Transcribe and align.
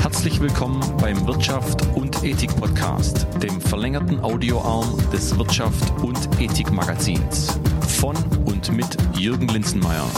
Herzlich 0.00 0.40
willkommen 0.40 0.80
beim 1.00 1.26
Wirtschaft 1.26 1.84
und 1.96 2.22
Ethik 2.22 2.54
Podcast, 2.54 3.26
dem 3.42 3.60
verlängerten 3.60 4.20
Audioarm 4.20 4.96
des 5.12 5.36
Wirtschaft 5.36 5.90
und 6.02 6.16
Ethik 6.40 6.70
Magazins. 6.70 7.58
Von 7.88 8.14
und 8.44 8.70
mit 8.72 8.86
Jürgen 9.16 9.48
Linzenmeier. 9.48 10.08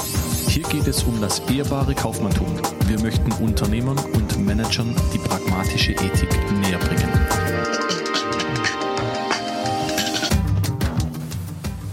Hier 0.49 0.63
geht 0.65 0.87
es 0.89 1.05
um 1.05 1.23
das 1.23 1.39
ehrbare 1.51 1.95
Kaufmanntum. 1.95 2.49
Wir 2.87 3.01
möchten 3.01 3.33
Unternehmern 3.43 3.99
und 4.13 4.39
Managern 4.45 4.95
die 5.15 5.19
pragmatische 5.19 5.93
Ethik 5.93 6.31
näher 6.61 6.79
bringen. 6.79 7.09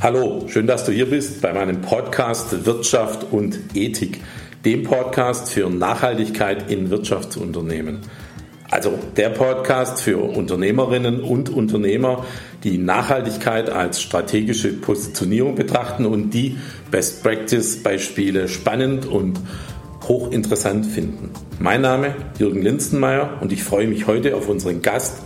Hallo, 0.01 0.47
schön, 0.47 0.67
dass 0.67 0.85
du 0.85 0.91
hier 0.91 1.09
bist 1.09 1.41
bei 1.41 1.53
meinem 1.53 1.81
Podcast 1.81 2.65
Wirtschaft 2.65 3.25
und 3.31 3.57
Ethik, 3.73 4.21
dem 4.67 4.83
Podcast 4.83 5.53
für 5.53 5.69
Nachhaltigkeit 5.69 6.69
in 6.69 6.89
Wirtschaftsunternehmen. 6.89 7.99
Also 8.69 8.99
der 9.15 9.29
Podcast 9.29 10.01
für 10.01 10.17
Unternehmerinnen 10.17 11.21
und 11.21 11.49
Unternehmer, 11.49 12.25
die 12.65 12.77
Nachhaltigkeit 12.77 13.69
als 13.69 14.01
strategische 14.01 14.73
Positionierung 14.73 15.55
betrachten 15.55 16.05
und 16.05 16.31
die 16.31 16.57
Best 16.91 17.23
Practice 17.23 17.81
Beispiele 17.81 18.49
spannend 18.49 19.05
und 19.05 19.39
hochinteressant 20.05 20.85
finden. 20.85 21.29
Mein 21.59 21.79
Name 21.79 22.13
Jürgen 22.37 22.61
Linstenmeier 22.61 23.37
und 23.39 23.53
ich 23.53 23.63
freue 23.63 23.87
mich 23.87 24.05
heute 24.05 24.35
auf 24.35 24.49
unseren 24.49 24.81
Gast 24.81 25.21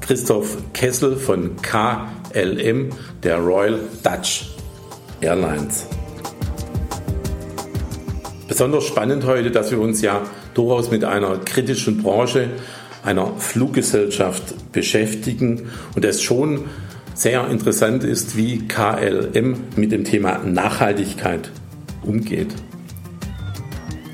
Christoph 0.00 0.56
Kessel 0.72 1.14
von 1.14 1.52
KLM, 1.62 2.90
der 3.22 3.36
Royal 3.36 3.78
Dutch 4.02 4.46
Airlines. 5.20 5.86
Besonders 8.60 8.84
spannend 8.84 9.24
heute, 9.24 9.50
dass 9.50 9.70
wir 9.70 9.80
uns 9.80 10.02
ja 10.02 10.20
durchaus 10.52 10.90
mit 10.90 11.02
einer 11.02 11.38
kritischen 11.38 12.02
Branche, 12.02 12.50
einer 13.02 13.28
Fluggesellschaft 13.38 14.70
beschäftigen 14.70 15.70
und 15.96 16.04
es 16.04 16.20
schon 16.20 16.66
sehr 17.14 17.48
interessant 17.48 18.04
ist, 18.04 18.36
wie 18.36 18.68
KLM 18.68 19.56
mit 19.76 19.92
dem 19.92 20.04
Thema 20.04 20.40
Nachhaltigkeit 20.44 21.50
umgeht. 22.02 22.48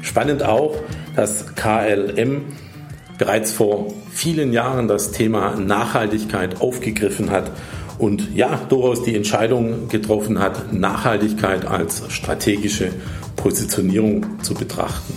Spannend 0.03 0.45
auch, 0.45 0.77
dass 1.17 1.57
KLM 1.57 2.43
bereits 3.19 3.51
vor 3.51 3.93
vielen 4.13 4.53
Jahren 4.53 4.87
das 4.87 5.11
Thema 5.11 5.57
Nachhaltigkeit 5.57 6.61
aufgegriffen 6.61 7.33
hat 7.33 7.51
und 7.99 8.33
ja, 8.33 8.61
durchaus 8.69 9.03
die 9.03 9.17
Entscheidung 9.17 9.89
getroffen 9.89 10.39
hat, 10.39 10.73
Nachhaltigkeit 10.73 11.67
als 11.67 12.05
strategische 12.13 12.93
Positionierung 13.47 14.43
zu 14.43 14.55
betrachten. 14.55 15.15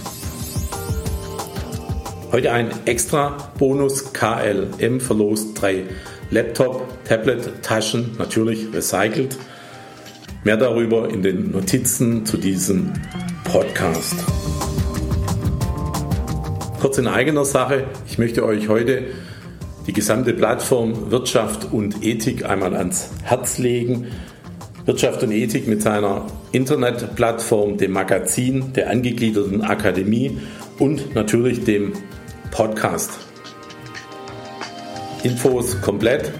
Heute 2.32 2.52
ein 2.52 2.70
extra 2.86 3.36
Bonus 3.58 4.14
KLM 4.14 5.02
verlost 5.02 5.60
drei 5.60 5.86
Laptop, 6.30 6.86
Tablet, 7.06 7.64
Taschen, 7.64 8.12
natürlich 8.20 8.72
recycelt. 8.72 9.36
Mehr 10.44 10.58
darüber 10.58 11.10
in 11.10 11.24
den 11.24 11.50
Notizen 11.50 12.24
zu 12.24 12.38
diesem 12.38 12.94
Podcast. 13.46 14.14
Kurz 16.80 17.00
in 17.00 17.08
eigener 17.08 17.46
Sache, 17.46 17.88
ich 18.08 18.20
möchte 18.20 18.46
euch 18.46 18.70
heute 18.70 19.06
die 19.88 19.94
gesamte 19.94 20.36
Plattform 20.36 21.10
Wirtschaft 21.10 21.74
und 21.74 22.06
Ethik 22.06 22.46
einmal 22.46 22.76
ans 22.76 23.10
Herz 23.24 23.58
legen. 23.58 24.06
Wirtschaft 24.90 25.22
und 25.22 25.32
Ethik 25.32 25.68
mit 25.68 25.84
seiner 25.84 26.26
Internetplattform, 26.52 27.78
dem 27.78 27.92
Magazin, 27.92 28.74
der 28.74 28.90
angegliederten 28.90 29.62
Akademie 29.62 30.40
und 30.80 31.14
natürlich 31.14 31.64
dem 31.64 31.94
Podcast. 32.50 33.12
Infos 35.22 35.80
komplett 35.80 36.32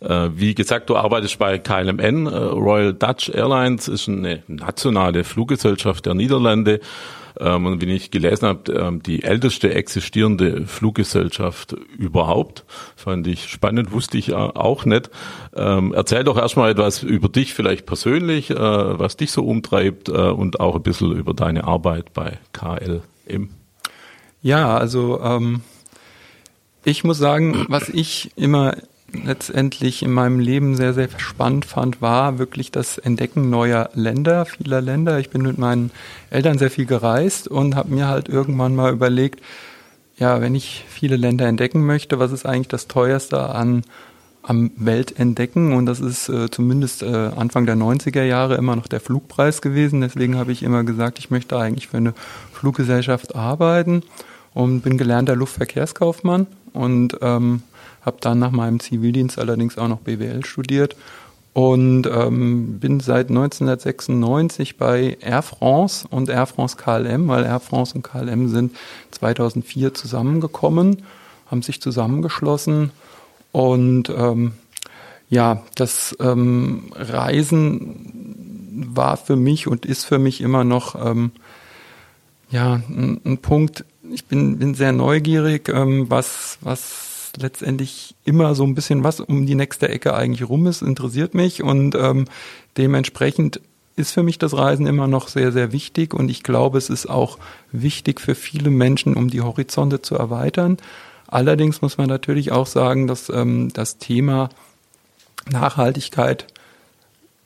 Äh, 0.00 0.30
wie 0.34 0.54
gesagt, 0.54 0.88
du 0.88 0.96
arbeitest 0.96 1.38
bei 1.38 1.58
KLMN, 1.58 2.26
äh, 2.26 2.30
Royal 2.30 2.94
Dutch 2.94 3.28
Airlines 3.28 3.86
ist 3.86 4.08
eine 4.08 4.42
nationale 4.46 5.22
Fluggesellschaft 5.22 6.06
der 6.06 6.14
Niederlande 6.14 6.80
ähm, 7.38 7.66
und 7.66 7.82
wie 7.82 7.92
ich 7.92 8.10
gelesen 8.10 8.48
habe, 8.48 8.72
ähm, 8.72 9.02
die 9.02 9.22
älteste 9.22 9.74
existierende 9.74 10.66
Fluggesellschaft 10.66 11.76
überhaupt. 11.98 12.64
Fand 12.96 13.26
ich 13.26 13.48
spannend, 13.50 13.92
wusste 13.92 14.16
ich 14.16 14.32
auch 14.32 14.86
nicht. 14.86 15.10
Ähm, 15.54 15.92
erzähl 15.94 16.24
doch 16.24 16.38
erstmal 16.38 16.70
etwas 16.70 17.02
über 17.02 17.28
dich 17.28 17.52
vielleicht 17.52 17.84
persönlich, 17.84 18.50
äh, 18.50 18.56
was 18.56 19.18
dich 19.18 19.30
so 19.30 19.44
umtreibt 19.44 20.08
und 20.08 20.58
auch 20.58 20.76
ein 20.76 20.82
bisschen 20.82 21.12
über 21.12 21.34
deine 21.34 21.64
Arbeit 21.64 22.14
bei 22.14 22.38
KLM. 22.52 23.59
Ja, 24.42 24.76
also 24.76 25.20
ähm, 25.22 25.62
ich 26.84 27.04
muss 27.04 27.18
sagen, 27.18 27.66
was 27.68 27.88
ich 27.90 28.30
immer 28.36 28.74
letztendlich 29.12 30.02
in 30.02 30.12
meinem 30.12 30.40
Leben 30.40 30.76
sehr, 30.76 30.94
sehr 30.94 31.08
spannend 31.18 31.64
fand, 31.64 32.00
war 32.00 32.38
wirklich 32.38 32.70
das 32.70 32.96
Entdecken 32.96 33.50
neuer 33.50 33.90
Länder, 33.94 34.46
vieler 34.46 34.80
Länder. 34.80 35.18
Ich 35.18 35.30
bin 35.30 35.42
mit 35.42 35.58
meinen 35.58 35.90
Eltern 36.30 36.58
sehr 36.58 36.70
viel 36.70 36.86
gereist 36.86 37.48
und 37.48 37.74
habe 37.74 37.92
mir 37.92 38.08
halt 38.08 38.28
irgendwann 38.28 38.74
mal 38.74 38.92
überlegt, 38.92 39.42
ja, 40.16 40.40
wenn 40.40 40.54
ich 40.54 40.84
viele 40.88 41.16
Länder 41.16 41.46
entdecken 41.46 41.84
möchte, 41.84 42.18
was 42.18 42.32
ist 42.32 42.46
eigentlich 42.46 42.68
das 42.68 42.88
teuerste 42.88 43.40
an 43.50 43.82
am 44.42 44.70
Weltentdecken 44.76 45.74
und 45.74 45.84
das 45.84 46.00
ist 46.00 46.30
äh, 46.30 46.50
zumindest 46.50 47.02
äh, 47.02 47.30
Anfang 47.36 47.66
der 47.66 47.76
90er 47.76 48.22
Jahre 48.22 48.54
immer 48.54 48.74
noch 48.74 48.86
der 48.86 49.00
Flugpreis 49.00 49.60
gewesen. 49.60 50.00
Deswegen 50.00 50.36
habe 50.36 50.50
ich 50.50 50.62
immer 50.62 50.82
gesagt, 50.82 51.18
ich 51.18 51.30
möchte 51.30 51.58
eigentlich 51.58 51.88
für 51.88 51.98
eine 51.98 52.14
Fluggesellschaft 52.52 53.34
arbeiten 53.34 54.02
und 54.54 54.80
bin 54.80 54.98
gelernter 54.98 55.36
Luftverkehrskaufmann 55.36 56.46
und 56.72 57.18
ähm, 57.20 57.62
habe 58.02 58.16
dann 58.20 58.38
nach 58.38 58.50
meinem 58.50 58.80
Zivildienst 58.80 59.38
allerdings 59.38 59.78
auch 59.78 59.88
noch 59.88 60.00
BWL 60.00 60.44
studiert 60.44 60.96
und 61.52 62.06
ähm, 62.06 62.78
bin 62.78 63.00
seit 63.00 63.28
1996 63.28 64.76
bei 64.76 65.16
Air 65.20 65.42
France 65.42 66.06
und 66.08 66.28
Air 66.28 66.46
France 66.46 66.76
KLM, 66.76 67.28
weil 67.28 67.44
Air 67.44 67.60
France 67.60 67.94
und 67.94 68.02
KLM 68.02 68.48
sind 68.48 68.76
2004 69.10 69.94
zusammengekommen, 69.94 71.02
haben 71.50 71.62
sich 71.62 71.80
zusammengeschlossen 71.80 72.92
und 73.52 74.10
ähm, 74.10 74.52
ja, 75.28 75.62
das 75.76 76.16
ähm, 76.20 76.92
Reisen 76.94 78.86
war 78.94 79.16
für 79.16 79.36
mich 79.36 79.66
und 79.66 79.86
ist 79.86 80.04
für 80.04 80.18
mich 80.18 80.40
immer 80.40 80.64
noch 80.64 80.94
ähm, 80.94 81.30
ja 82.50 82.74
ein, 82.88 83.20
ein 83.24 83.38
Punkt. 83.38 83.84
Ich 84.12 84.24
bin, 84.24 84.58
bin 84.58 84.74
sehr 84.74 84.92
neugierig, 84.92 85.68
ähm, 85.68 86.10
was 86.10 86.58
was 86.60 87.32
letztendlich 87.38 88.14
immer 88.24 88.54
so 88.54 88.64
ein 88.64 88.74
bisschen 88.74 89.04
was 89.04 89.20
um 89.20 89.46
die 89.46 89.54
nächste 89.54 89.88
Ecke 89.88 90.14
eigentlich 90.14 90.48
rum 90.48 90.66
ist, 90.66 90.82
interessiert 90.82 91.34
mich. 91.34 91.62
Und 91.62 91.94
ähm, 91.94 92.26
dementsprechend 92.76 93.60
ist 93.96 94.12
für 94.12 94.22
mich 94.22 94.38
das 94.38 94.56
Reisen 94.56 94.86
immer 94.86 95.06
noch 95.06 95.28
sehr, 95.28 95.52
sehr 95.52 95.72
wichtig. 95.72 96.14
Und 96.14 96.30
ich 96.30 96.42
glaube, 96.42 96.78
es 96.78 96.90
ist 96.90 97.08
auch 97.08 97.38
wichtig 97.70 98.20
für 98.20 98.34
viele 98.34 98.70
Menschen, 98.70 99.14
um 99.14 99.30
die 99.30 99.42
Horizonte 99.42 100.02
zu 100.02 100.16
erweitern. 100.16 100.78
Allerdings 101.28 101.82
muss 101.82 101.98
man 101.98 102.08
natürlich 102.08 102.50
auch 102.50 102.66
sagen, 102.66 103.06
dass 103.06 103.28
ähm, 103.28 103.72
das 103.72 103.98
Thema 103.98 104.48
Nachhaltigkeit 105.48 106.46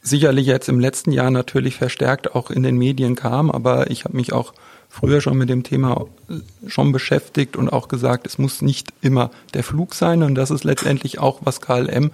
sicherlich 0.01 0.47
jetzt 0.47 0.69
im 0.69 0.81
letzten 0.81 1.13
Jahr 1.13 1.31
natürlich 1.31 1.77
verstärkt 1.77 2.35
auch 2.35 2.51
in 2.51 2.63
den 2.63 2.77
Medien 2.77 3.15
kam, 3.15 3.51
aber 3.51 3.91
ich 3.91 4.05
habe 4.05 4.17
mich 4.17 4.33
auch 4.33 4.53
früher 4.95 5.21
schon 5.21 5.37
mit 5.37 5.49
dem 5.49 5.65
Thema 5.65 6.07
äh, 6.29 6.69
schon 6.69 6.93
beschäftigt 6.93 7.57
und 7.57 7.69
auch 7.69 7.89
gesagt, 7.89 8.27
es 8.27 8.39
muss 8.39 8.63
nicht 8.63 8.93
immer 9.01 9.31
der 9.53 9.65
Flug 9.65 9.95
sein. 9.95 10.23
Und 10.23 10.37
das 10.37 10.51
ist 10.51 10.63
letztendlich 10.63 11.19
auch, 11.19 11.41
was 11.43 11.61
KLM 11.61 12.13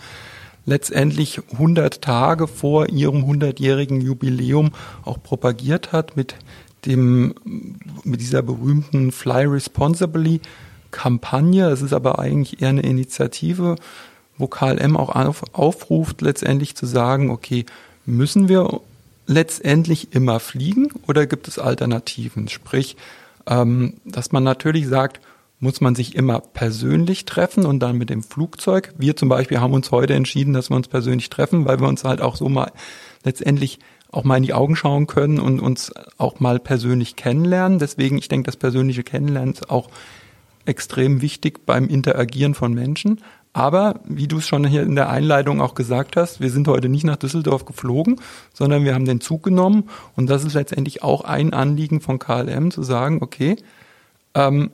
letztendlich 0.65 1.41
100 1.53 2.01
Tage 2.01 2.47
vor 2.47 2.89
ihrem 2.89 3.25
100-jährigen 3.25 4.01
Jubiläum 4.01 4.73
auch 5.05 5.23
propagiert 5.23 5.93
hat 5.93 6.17
mit 6.17 6.35
dem, 6.87 7.35
mit 8.05 8.21
dieser 8.21 8.43
berühmten 8.43 9.13
Fly 9.13 9.45
Responsibly 9.45 10.41
Kampagne. 10.91 11.69
Es 11.69 11.83
ist 11.83 11.93
aber 11.93 12.19
eigentlich 12.19 12.63
eher 12.63 12.71
eine 12.71 12.83
Initiative, 12.83 13.77
wo 14.39 14.47
KLM 14.47 14.97
auch 14.97 15.15
auf, 15.15 15.43
aufruft, 15.53 16.23
letztendlich 16.23 16.77
zu 16.77 16.87
sagen, 16.87 17.31
okay, 17.31 17.67
müssen 18.07 18.49
wir 18.49 18.81
letztendlich 19.31 20.13
immer 20.13 20.41
fliegen 20.41 20.91
oder 21.07 21.27
gibt 21.27 21.47
es 21.47 21.59
Alternativen? 21.59 22.49
Sprich, 22.49 22.97
ähm, 23.47 23.95
dass 24.05 24.33
man 24.33 24.43
natürlich 24.43 24.89
sagt, 24.89 25.21
muss 25.61 25.81
man 25.81 25.95
sich 25.95 26.17
immer 26.17 26.41
persönlich 26.41 27.27
treffen 27.27 27.65
und 27.65 27.81
dann 27.81 27.97
mit 27.97 28.11
dem 28.11 28.23
Flugzeug. 28.23 28.93
Wir 28.99 29.15
zum 29.15 29.29
Beispiel 29.29 29.61
haben 29.61 29.75
uns 29.75 29.91
heute 29.93 30.15
entschieden, 30.15 30.53
dass 30.53 30.71
wir 30.71 30.77
uns 30.77 30.89
persönlich 30.89 31.31
treffen, 31.31 31.65
weil 31.65 31.81
wir 31.81 31.87
uns 31.87 32.03
halt 32.03 32.21
auch 32.21 32.35
so 32.35 32.49
mal 32.49 32.73
letztendlich 33.23 33.79
auch 34.11 34.25
mal 34.25 34.39
in 34.39 34.43
die 34.43 34.55
Augen 34.55 34.75
schauen 34.75 35.07
können 35.07 35.39
und 35.39 35.61
uns 35.61 35.93
auch 36.19 36.41
mal 36.41 36.59
persönlich 36.59 37.15
kennenlernen. 37.15 37.79
Deswegen, 37.79 38.19
ich 38.19 38.29
denke, 38.29 38.47
das 38.47 38.57
persönliche 38.57 39.05
Kennenlernen 39.05 39.55
ist 39.55 39.71
auch 39.71 39.91
extrem 40.65 41.23
wichtig 41.23 41.67
beim 41.67 41.89
Interagieren 41.89 42.55
von 42.55 42.75
Menschen. 42.75 43.21
Aber 43.53 44.01
wie 44.05 44.29
du 44.29 44.39
es 44.39 44.47
schon 44.47 44.65
hier 44.65 44.83
in 44.83 44.95
der 44.95 45.11
Einleitung 45.11 45.61
auch 45.61 45.75
gesagt 45.75 46.17
hast, 46.17 46.41
wir 46.41 46.51
sind 46.51 46.69
heute 46.69 46.89
nicht 46.89 47.05
nach 47.05 47.17
Düsseldorf 47.17 47.65
geflogen, 47.65 48.21
sondern 48.55 48.85
wir 48.85 48.95
haben 48.95 49.07
den 49.07 49.21
Zug 49.21 49.43
genommen. 49.43 49.89
Und 50.15 50.31
das 50.31 50.45
ist 50.45 50.55
letztendlich 50.55 51.03
auch 51.03 51.23
ein 51.23 51.53
Anliegen 51.53 52.01
von 52.01 52.21
KLM 52.21 52.71
zu 52.71 52.83
sagen, 52.85 53.19
okay, 53.23 53.57
ähm, 54.35 54.71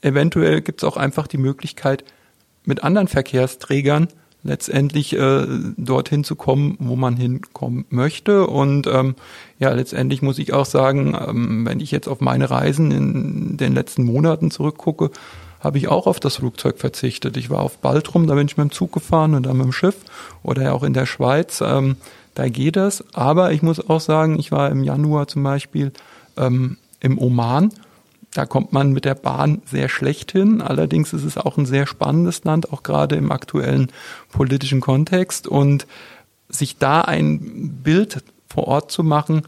eventuell 0.00 0.60
gibt 0.60 0.82
es 0.82 0.88
auch 0.88 0.96
einfach 0.96 1.28
die 1.28 1.38
Möglichkeit, 1.38 2.04
mit 2.64 2.82
anderen 2.82 3.06
Verkehrsträgern 3.06 4.08
letztendlich 4.42 5.12
äh, 5.12 5.46
dorthin 5.76 6.24
zu 6.24 6.36
kommen, 6.36 6.76
wo 6.78 6.96
man 6.96 7.16
hinkommen 7.16 7.84
möchte. 7.90 8.46
Und 8.46 8.86
ähm, 8.86 9.14
ja, 9.58 9.72
letztendlich 9.72 10.22
muss 10.22 10.38
ich 10.38 10.52
auch 10.52 10.66
sagen, 10.66 11.16
ähm, 11.28 11.66
wenn 11.66 11.80
ich 11.80 11.90
jetzt 11.90 12.08
auf 12.08 12.20
meine 12.20 12.50
Reisen 12.50 12.90
in 12.90 13.56
den 13.56 13.74
letzten 13.74 14.04
Monaten 14.04 14.50
zurückgucke, 14.50 15.10
habe 15.66 15.78
ich 15.78 15.88
auch 15.88 16.06
auf 16.06 16.20
das 16.20 16.36
Flugzeug 16.36 16.78
verzichtet. 16.78 17.36
Ich 17.36 17.50
war 17.50 17.60
auf 17.60 17.78
Baltrum, 17.78 18.28
da 18.28 18.34
bin 18.34 18.46
ich 18.46 18.56
mit 18.56 18.70
dem 18.70 18.72
Zug 18.72 18.92
gefahren 18.92 19.34
und 19.34 19.44
dann 19.44 19.56
mit 19.56 19.66
dem 19.66 19.72
Schiff 19.72 19.96
oder 20.44 20.72
auch 20.72 20.84
in 20.84 20.94
der 20.94 21.06
Schweiz. 21.06 21.60
Ähm, 21.60 21.96
da 22.34 22.48
geht 22.48 22.76
es. 22.76 23.04
Aber 23.14 23.52
ich 23.52 23.62
muss 23.62 23.90
auch 23.90 24.00
sagen, 24.00 24.38
ich 24.38 24.52
war 24.52 24.70
im 24.70 24.84
Januar 24.84 25.26
zum 25.26 25.42
Beispiel 25.42 25.92
ähm, 26.36 26.76
im 27.00 27.18
Oman. 27.18 27.72
Da 28.32 28.46
kommt 28.46 28.72
man 28.72 28.92
mit 28.92 29.04
der 29.04 29.16
Bahn 29.16 29.60
sehr 29.64 29.88
schlecht 29.88 30.32
hin. 30.32 30.62
Allerdings 30.62 31.12
ist 31.12 31.24
es 31.24 31.36
auch 31.36 31.56
ein 31.56 31.66
sehr 31.66 31.86
spannendes 31.86 32.44
Land, 32.44 32.72
auch 32.72 32.84
gerade 32.84 33.16
im 33.16 33.32
aktuellen 33.32 33.90
politischen 34.30 34.80
Kontext. 34.80 35.48
Und 35.48 35.86
sich 36.48 36.78
da 36.78 37.00
ein 37.00 37.80
Bild 37.82 38.22
vor 38.48 38.68
Ort 38.68 38.92
zu 38.92 39.02
machen, 39.02 39.42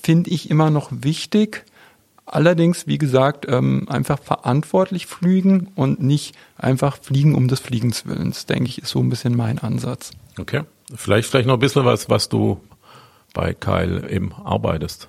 finde 0.00 0.30
ich 0.30 0.48
immer 0.48 0.70
noch 0.70 0.90
wichtig. 0.92 1.64
Allerdings, 2.26 2.86
wie 2.86 2.98
gesagt, 2.98 3.46
ähm, 3.48 3.86
einfach 3.88 4.18
verantwortlich 4.18 5.06
fliegen 5.06 5.68
und 5.74 6.02
nicht 6.02 6.34
einfach 6.56 6.96
fliegen 6.96 7.34
um 7.34 7.48
des 7.48 7.60
Fliegens 7.60 8.06
Willens, 8.06 8.46
denke 8.46 8.64
ich, 8.64 8.82
ist 8.82 8.90
so 8.90 9.00
ein 9.00 9.10
bisschen 9.10 9.36
mein 9.36 9.58
Ansatz. 9.58 10.12
Okay. 10.38 10.62
Vielleicht, 10.94 11.28
vielleicht 11.28 11.46
noch 11.46 11.54
ein 11.54 11.60
bisschen 11.60 11.84
was, 11.84 12.08
was 12.08 12.28
du 12.28 12.60
bei 13.34 13.52
KLM 13.52 14.32
arbeitest. 14.44 15.08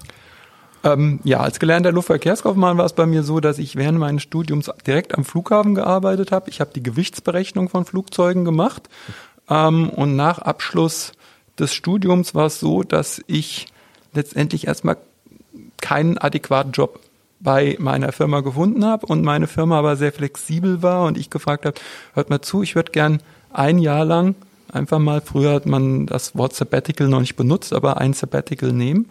Ähm, 0.84 1.20
ja, 1.24 1.40
als 1.40 1.60
gelernter 1.60 1.92
Luftverkehrskaufmann 1.92 2.78
war 2.78 2.86
es 2.86 2.94
bei 2.94 3.06
mir 3.06 3.24
so, 3.24 3.40
dass 3.40 3.58
ich 3.60 3.76
während 3.76 3.98
meines 3.98 4.22
Studiums 4.22 4.70
direkt 4.86 5.16
am 5.16 5.26
Flughafen 5.26 5.74
gearbeitet 5.74 6.32
habe. 6.32 6.50
Ich 6.50 6.62
habe 6.62 6.72
die 6.76 6.84
Gewichtsberechnung 6.84 7.70
von 7.70 7.86
Flugzeugen 7.86 8.46
gemacht. 8.46 8.90
Ähm, 9.50 9.90
und 9.90 10.16
nach 10.16 10.40
Abschluss 10.40 11.14
des 11.58 11.74
Studiums 11.74 12.36
war 12.36 12.48
es 12.48 12.60
so, 12.60 12.84
dass 12.84 13.22
ich 13.28 13.68
letztendlich 14.14 14.68
erstmal 14.68 14.98
keinen 15.82 16.18
adäquaten 16.18 16.72
Job 16.72 17.00
bei 17.40 17.76
meiner 17.80 18.12
Firma 18.12 18.42
gefunden 18.42 18.86
habe 18.86 19.06
und 19.06 19.24
meine 19.24 19.48
Firma 19.48 19.80
aber 19.80 19.96
sehr 19.96 20.12
flexibel 20.12 20.82
war 20.82 21.06
und 21.06 21.18
ich 21.18 21.30
gefragt 21.30 21.66
habe, 21.66 21.80
hört 22.14 22.30
mal 22.30 22.42
zu, 22.42 22.64
ich 22.64 22.76
würde 22.76 22.92
gern 22.92 23.22
ein 23.52 23.78
Jahr 23.78 24.06
lang 24.06 24.36
einfach 24.72 25.00
mal, 25.00 25.22
früher 25.22 25.54
hat 25.54 25.66
man 25.66 26.06
das 26.06 26.36
Wort 26.36 26.54
Sabbatical 26.54 27.08
noch 27.08 27.22
nicht 27.22 27.36
benutzt, 27.36 27.74
aber 27.74 27.98
ein 27.98 28.14
Sabbatical 28.14 28.72
nehmen 28.72 29.10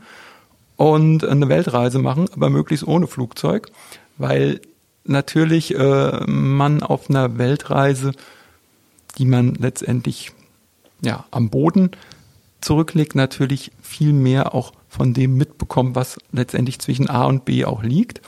und 0.76 1.24
eine 1.24 1.48
Weltreise 1.48 1.98
machen, 1.98 2.28
aber 2.34 2.50
möglichst 2.50 2.86
ohne 2.86 3.06
Flugzeug, 3.06 3.70
weil 4.18 4.60
natürlich 5.04 5.74
äh, 5.74 6.20
man 6.26 6.82
auf 6.82 7.08
einer 7.08 7.38
Weltreise, 7.38 8.12
die 9.18 9.26
man 9.26 9.54
letztendlich 9.54 10.32
ja 11.02 11.24
am 11.30 11.50
Boden 11.50 11.90
zurücklegt, 12.64 13.14
natürlich 13.14 13.70
viel 13.82 14.12
mehr 14.12 14.54
auch 14.54 14.72
von 14.88 15.14
dem 15.14 15.36
mitbekommen, 15.36 15.94
was 15.94 16.18
letztendlich 16.32 16.78
zwischen 16.78 17.08
A 17.08 17.24
und 17.24 17.44
B 17.44 17.64
auch 17.64 17.82
liegt. 17.82 18.20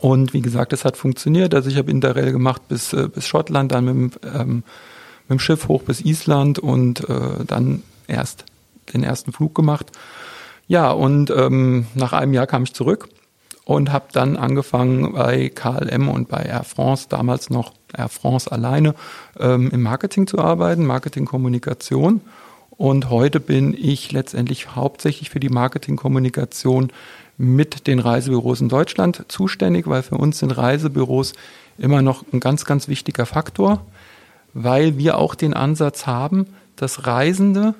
Und 0.00 0.32
wie 0.32 0.40
gesagt, 0.40 0.72
es 0.72 0.84
hat 0.84 0.96
funktioniert. 0.96 1.54
Also 1.54 1.68
ich 1.68 1.76
habe 1.76 1.90
Interrail 1.90 2.32
gemacht 2.32 2.68
bis, 2.68 2.92
äh, 2.92 3.08
bis 3.08 3.26
Schottland, 3.26 3.72
dann 3.72 3.84
mit, 3.84 4.20
ähm, 4.24 4.64
mit 5.28 5.30
dem 5.30 5.38
Schiff 5.38 5.68
hoch 5.68 5.82
bis 5.82 6.00
Island 6.00 6.58
und 6.58 7.08
äh, 7.08 7.44
dann 7.46 7.82
erst 8.06 8.44
den 8.92 9.04
ersten 9.04 9.32
Flug 9.32 9.54
gemacht. 9.54 9.92
Ja, 10.66 10.90
und 10.90 11.30
ähm, 11.30 11.86
nach 11.94 12.12
einem 12.12 12.32
Jahr 12.32 12.46
kam 12.46 12.62
ich 12.62 12.72
zurück 12.72 13.08
und 13.64 13.92
habe 13.92 14.06
dann 14.12 14.36
angefangen 14.36 15.12
bei 15.12 15.48
KLM 15.48 16.08
und 16.08 16.28
bei 16.28 16.42
Air 16.42 16.64
France, 16.64 17.06
damals 17.08 17.50
noch 17.50 17.74
Air 17.96 18.08
France 18.08 18.50
alleine, 18.50 18.94
ähm, 19.38 19.70
im 19.70 19.82
Marketing 19.82 20.26
zu 20.26 20.38
arbeiten, 20.38 20.86
Marketingkommunikation. 20.86 22.20
Und 22.80 23.10
heute 23.10 23.40
bin 23.40 23.76
ich 23.78 24.10
letztendlich 24.10 24.74
hauptsächlich 24.74 25.28
für 25.28 25.38
die 25.38 25.50
Marketingkommunikation 25.50 26.90
mit 27.36 27.86
den 27.86 27.98
Reisebüros 27.98 28.62
in 28.62 28.70
Deutschland 28.70 29.26
zuständig, 29.28 29.86
weil 29.86 30.02
für 30.02 30.16
uns 30.16 30.38
sind 30.38 30.52
Reisebüros 30.52 31.34
immer 31.76 32.00
noch 32.00 32.24
ein 32.32 32.40
ganz, 32.40 32.64
ganz 32.64 32.88
wichtiger 32.88 33.26
Faktor, 33.26 33.84
weil 34.54 34.96
wir 34.96 35.18
auch 35.18 35.34
den 35.34 35.52
Ansatz 35.52 36.06
haben, 36.06 36.46
dass 36.76 37.06
Reisende, 37.06 37.74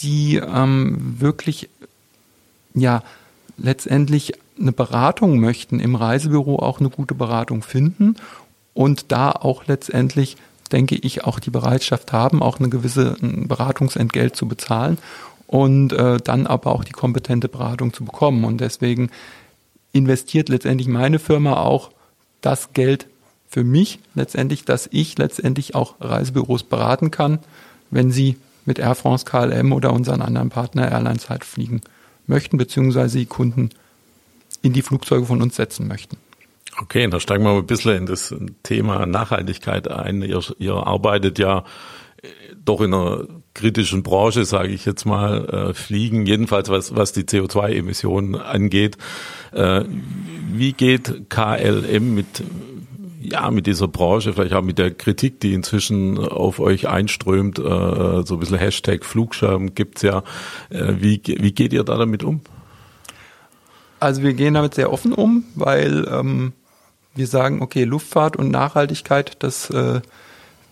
die 0.00 0.36
ähm, 0.36 1.16
wirklich 1.20 1.68
ja 2.72 3.02
letztendlich 3.58 4.32
eine 4.58 4.72
Beratung 4.72 5.38
möchten 5.38 5.80
im 5.80 5.96
Reisebüro, 5.96 6.60
auch 6.60 6.80
eine 6.80 6.88
gute 6.88 7.14
Beratung 7.14 7.62
finden 7.62 8.16
und 8.72 9.12
da 9.12 9.32
auch 9.32 9.66
letztendlich 9.66 10.38
denke 10.72 10.96
ich, 10.96 11.24
auch 11.24 11.40
die 11.40 11.50
Bereitschaft 11.50 12.12
haben, 12.12 12.42
auch 12.42 12.58
eine 12.58 12.68
gewisse 12.68 13.16
Beratungsentgelt 13.20 14.36
zu 14.36 14.46
bezahlen 14.46 14.98
und 15.46 15.92
äh, 15.92 16.18
dann 16.18 16.46
aber 16.46 16.72
auch 16.72 16.84
die 16.84 16.92
kompetente 16.92 17.48
Beratung 17.48 17.92
zu 17.92 18.04
bekommen. 18.04 18.44
Und 18.44 18.60
deswegen 18.60 19.10
investiert 19.92 20.48
letztendlich 20.48 20.88
meine 20.88 21.18
Firma 21.18 21.60
auch 21.60 21.90
das 22.40 22.72
Geld 22.72 23.06
für 23.48 23.64
mich 23.64 23.98
letztendlich, 24.14 24.64
dass 24.64 24.88
ich 24.92 25.18
letztendlich 25.18 25.74
auch 25.74 25.96
Reisebüros 26.00 26.62
beraten 26.62 27.10
kann, 27.10 27.40
wenn 27.90 28.12
sie 28.12 28.36
mit 28.64 28.78
Air 28.78 28.94
France, 28.94 29.24
KLM 29.24 29.72
oder 29.72 29.92
unseren 29.92 30.22
anderen 30.22 30.50
Partner 30.50 30.90
Airlines 30.90 31.28
halt 31.28 31.44
fliegen 31.44 31.80
möchten, 32.28 32.56
beziehungsweise 32.56 33.18
die 33.18 33.26
Kunden 33.26 33.70
in 34.62 34.72
die 34.72 34.82
Flugzeuge 34.82 35.26
von 35.26 35.42
uns 35.42 35.56
setzen 35.56 35.88
möchten. 35.88 36.16
Okay, 36.82 37.06
da 37.08 37.20
steigen 37.20 37.44
wir 37.44 37.52
mal 37.52 37.58
ein 37.58 37.66
bisschen 37.66 37.94
in 37.94 38.06
das 38.06 38.34
Thema 38.62 39.04
Nachhaltigkeit 39.04 39.90
ein. 39.90 40.22
Ihr, 40.22 40.40
ihr 40.58 40.74
arbeitet 40.74 41.38
ja 41.38 41.64
äh, 42.22 42.28
doch 42.64 42.80
in 42.80 42.94
einer 42.94 43.26
kritischen 43.52 44.02
Branche, 44.02 44.46
sage 44.46 44.68
ich 44.68 44.86
jetzt 44.86 45.04
mal, 45.04 45.44
äh, 45.44 45.74
Fliegen, 45.74 46.24
jedenfalls 46.24 46.70
was, 46.70 46.96
was 46.96 47.12
die 47.12 47.24
CO2-Emissionen 47.24 48.34
angeht. 48.34 48.96
Äh, 49.52 49.84
wie 50.52 50.72
geht 50.72 51.28
KLM 51.28 52.14
mit, 52.14 52.42
ja, 53.20 53.50
mit 53.50 53.66
dieser 53.66 53.88
Branche, 53.88 54.32
vielleicht 54.32 54.54
auch 54.54 54.62
mit 54.62 54.78
der 54.78 54.90
Kritik, 54.90 55.38
die 55.40 55.52
inzwischen 55.52 56.16
auf 56.16 56.60
euch 56.60 56.88
einströmt, 56.88 57.58
äh, 57.58 57.62
so 57.62 58.24
ein 58.30 58.38
bisschen 58.38 58.58
Hashtag 58.58 59.04
Flugschirm 59.04 59.74
gibt's 59.74 60.00
ja. 60.00 60.22
Äh, 60.70 60.94
wie, 61.00 61.20
wie 61.24 61.52
geht 61.52 61.74
ihr 61.74 61.84
da 61.84 61.98
damit 61.98 62.24
um? 62.24 62.40
Also 63.98 64.22
wir 64.22 64.32
gehen 64.32 64.54
damit 64.54 64.72
sehr 64.72 64.90
offen 64.90 65.12
um, 65.12 65.44
weil 65.54 66.08
ähm, 66.10 66.54
wir 67.20 67.28
sagen, 67.28 67.62
okay, 67.62 67.84
Luftfahrt 67.84 68.36
und 68.36 68.50
Nachhaltigkeit, 68.50 69.36
das 69.40 69.70
äh, 69.70 70.00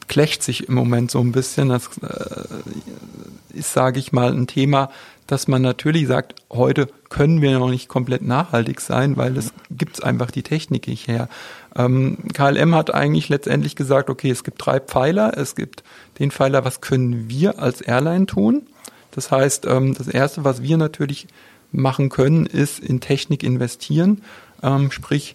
klächt 0.08 0.42
sich 0.42 0.68
im 0.68 0.74
Moment 0.74 1.10
so 1.10 1.20
ein 1.20 1.30
bisschen. 1.30 1.68
Das 1.68 1.90
äh, 1.98 3.56
ist, 3.56 3.72
sage 3.72 4.00
ich 4.00 4.10
mal, 4.12 4.32
ein 4.32 4.46
Thema, 4.46 4.90
dass 5.26 5.46
man 5.46 5.60
natürlich 5.60 6.08
sagt, 6.08 6.34
heute 6.50 6.88
können 7.10 7.42
wir 7.42 7.58
noch 7.58 7.68
nicht 7.68 7.88
komplett 7.88 8.22
nachhaltig 8.22 8.80
sein, 8.80 9.18
weil 9.18 9.36
es 9.36 9.52
gibt 9.70 10.02
einfach 10.02 10.30
die 10.30 10.42
Technik 10.42 10.88
nicht 10.88 11.06
her. 11.06 11.28
Ähm, 11.76 12.16
KLM 12.32 12.74
hat 12.74 12.94
eigentlich 12.94 13.28
letztendlich 13.28 13.76
gesagt, 13.76 14.08
okay, 14.08 14.30
es 14.30 14.42
gibt 14.42 14.64
drei 14.64 14.80
Pfeiler. 14.80 15.36
Es 15.36 15.54
gibt 15.54 15.84
den 16.18 16.30
Pfeiler, 16.30 16.64
was 16.64 16.80
können 16.80 17.28
wir 17.28 17.58
als 17.58 17.82
Airline 17.82 18.26
tun? 18.26 18.66
Das 19.10 19.30
heißt, 19.30 19.66
ähm, 19.66 19.94
das 19.94 20.08
Erste, 20.08 20.44
was 20.44 20.62
wir 20.62 20.78
natürlich 20.78 21.28
machen 21.70 22.08
können, 22.08 22.46
ist 22.46 22.78
in 22.80 23.00
Technik 23.00 23.42
investieren. 23.42 24.22
Ähm, 24.62 24.90
sprich, 24.90 25.34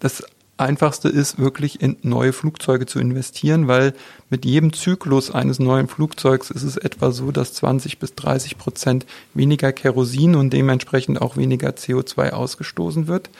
das 0.00 0.24
Einfachste 0.60 1.08
ist 1.08 1.38
wirklich 1.38 1.80
in 1.80 1.96
neue 2.02 2.34
Flugzeuge 2.34 2.84
zu 2.84 2.98
investieren, 2.98 3.66
weil 3.66 3.94
mit 4.28 4.44
jedem 4.44 4.74
Zyklus 4.74 5.30
eines 5.30 5.58
neuen 5.58 5.88
Flugzeugs 5.88 6.50
ist 6.50 6.64
es 6.64 6.76
etwa 6.76 7.12
so, 7.12 7.32
dass 7.32 7.54
20 7.54 7.98
bis 7.98 8.14
30 8.14 8.58
Prozent 8.58 9.06
weniger 9.32 9.72
Kerosin 9.72 10.34
und 10.34 10.52
dementsprechend 10.52 11.22
auch 11.22 11.38
weniger 11.38 11.70
CO2 11.70 12.30
ausgestoßen 12.30 13.06
wird. 13.06 13.30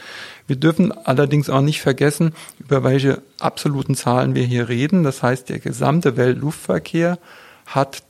Wir 0.47 0.57
dürfen 0.57 0.93
allerdings 0.93 1.51
auch 1.51 1.61
nicht 1.61 1.83
vergessen, 1.83 2.33
über 2.59 2.83
welche 2.85 3.21
absoluten 3.39 3.95
Zahlen 3.95 4.35
wir 4.35 4.45
hier 4.45 4.71
reden. 4.71 5.05
Das 5.05 5.23
heißt, 5.23 5.51
der 5.51 5.59
gesamte 5.59 6.17
Weltluftverkehr 6.17 7.19
hat 7.67 8.03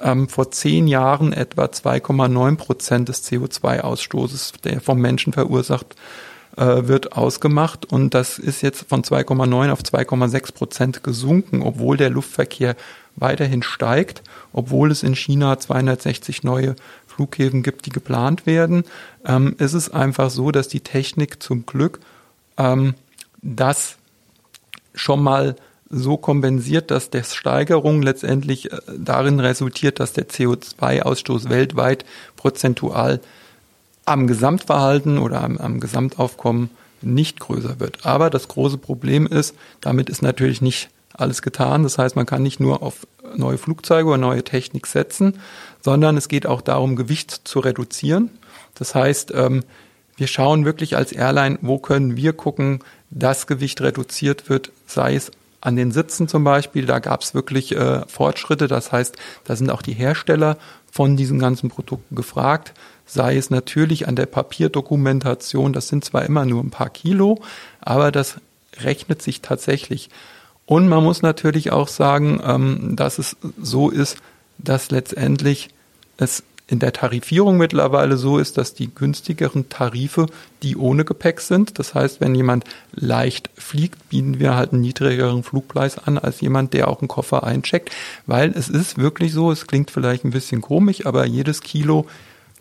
ähm, 0.00 0.28
vor 0.28 0.52
zehn 0.52 0.86
Jahren 0.86 1.32
etwa 1.32 1.64
2,9 1.64 2.56
Prozent 2.56 3.08
des 3.08 3.28
CO2-Ausstoßes, 3.28 4.60
der 4.62 4.80
vom 4.80 5.00
Menschen 5.00 5.32
verursacht 5.32 5.96
äh, 6.58 6.88
wird 6.88 7.12
ausgemacht 7.12 7.84
und 7.84 8.14
das 8.14 8.38
ist 8.38 8.62
jetzt 8.62 8.88
von 8.88 9.02
2,9 9.02 9.70
auf 9.70 9.80
2,6 9.80 10.52
Prozent 10.52 11.02
gesunken, 11.04 11.62
obwohl 11.62 11.96
der 11.96 12.10
Luftverkehr 12.10 12.74
weiterhin 13.16 13.62
steigt, 13.62 14.22
obwohl 14.52 14.90
es 14.90 15.02
in 15.02 15.14
China 15.14 15.58
260 15.58 16.42
neue 16.42 16.74
Flughäfen 17.06 17.62
gibt, 17.62 17.86
die 17.86 17.90
geplant 17.90 18.46
werden. 18.46 18.84
Ähm, 19.24 19.54
ist 19.58 19.74
es 19.74 19.90
einfach 19.90 20.30
so, 20.30 20.50
dass 20.50 20.68
die 20.68 20.80
Technik 20.80 21.42
zum 21.42 21.64
Glück 21.64 22.00
ähm, 22.56 22.94
das 23.40 23.96
schon 24.94 25.22
mal 25.22 25.56
so 25.90 26.16
kompensiert, 26.16 26.90
dass 26.90 27.10
der 27.10 27.22
Steigerung 27.22 28.02
letztendlich 28.02 28.72
äh, 28.72 28.78
darin 28.98 29.40
resultiert, 29.40 30.00
dass 30.00 30.12
der 30.12 30.28
CO2-Ausstoß 30.28 31.48
weltweit 31.48 32.04
prozentual 32.36 33.20
am 34.08 34.26
Gesamtverhalten 34.26 35.18
oder 35.18 35.42
am, 35.42 35.58
am 35.58 35.80
Gesamtaufkommen 35.80 36.70
nicht 37.00 37.40
größer 37.40 37.80
wird. 37.80 38.04
Aber 38.04 38.30
das 38.30 38.48
große 38.48 38.78
Problem 38.78 39.26
ist, 39.26 39.54
damit 39.80 40.10
ist 40.10 40.22
natürlich 40.22 40.60
nicht 40.60 40.90
alles 41.12 41.42
getan. 41.42 41.82
Das 41.82 41.98
heißt, 41.98 42.16
man 42.16 42.26
kann 42.26 42.42
nicht 42.42 42.60
nur 42.60 42.82
auf 42.82 43.06
neue 43.36 43.58
Flugzeuge 43.58 44.08
oder 44.08 44.18
neue 44.18 44.44
Technik 44.44 44.86
setzen, 44.86 45.38
sondern 45.80 46.16
es 46.16 46.28
geht 46.28 46.46
auch 46.46 46.60
darum, 46.60 46.96
Gewicht 46.96 47.42
zu 47.44 47.60
reduzieren. 47.60 48.30
Das 48.74 48.94
heißt, 48.94 49.32
ähm, 49.34 49.64
wir 50.16 50.26
schauen 50.26 50.64
wirklich 50.64 50.96
als 50.96 51.12
Airline, 51.12 51.58
wo 51.62 51.78
können 51.78 52.16
wir 52.16 52.32
gucken, 52.32 52.80
dass 53.10 53.46
Gewicht 53.46 53.80
reduziert 53.80 54.48
wird, 54.48 54.72
sei 54.86 55.14
es 55.14 55.30
an 55.60 55.74
den 55.74 55.90
Sitzen 55.90 56.28
zum 56.28 56.44
Beispiel, 56.44 56.86
da 56.86 57.00
gab 57.00 57.22
es 57.22 57.34
wirklich 57.34 57.74
äh, 57.74 58.06
Fortschritte. 58.06 58.68
Das 58.68 58.92
heißt, 58.92 59.16
da 59.44 59.56
sind 59.56 59.70
auch 59.70 59.82
die 59.82 59.92
Hersteller 59.92 60.56
von 60.90 61.16
diesen 61.16 61.38
ganzen 61.40 61.68
Produkten 61.68 62.14
gefragt 62.14 62.74
sei 63.08 63.36
es 63.36 63.50
natürlich 63.50 64.06
an 64.06 64.14
der 64.14 64.26
Papierdokumentation, 64.26 65.72
das 65.72 65.88
sind 65.88 66.04
zwar 66.04 66.24
immer 66.24 66.44
nur 66.44 66.62
ein 66.62 66.70
paar 66.70 66.90
Kilo, 66.90 67.40
aber 67.80 68.12
das 68.12 68.36
rechnet 68.80 69.22
sich 69.22 69.40
tatsächlich. 69.40 70.10
Und 70.66 70.88
man 70.88 71.02
muss 71.02 71.22
natürlich 71.22 71.72
auch 71.72 71.88
sagen, 71.88 72.40
ähm, 72.44 72.94
dass 72.94 73.18
es 73.18 73.36
so 73.60 73.88
ist, 73.88 74.18
dass 74.58 74.90
letztendlich 74.90 75.70
es 76.18 76.42
in 76.70 76.78
der 76.80 76.92
Tarifierung 76.92 77.56
mittlerweile 77.56 78.18
so 78.18 78.36
ist, 78.36 78.58
dass 78.58 78.74
die 78.74 78.94
günstigeren 78.94 79.70
Tarife 79.70 80.26
die 80.62 80.76
ohne 80.76 81.06
Gepäck 81.06 81.40
sind. 81.40 81.78
Das 81.78 81.94
heißt, 81.94 82.20
wenn 82.20 82.34
jemand 82.34 82.64
leicht 82.92 83.48
fliegt, 83.56 84.10
bieten 84.10 84.38
wir 84.38 84.54
halt 84.54 84.72
einen 84.72 84.82
niedrigeren 84.82 85.42
Flugpreis 85.42 85.96
an 85.96 86.18
als 86.18 86.42
jemand, 86.42 86.74
der 86.74 86.88
auch 86.88 87.00
einen 87.00 87.08
Koffer 87.08 87.44
eincheckt, 87.44 87.90
weil 88.26 88.50
es 88.54 88.68
ist 88.68 88.98
wirklich 88.98 89.32
so, 89.32 89.50
es 89.50 89.66
klingt 89.66 89.90
vielleicht 89.90 90.26
ein 90.26 90.30
bisschen 90.30 90.60
komisch, 90.60 91.06
aber 91.06 91.24
jedes 91.24 91.62
Kilo 91.62 92.06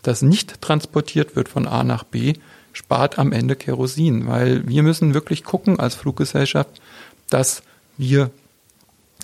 das 0.07 0.21
nicht 0.21 0.61
transportiert 0.61 1.35
wird 1.35 1.49
von 1.49 1.67
A 1.67 1.83
nach 1.83 2.05
B, 2.05 2.35
spart 2.71 3.19
am 3.19 3.33
Ende 3.33 3.57
Kerosin, 3.57 4.27
weil 4.27 4.65
wir 4.67 4.81
müssen 4.81 5.13
wirklich 5.13 5.43
gucken 5.43 5.79
als 5.79 5.95
Fluggesellschaft, 5.95 6.81
dass 7.29 7.61
wir 7.97 8.29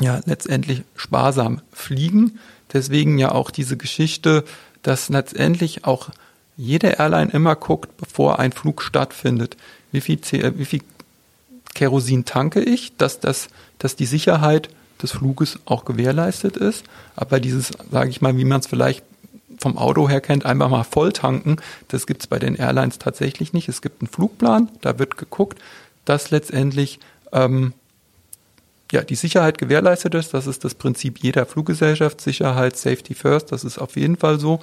ja 0.02 0.20
letztendlich 0.25 0.84
sparsam 0.96 1.62
fliegen. 1.72 2.40
Deswegen 2.74 3.18
ja 3.18 3.32
auch 3.32 3.50
diese 3.50 3.78
Geschichte, 3.78 4.44
dass 4.82 5.08
letztendlich 5.08 5.86
auch 5.86 6.10
jede 6.58 7.00
Airline 7.00 7.32
immer 7.32 7.56
guckt, 7.56 7.96
bevor 7.96 8.40
ein 8.40 8.52
Flug 8.52 8.82
stattfindet, 8.82 9.56
wie 9.92 10.02
viel, 10.02 10.20
wie 10.58 10.66
viel 10.66 10.82
Kerosin 11.74 12.25
tanke 12.25 12.62
ich, 12.62 12.98
dass 12.98 13.22
das, 13.22 13.48
dass 13.80 13.96
die 13.96 14.06
Sicherheit 14.06 14.70
des 15.02 15.12
Fluges 15.12 15.60
auch 15.66 15.86
gewährleistet 15.86 16.58
ist. 16.58 16.84
Aber 17.16 17.40
dieses, 17.40 17.72
sage 17.90 18.10
ich 18.10 18.22
mal, 18.22 18.36
wie 18.38 18.46
man 18.46 18.60
es 18.60 18.68
vielleicht 18.68 19.04
vom 19.63 19.77
Auto 19.77 20.08
her 20.08 20.22
kennt, 20.22 20.46
einfach 20.46 20.70
mal 20.70 20.84
voll 20.84 21.12
tanken. 21.13 21.55
Das 21.88 22.05
gibt 22.05 22.22
es 22.22 22.27
bei 22.27 22.38
den 22.38 22.55
Airlines 22.55 23.00
tatsächlich 23.00 23.53
nicht. 23.53 23.70
Es 23.70 23.82
gibt 23.82 24.01
einen 24.01 24.10
Flugplan, 24.10 24.70
da 24.82 25.00
wird 25.00 25.17
geguckt, 25.17 25.58
dass 26.05 26.29
letztendlich 26.32 27.00
ähm, 27.32 27.74
ja, 28.91 29.01
die 29.01 29.15
Sicherheit 29.15 29.58
gewährleistet 29.58 30.13
ist. 30.15 30.34
Das 30.34 30.46
ist 30.46 30.63
das 30.63 30.75
Prinzip 30.75 31.20
jeder 31.20 31.46
Fluggesellschaft. 31.46 32.22
Sicherheit, 32.22 32.77
Safety 32.77 33.15
First, 33.15 33.51
das 33.51 33.63
ist 33.63 33.79
auf 33.79 33.96
jeden 33.96 34.17
Fall 34.17 34.39
so. 34.39 34.60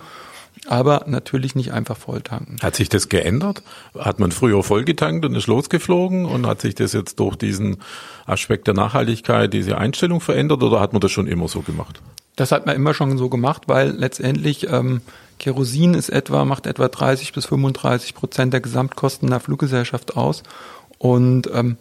Aber 0.67 1.05
natürlich 1.07 1.55
nicht 1.55 1.73
einfach 1.73 1.97
voll 1.97 2.21
tanken. 2.21 2.57
Hat 2.63 2.77
sich 2.77 2.91
das 2.91 3.09
geändert? 3.09 3.63
Hat 3.99 4.19
man 4.19 4.31
früher 4.33 4.63
voll 4.63 4.85
getankt 4.85 5.25
und 5.25 5.35
ist 5.35 5.47
losgeflogen? 5.47 6.27
Und 6.27 6.47
hat 6.47 6.61
sich 6.61 6.75
das 6.75 6.93
jetzt 6.93 7.19
durch 7.19 7.37
diesen 7.37 7.79
Aspekt 8.27 8.67
der 8.67 8.75
Nachhaltigkeit, 8.75 9.53
diese 9.53 9.79
Einstellung 9.79 10.21
verändert 10.21 10.63
oder 10.63 10.81
hat 10.81 10.93
man 10.93 11.01
das 11.01 11.11
schon 11.11 11.27
immer 11.27 11.49
so 11.49 11.63
gemacht? 11.63 12.03
Das 12.37 12.53
hat 12.53 12.67
man 12.67 12.77
immer 12.77 12.95
schon 12.95 13.19
so 13.19 13.29
gemacht, 13.29 13.63
weil 13.67 13.91
letztendlich 13.91 14.69
ähm, 14.71 15.03
Kerosin 15.39 15.95
ist 15.95 16.11
etwa, 16.11 16.45
macht 16.45 16.67
etwa 16.67 16.89
30 16.89 17.33
bis 17.33 17.47
35 17.47 18.15
Prozent 18.15 18.53
der 18.53 18.61
Gesamtkosten 18.61 19.31
der 19.31 19.41
Fluggesellschaft 19.41 20.17
aus. 20.17 20.43
Und 20.99 21.51
ähm, 21.53 21.77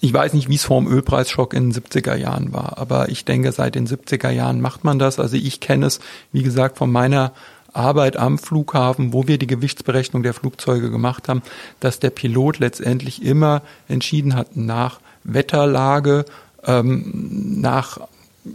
ich 0.00 0.12
weiß 0.12 0.34
nicht, 0.34 0.48
wie 0.48 0.56
es 0.56 0.64
vor 0.64 0.80
dem 0.80 0.90
Ölpreisschock 0.90 1.54
in 1.54 1.70
den 1.70 1.82
70er 1.82 2.14
Jahren 2.14 2.52
war, 2.52 2.76
aber 2.78 3.08
ich 3.08 3.24
denke, 3.24 3.50
seit 3.50 3.74
den 3.74 3.86
70er 3.86 4.30
Jahren 4.30 4.60
macht 4.60 4.84
man 4.84 4.98
das. 4.98 5.18
Also 5.18 5.36
ich 5.36 5.60
kenne 5.60 5.86
es, 5.86 6.00
wie 6.32 6.42
gesagt, 6.42 6.76
von 6.76 6.92
meiner 6.92 7.32
Arbeit 7.72 8.16
am 8.16 8.38
Flughafen, 8.38 9.12
wo 9.12 9.26
wir 9.26 9.38
die 9.38 9.46
Gewichtsberechnung 9.46 10.22
der 10.22 10.34
Flugzeuge 10.34 10.90
gemacht 10.90 11.28
haben, 11.28 11.42
dass 11.80 11.98
der 11.98 12.10
Pilot 12.10 12.58
letztendlich 12.58 13.22
immer 13.22 13.62
entschieden 13.88 14.34
hat 14.34 14.56
nach 14.56 15.00
Wetterlage, 15.24 16.24
ähm, 16.64 17.60
nach 17.60 18.00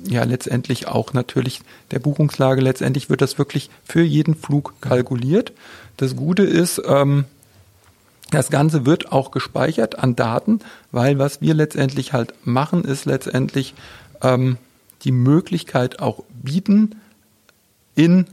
ja 0.08 0.24
letztendlich 0.24 0.88
auch 0.88 1.14
natürlich 1.14 1.62
der 1.92 2.00
Buchungslage. 2.00 2.62
Letztendlich 2.62 3.10
wird 3.10 3.22
das 3.22 3.38
wirklich 3.38 3.70
für 3.84 4.02
jeden 4.02 4.36
Flug 4.36 4.74
kalkuliert. 4.82 5.54
Das 5.98 6.16
Gute 6.16 6.44
ist, 6.44 6.82
ähm, 6.86 7.26
das 8.32 8.50
Ganze 8.50 8.86
wird 8.86 9.12
auch 9.12 9.32
gespeichert 9.32 10.00
an 10.00 10.16
Daten, 10.16 10.60
weil 10.92 11.20
was 11.20 11.42
wir 11.42 11.54
letztendlich 11.54 12.14
halt 12.14 12.34
machen, 12.46 12.84
ist 12.86 13.06
letztendlich 13.06 13.74
ähm, 14.22 14.58
die 15.04 15.12
Möglichkeit 15.12 16.00
auch 16.00 16.24
bieten, 16.42 16.96
in 17.96 18.26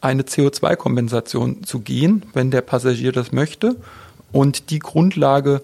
eine 0.00 0.22
CO2-Kompensation 0.22 1.64
zu 1.64 1.80
gehen, 1.80 2.24
wenn 2.34 2.50
der 2.50 2.60
Passagier 2.60 3.12
das 3.12 3.32
möchte. 3.32 3.76
Und 4.30 4.70
die 4.70 4.78
Grundlage, 4.78 5.62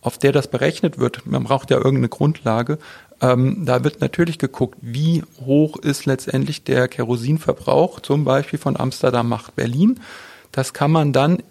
auf 0.00 0.18
der 0.18 0.32
das 0.32 0.48
berechnet 0.48 0.98
wird, 0.98 1.26
man 1.26 1.44
braucht 1.44 1.70
ja 1.70 1.76
irgendeine 1.76 2.08
Grundlage, 2.08 2.78
ähm, 3.20 3.64
da 3.64 3.84
wird 3.84 4.00
natürlich 4.00 4.38
geguckt, 4.38 4.78
wie 4.80 5.22
hoch 5.44 5.76
ist 5.76 6.06
letztendlich 6.06 6.64
der 6.64 6.88
Kerosinverbrauch, 6.88 8.00
zum 8.00 8.24
Beispiel 8.24 8.58
von 8.58 8.76
Amsterdam 8.76 9.28
nach 9.28 9.50
Berlin. 9.50 10.00
Das 10.52 10.72
kann 10.72 10.90
man 10.90 11.12
dann 11.12 11.42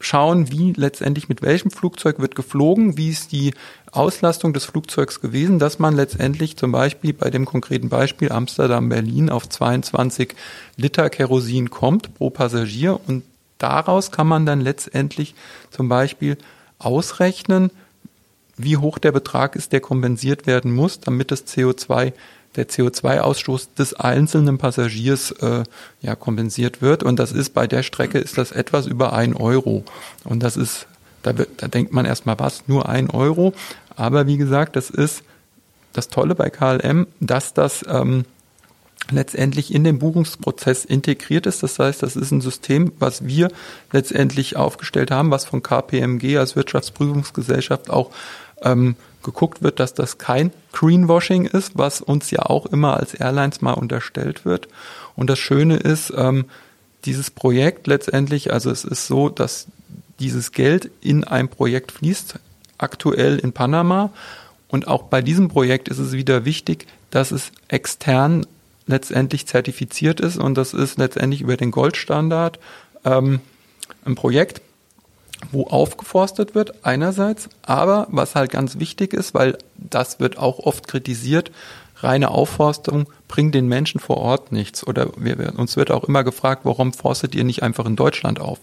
schauen, 0.00 0.50
wie 0.50 0.72
letztendlich 0.74 1.28
mit 1.28 1.42
welchem 1.42 1.70
Flugzeug 1.70 2.20
wird 2.20 2.34
geflogen, 2.34 2.96
wie 2.96 3.10
ist 3.10 3.32
die 3.32 3.54
Auslastung 3.90 4.52
des 4.52 4.64
Flugzeugs 4.64 5.20
gewesen, 5.20 5.58
dass 5.58 5.78
man 5.78 5.96
letztendlich 5.96 6.56
zum 6.56 6.72
Beispiel 6.72 7.12
bei 7.12 7.30
dem 7.30 7.44
konkreten 7.44 7.88
Beispiel 7.88 8.30
Amsterdam-Berlin 8.30 9.30
auf 9.30 9.48
22 9.48 10.34
Liter 10.76 11.10
Kerosin 11.10 11.70
kommt 11.70 12.14
pro 12.14 12.30
Passagier 12.30 13.00
und 13.06 13.24
daraus 13.58 14.12
kann 14.12 14.28
man 14.28 14.46
dann 14.46 14.60
letztendlich 14.60 15.34
zum 15.70 15.88
Beispiel 15.88 16.38
ausrechnen, 16.78 17.70
wie 18.58 18.76
hoch 18.76 18.98
der 18.98 19.12
Betrag 19.12 19.56
ist, 19.56 19.72
der 19.72 19.80
kompensiert 19.80 20.46
werden 20.46 20.74
muss, 20.74 21.00
damit 21.00 21.30
das 21.30 21.46
CO2 21.46 22.12
der 22.56 22.68
CO2-Ausstoß 22.68 23.68
des 23.78 23.94
einzelnen 23.94 24.58
Passagiers 24.58 25.30
äh, 25.32 25.64
ja 26.00 26.14
kompensiert 26.16 26.82
wird. 26.82 27.02
Und 27.02 27.18
das 27.18 27.32
ist 27.32 27.54
bei 27.54 27.66
der 27.66 27.82
Strecke 27.82 28.18
ist 28.18 28.38
das 28.38 28.52
etwas 28.52 28.86
über 28.86 29.12
ein 29.12 29.34
Euro. 29.34 29.84
Und 30.24 30.42
das 30.42 30.56
ist, 30.56 30.86
da, 31.22 31.36
wird, 31.38 31.50
da 31.58 31.68
denkt 31.68 31.92
man 31.92 32.04
erstmal 32.04 32.38
was, 32.38 32.64
nur 32.66 32.88
ein 32.88 33.10
Euro. 33.10 33.52
Aber 33.96 34.26
wie 34.26 34.38
gesagt, 34.38 34.76
das 34.76 34.90
ist 34.90 35.22
das 35.92 36.08
Tolle 36.08 36.34
bei 36.34 36.50
KLM, 36.50 37.06
dass 37.20 37.54
das 37.54 37.84
ähm, 37.88 38.24
letztendlich 39.10 39.72
in 39.72 39.84
den 39.84 39.98
Buchungsprozess 39.98 40.84
integriert 40.84 41.46
ist. 41.46 41.62
Das 41.62 41.78
heißt, 41.78 42.02
das 42.02 42.16
ist 42.16 42.30
ein 42.30 42.40
System, 42.40 42.92
was 42.98 43.26
wir 43.26 43.50
letztendlich 43.92 44.56
aufgestellt 44.56 45.10
haben, 45.10 45.30
was 45.30 45.44
von 45.44 45.62
KPMG 45.62 46.36
als 46.38 46.56
Wirtschaftsprüfungsgesellschaft 46.56 47.90
auch 47.90 48.10
ähm, 48.62 48.96
geguckt 49.22 49.62
wird, 49.62 49.80
dass 49.80 49.94
das 49.94 50.18
kein 50.18 50.52
Greenwashing 50.72 51.46
ist, 51.46 51.76
was 51.76 52.00
uns 52.00 52.30
ja 52.30 52.40
auch 52.46 52.66
immer 52.66 52.96
als 52.96 53.14
Airlines 53.14 53.60
mal 53.60 53.72
unterstellt 53.72 54.44
wird. 54.44 54.68
Und 55.16 55.28
das 55.28 55.38
Schöne 55.38 55.76
ist, 55.76 56.12
ähm, 56.16 56.46
dieses 57.04 57.30
Projekt 57.30 57.86
letztendlich, 57.86 58.52
also 58.52 58.70
es 58.70 58.84
ist 58.84 59.06
so, 59.06 59.28
dass 59.28 59.66
dieses 60.18 60.52
Geld 60.52 60.90
in 61.00 61.24
ein 61.24 61.48
Projekt 61.48 61.92
fließt, 61.92 62.38
aktuell 62.76 63.38
in 63.38 63.52
Panama. 63.52 64.10
Und 64.68 64.88
auch 64.88 65.04
bei 65.04 65.22
diesem 65.22 65.48
Projekt 65.48 65.88
ist 65.88 65.98
es 65.98 66.12
wieder 66.12 66.44
wichtig, 66.44 66.86
dass 67.10 67.30
es 67.30 67.52
extern 67.68 68.46
letztendlich 68.86 69.46
zertifiziert 69.46 70.20
ist 70.20 70.38
und 70.38 70.56
das 70.56 70.74
ist 70.74 70.98
letztendlich 70.98 71.42
über 71.42 71.56
den 71.56 71.70
Goldstandard 71.70 72.58
ähm, 73.04 73.40
ein 74.04 74.14
Projekt, 74.14 74.62
wo 75.52 75.66
aufgeforstet 75.66 76.54
wird 76.54 76.84
einerseits, 76.84 77.48
aber 77.62 78.06
was 78.10 78.34
halt 78.34 78.50
ganz 78.50 78.78
wichtig 78.78 79.12
ist, 79.12 79.34
weil 79.34 79.56
das 79.76 80.20
wird 80.20 80.38
auch 80.38 80.58
oft 80.58 80.88
kritisiert, 80.88 81.50
reine 82.02 82.30
Aufforstung 82.30 83.08
bringt 83.26 83.54
den 83.54 83.66
Menschen 83.66 84.00
vor 84.00 84.18
Ort 84.18 84.52
nichts. 84.52 84.86
Oder 84.86 85.08
wir, 85.16 85.58
uns 85.58 85.76
wird 85.76 85.90
auch 85.90 86.04
immer 86.04 86.24
gefragt, 86.24 86.64
warum 86.64 86.92
forstet 86.92 87.34
ihr 87.34 87.44
nicht 87.44 87.62
einfach 87.62 87.86
in 87.86 87.96
Deutschland 87.96 88.40
auf? 88.40 88.60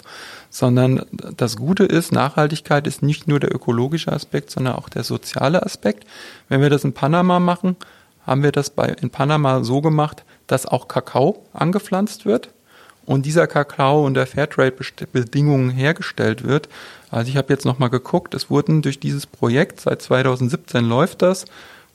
Sondern 0.50 1.06
das 1.12 1.58
Gute 1.58 1.84
ist, 1.84 2.12
Nachhaltigkeit 2.12 2.88
ist 2.88 3.02
nicht 3.02 3.28
nur 3.28 3.40
der 3.40 3.54
ökologische 3.54 4.12
Aspekt, 4.12 4.52
sondern 4.52 4.76
auch 4.76 4.90
der 4.90 5.04
soziale 5.04 5.64
Aspekt. 5.64 6.06
Wenn 6.50 6.62
wir 6.62 6.70
das 6.70 6.84
in 6.84 6.94
Panama 6.94 7.40
machen, 7.40 7.76
haben 8.26 8.42
wir 8.42 8.52
das 8.52 8.70
bei, 8.70 8.88
in 8.88 9.10
Panama 9.10 9.64
so 9.64 9.82
gemacht, 9.82 10.24
dass 10.48 10.66
auch 10.66 10.88
Kakao 10.88 11.46
angepflanzt 11.54 12.26
wird 12.26 12.50
und 13.06 13.26
dieser 13.26 13.48
Kakao 13.48 14.06
unter 14.06 14.26
Fairtrade-Bedingungen 14.26 15.70
hergestellt 15.70 16.44
wird. 16.44 16.70
Also 17.12 17.30
ich 17.30 17.38
habe 17.38 17.54
jetzt 17.54 17.66
nochmal 17.66 17.90
geguckt, 17.90 18.34
es 18.34 18.50
wurden 18.50 18.82
durch 18.82 19.00
dieses 19.00 19.26
Projekt, 19.26 19.82
seit 19.82 20.02
2017 20.02 20.84
läuft 20.86 21.22
das, 21.22 21.46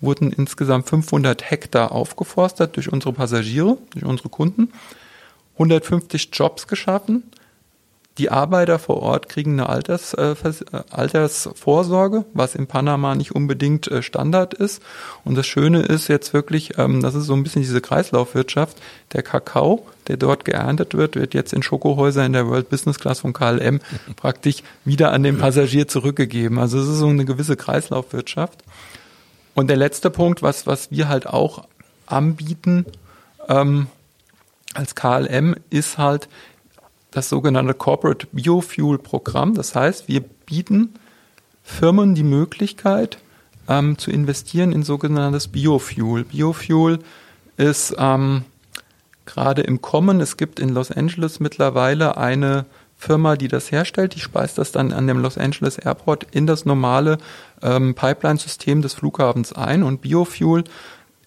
wurden 0.00 0.32
insgesamt 0.32 0.88
500 0.88 1.50
Hektar 1.50 1.92
aufgeforstet 1.92 2.76
durch 2.76 2.92
unsere 2.92 3.12
Passagiere, 3.12 3.76
durch 3.90 4.04
unsere 4.04 4.28
Kunden, 4.28 4.72
150 5.54 6.30
Jobs 6.32 6.66
geschaffen 6.66 7.24
die 8.20 8.30
Arbeiter 8.30 8.78
vor 8.78 9.00
Ort 9.00 9.30
kriegen 9.30 9.52
eine 9.52 9.70
Alters, 9.70 10.12
äh, 10.12 10.32
äh, 10.32 10.82
Altersvorsorge, 10.90 12.26
was 12.34 12.54
in 12.54 12.66
Panama 12.66 13.14
nicht 13.14 13.34
unbedingt 13.34 13.88
äh, 13.88 14.02
Standard 14.02 14.52
ist. 14.52 14.82
Und 15.24 15.36
das 15.36 15.46
Schöne 15.46 15.80
ist 15.80 16.08
jetzt 16.08 16.34
wirklich, 16.34 16.76
ähm, 16.76 17.00
das 17.00 17.14
ist 17.14 17.24
so 17.24 17.32
ein 17.32 17.42
bisschen 17.42 17.62
diese 17.62 17.80
Kreislaufwirtschaft. 17.80 18.76
Der 19.14 19.22
Kakao, 19.22 19.86
der 20.06 20.18
dort 20.18 20.44
geerntet 20.44 20.92
wird, 20.92 21.16
wird 21.16 21.32
jetzt 21.32 21.54
in 21.54 21.62
Schokohäuser 21.62 22.26
in 22.26 22.34
der 22.34 22.46
World 22.46 22.68
Business 22.68 22.98
Class 22.98 23.20
von 23.20 23.32
KLM 23.32 23.80
praktisch 24.16 24.62
wieder 24.84 25.12
an 25.12 25.22
den 25.22 25.38
Passagier 25.38 25.88
zurückgegeben. 25.88 26.58
Also 26.58 26.78
es 26.78 26.88
ist 26.88 26.98
so 26.98 27.06
eine 27.06 27.24
gewisse 27.24 27.56
Kreislaufwirtschaft. 27.56 28.62
Und 29.54 29.68
der 29.68 29.78
letzte 29.78 30.10
Punkt, 30.10 30.42
was, 30.42 30.66
was 30.66 30.90
wir 30.90 31.08
halt 31.08 31.26
auch 31.26 31.64
anbieten 32.04 32.84
ähm, 33.48 33.86
als 34.74 34.94
KLM, 34.94 35.56
ist 35.70 35.96
halt 35.96 36.28
das 37.10 37.28
sogenannte 37.28 37.74
Corporate 37.74 38.26
Biofuel 38.32 38.98
Programm. 38.98 39.54
Das 39.54 39.74
heißt, 39.74 40.08
wir 40.08 40.20
bieten 40.20 40.94
Firmen 41.62 42.14
die 42.14 42.24
Möglichkeit 42.24 43.18
ähm, 43.68 43.98
zu 43.98 44.10
investieren 44.10 44.72
in 44.72 44.82
sogenanntes 44.82 45.48
Biofuel. 45.48 46.24
Biofuel 46.24 46.98
ist 47.56 47.94
ähm, 47.98 48.44
gerade 49.26 49.62
im 49.62 49.80
Kommen. 49.80 50.20
Es 50.20 50.36
gibt 50.36 50.58
in 50.58 50.70
Los 50.70 50.90
Angeles 50.90 51.40
mittlerweile 51.40 52.16
eine 52.16 52.66
Firma, 52.96 53.36
die 53.36 53.48
das 53.48 53.72
herstellt. 53.72 54.14
Die 54.14 54.20
speist 54.20 54.58
das 54.58 54.72
dann 54.72 54.92
an 54.92 55.06
dem 55.06 55.20
Los 55.20 55.38
Angeles 55.38 55.78
Airport 55.78 56.26
in 56.32 56.46
das 56.46 56.64
normale 56.64 57.18
ähm, 57.62 57.94
Pipeline-System 57.94 58.82
des 58.82 58.94
Flughafens 58.94 59.52
ein. 59.52 59.82
Und 59.82 60.02
Biofuel 60.02 60.64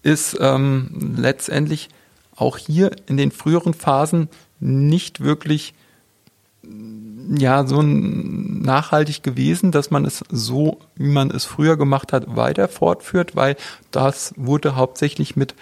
ist 0.03 0.37
ähm, 0.39 1.15
letztendlich 1.17 1.89
auch 2.35 2.57
hier 2.57 2.91
in 3.07 3.17
den 3.17 3.31
früheren 3.31 3.73
Phasen 3.73 4.29
nicht 4.63 5.21
wirklich 5.21 5.73
ja 7.35 7.65
so 7.65 7.81
nachhaltig 7.81 9.23
gewesen, 9.23 9.71
dass 9.71 9.91
man 9.91 10.05
es 10.05 10.23
so, 10.29 10.79
wie 10.95 11.09
man 11.09 11.31
es 11.31 11.45
früher 11.45 11.77
gemacht 11.77 12.13
hat, 12.13 12.35
weiter 12.35 12.67
fortführt, 12.67 13.35
weil 13.35 13.55
das 13.91 14.33
wurde 14.37 14.75
hauptsächlich 14.75 15.35
mit 15.35 15.55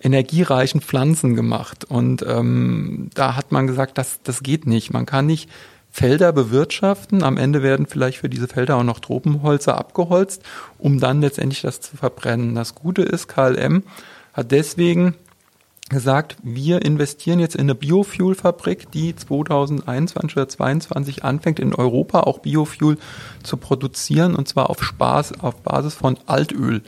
energiereichen 0.00 0.80
Pflanzen 0.80 1.34
gemacht. 1.34 1.84
Und 1.84 2.24
ähm, 2.26 3.10
da 3.14 3.36
hat 3.36 3.52
man 3.52 3.66
gesagt, 3.66 3.98
das, 3.98 4.20
das 4.24 4.42
geht 4.42 4.66
nicht. 4.66 4.92
Man 4.92 5.06
kann 5.06 5.26
nicht 5.26 5.48
Felder 5.90 6.32
bewirtschaften. 6.32 7.22
Am 7.22 7.36
Ende 7.36 7.62
werden 7.62 7.86
vielleicht 7.86 8.18
für 8.18 8.28
diese 8.28 8.48
Felder 8.48 8.76
auch 8.76 8.82
noch 8.82 8.98
Tropenholzer 8.98 9.78
abgeholzt, 9.78 10.42
um 10.78 10.98
dann 10.98 11.20
letztendlich 11.20 11.62
das 11.62 11.80
zu 11.80 11.96
verbrennen. 11.96 12.54
Das 12.54 12.74
Gute 12.74 13.02
ist, 13.02 13.28
KLM 13.28 13.84
hat 14.32 14.50
deswegen 14.50 15.14
gesagt, 15.92 16.36
wir 16.42 16.82
investieren 16.82 17.38
jetzt 17.38 17.54
in 17.54 17.62
eine 17.62 17.74
Biofuel-Fabrik, 17.74 18.90
die 18.90 19.14
2021 19.14 20.36
oder 20.36 20.48
2022 20.48 21.24
anfängt, 21.24 21.60
in 21.60 21.74
Europa 21.74 22.20
auch 22.20 22.40
Biofuel 22.40 22.98
zu 23.42 23.56
produzieren 23.56 24.34
und 24.34 24.48
zwar 24.48 24.70
auf, 24.70 24.82
Spaß, 24.82 25.40
auf 25.40 25.56
Basis 25.62 25.94
von 25.94 26.18
Altöl, 26.26 26.82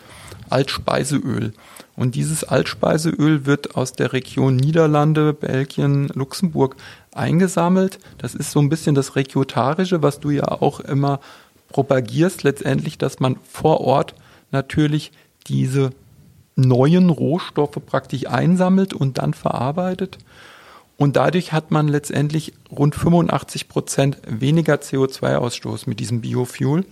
Altspeiseöl. 0.50 1.52
Und 1.96 2.16
dieses 2.16 2.42
Altspeiseöl 2.42 3.46
wird 3.46 3.76
aus 3.76 3.92
der 3.92 4.12
Region 4.12 4.56
Niederlande, 4.56 5.32
Belgien, 5.32 6.08
Luxemburg 6.08 6.76
eingesammelt. 7.12 8.00
Das 8.18 8.34
ist 8.34 8.50
so 8.50 8.60
ein 8.60 8.68
bisschen 8.68 8.96
das 8.96 9.14
Regiotarische, 9.14 10.02
was 10.02 10.18
du 10.18 10.30
ja 10.30 10.48
auch 10.48 10.80
immer 10.80 11.20
propagierst, 11.68 12.42
letztendlich, 12.42 12.98
dass 12.98 13.20
man 13.20 13.36
vor 13.48 13.80
Ort 13.80 14.14
natürlich 14.50 15.12
diese 15.46 15.90
neuen 16.56 17.10
Rohstoffe 17.10 17.78
praktisch 17.84 18.26
einsammelt 18.26 18.94
und 18.94 19.18
dann 19.18 19.34
verarbeitet. 19.34 20.18
Und 20.96 21.16
dadurch 21.16 21.52
hat 21.52 21.70
man 21.70 21.88
letztendlich 21.88 22.52
rund 22.70 22.94
85 22.94 23.68
Prozent 23.68 24.18
weniger 24.28 24.76
CO2-Ausstoß 24.76 25.88
mit 25.88 25.98
diesem 25.98 26.20
Biofuel. 26.20 26.84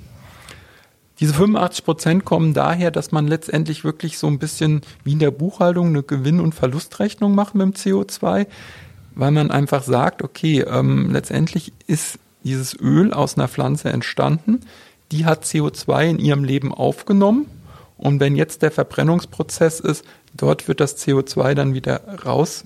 Diese 1.21 1.35
85 1.35 1.85
Prozent 1.85 2.25
kommen 2.25 2.53
daher, 2.53 2.91
dass 2.91 3.13
man 3.13 3.29
letztendlich 3.29 3.85
wirklich 3.85 4.19
so 4.19 4.27
ein 4.27 4.41
bisschen 4.41 4.81
wie 5.05 5.13
in 5.13 5.21
der 5.21 5.31
Buchhaltung 5.31 5.89
eine 5.89 6.03
Gewinn- 6.03 6.41
und 6.41 6.55
Verlustrechnung 6.55 7.35
macht 7.35 7.55
mit 7.55 7.65
dem 7.65 7.75
CO2, 7.75 8.47
weil 9.15 9.31
man 9.31 9.53
einfach 9.53 9.85
sagt, 9.85 10.23
okay, 10.23 10.63
ähm, 10.63 11.13
letztendlich 11.13 11.73
ist 11.87 12.19
dieses 12.43 12.75
Öl 12.81 13.13
aus 13.13 13.37
einer 13.37 13.47
Pflanze 13.47 13.91
entstanden, 13.91 14.61
die 15.13 15.25
hat 15.25 15.45
CO2 15.45 16.11
in 16.11 16.19
ihrem 16.19 16.43
Leben 16.43 16.75
aufgenommen 16.75 17.47
und 18.03 18.19
wenn 18.19 18.35
jetzt 18.35 18.63
der 18.63 18.73
Verbrennungsprozess 18.73 19.79
ist, 19.79 20.05
dort 20.35 20.67
wird 20.67 20.81
das 20.81 20.99
CO2 20.99 21.55
dann 21.55 21.73
wieder 21.73 22.01
raus 22.27 22.65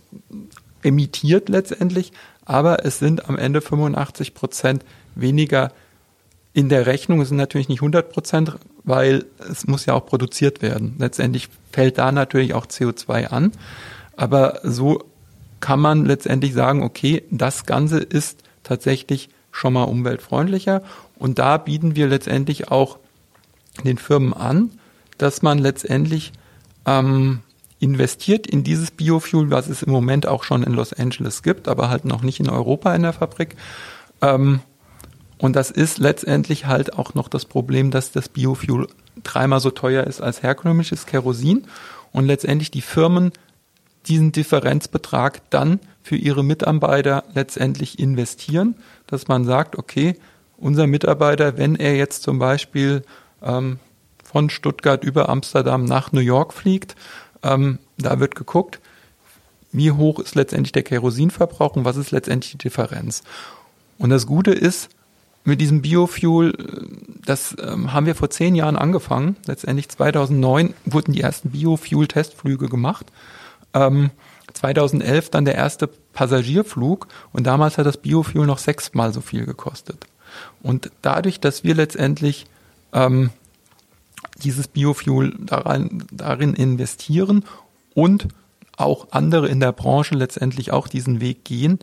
emittiert 0.83 1.51
letztendlich, 1.51 2.13
aber 2.47 2.87
es 2.87 2.99
sind 2.99 3.29
am 3.29 3.37
Ende 3.37 3.61
85 3.61 4.33
Prozent 4.33 4.83
weniger 5.15 5.73
in 6.55 6.71
der 6.71 6.87
Rechnung. 6.87 7.21
Es 7.21 7.29
sind 7.29 7.37
natürlich 7.37 7.69
nicht 7.69 7.81
100 7.81 8.11
Prozent, 8.11 8.57
weil 8.85 9.27
es 9.51 9.67
muss 9.67 9.85
ja 9.85 9.93
auch 9.93 10.07
produziert 10.07 10.63
werden. 10.63 10.95
Letztendlich 10.99 11.51
fällt 11.71 11.99
da 11.99 12.13
natürlich 12.13 12.55
auch 12.55 12.65
CO2 12.65 13.27
an, 13.27 13.53
aber 14.17 14.61
so 14.63 15.05
kann 15.61 15.81
man 15.81 16.07
letztendlich 16.07 16.55
sagen, 16.55 16.83
okay, 16.83 17.25
das 17.31 17.67
Ganze 17.67 17.99
ist 17.99 18.39
tatsächlich 18.63 19.29
schon 19.53 19.75
mal 19.75 19.85
umweltfreundlicher 19.85 20.83
und 21.19 21.39
da 21.39 21.59
bieten 21.59 21.95
wir 21.95 22.07
letztendlich 22.07 22.71
auch 22.71 22.99
den 23.85 23.99
Firmen 23.99 24.33
an, 24.33 24.71
dass 25.19 25.43
man 25.43 25.59
letztendlich 25.59 26.33
ähm, 26.87 27.41
investiert 27.79 28.47
in 28.47 28.65
dieses 28.65 28.91
Biofuel, 28.91 29.51
was 29.51 29.69
es 29.69 29.83
im 29.83 29.93
Moment 29.93 30.27
auch 30.27 30.45
schon 30.45 30.63
in 30.63 30.73
Los 30.73 30.93
Angeles 30.93 31.43
gibt, 31.43 31.69
aber 31.69 31.91
halt 31.91 32.05
noch 32.05 32.23
nicht 32.23 32.41
in 32.41 32.49
Europa 32.49 32.95
in 32.95 33.03
der 33.03 33.13
Fabrik. 33.13 33.57
Ähm, 34.23 34.61
und 35.39 35.55
das 35.55 35.71
ist 35.71 35.99
letztendlich 35.99 36.67
halt 36.67 36.95
auch 36.95 37.15
noch 37.15 37.29
das 37.29 37.45
Problem, 37.45 37.91
dass 37.91 38.13
das 38.13 38.29
Biofuel 38.29 38.87
dreimal 39.23 39.61
so 39.61 39.71
teuer 39.71 40.05
ist 40.05 40.21
als 40.23 40.43
herkömmliches 40.43 41.07
Kerosin 41.07 41.67
und 42.13 42.27
letztendlich 42.27 42.71
die 42.71 42.81
Firmen 42.81 43.33
diesen 44.09 44.33
Differenzbetrag 44.33 45.43
dann 45.51 45.81
für 46.03 46.17
ihre 46.17 46.45
Mitarbeiter 46.45 47.25
letztendlich 47.35 47.99
investieren, 47.99 48.77
dass 49.07 49.29
man 49.29 49.45
sagt, 49.45 49.77
okay, 49.77 50.17
unser 50.57 50.87
Mitarbeiter, 50.87 51.59
wenn 51.59 51.77
er 51.77 51.97
jetzt 51.97 52.23
zum 52.23 52.39
Beispiel 52.39 53.03
ähm, 53.43 53.79
von 54.37 54.51
Stuttgart 54.51 55.03
über 55.03 55.31
Amsterdam 55.31 55.87
nach 55.87 56.13
New 56.13 56.21
York 56.21 56.53
fliegt. 56.53 56.95
Ähm, 57.43 57.79
da 57.97 58.21
wird 58.21 58.35
geguckt, 58.35 58.81
wie 59.73 59.93
hoch 59.93 60.19
ist 60.19 60.35
letztendlich 60.35 60.73
der 60.73 60.83
Kerosinverbrauch 60.83 61.75
und 61.75 61.87
was 61.87 61.97
ist 61.97 62.11
letztendlich 62.11 62.53
die 62.53 62.59
Differenz. 62.59 63.23
Und 63.97 64.11
das 64.11 64.27
Gute 64.27 64.51
ist, 64.51 64.91
mit 65.45 65.63
diesem 65.63 65.81
Biofuel, 65.81 66.53
das 67.25 67.57
ähm, 67.67 67.95
haben 67.95 68.05
wir 68.05 68.15
vor 68.15 68.29
zehn 68.29 68.55
Jahren 68.55 68.77
angefangen. 68.77 69.37
Letztendlich 69.47 69.89
2009 69.89 70.75
wurden 70.85 71.15
die 71.15 71.23
ersten 71.23 71.49
Biofuel-Testflüge 71.49 72.69
gemacht. 72.69 73.07
Ähm, 73.73 74.11
2011 74.53 75.31
dann 75.31 75.47
der 75.47 75.55
erste 75.55 75.87
Passagierflug 75.87 77.09
und 77.33 77.47
damals 77.47 77.79
hat 77.79 77.87
das 77.87 77.97
Biofuel 77.97 78.45
noch 78.45 78.59
sechsmal 78.59 79.15
so 79.15 79.23
viel 79.23 79.47
gekostet. 79.47 80.05
Und 80.63 80.91
dadurch, 81.01 81.41
dass 81.41 81.65
wir 81.65 81.75
letztendlich 81.75 82.45
ähm, 82.93 83.31
dieses 84.43 84.69
Biofuel 84.69 85.35
daran, 85.39 86.05
darin 86.13 86.55
investieren 86.55 87.45
und 87.95 88.29
auch 88.77 89.09
andere 89.11 89.49
in 89.49 89.61
der 89.61 89.73
Branche 89.73 90.15
letztendlich 90.15 90.71
auch 90.73 90.89
diesen 90.89 91.21
Weg 91.21 91.45
gehen, 91.45 91.79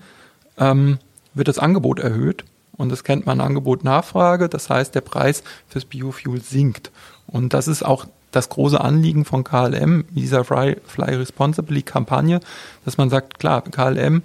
ähm, 0.58 1.00
wird 1.34 1.48
das 1.48 1.60
Angebot 1.60 2.00
erhöht. 2.00 2.46
Und 2.76 2.90
das 2.90 3.04
kennt 3.04 3.26
man 3.26 3.42
Angebot-Nachfrage. 3.42 4.50
Das 4.50 4.70
heißt, 4.70 4.96
der 4.96 5.02
Preis 5.02 5.44
fürs 5.68 5.86
Biofuel 5.86 6.42
sinkt. 6.42 6.92
Und 7.28 7.54
das 7.54 7.68
ist 7.68 7.84
auch 7.84 8.06
das 8.32 8.50
große 8.50 8.82
Anliegen 8.82 9.26
von 9.26 9.44
KLM, 9.44 10.06
dieser 10.10 10.44
Fly, 10.44 10.78
Fly 10.86 11.16
Responsibly 11.16 11.84
Kampagne, 11.84 12.40
dass 12.84 12.98
man 12.98 13.10
sagt, 13.10 13.40
klar, 13.40 13.62
KLM, 13.62 14.24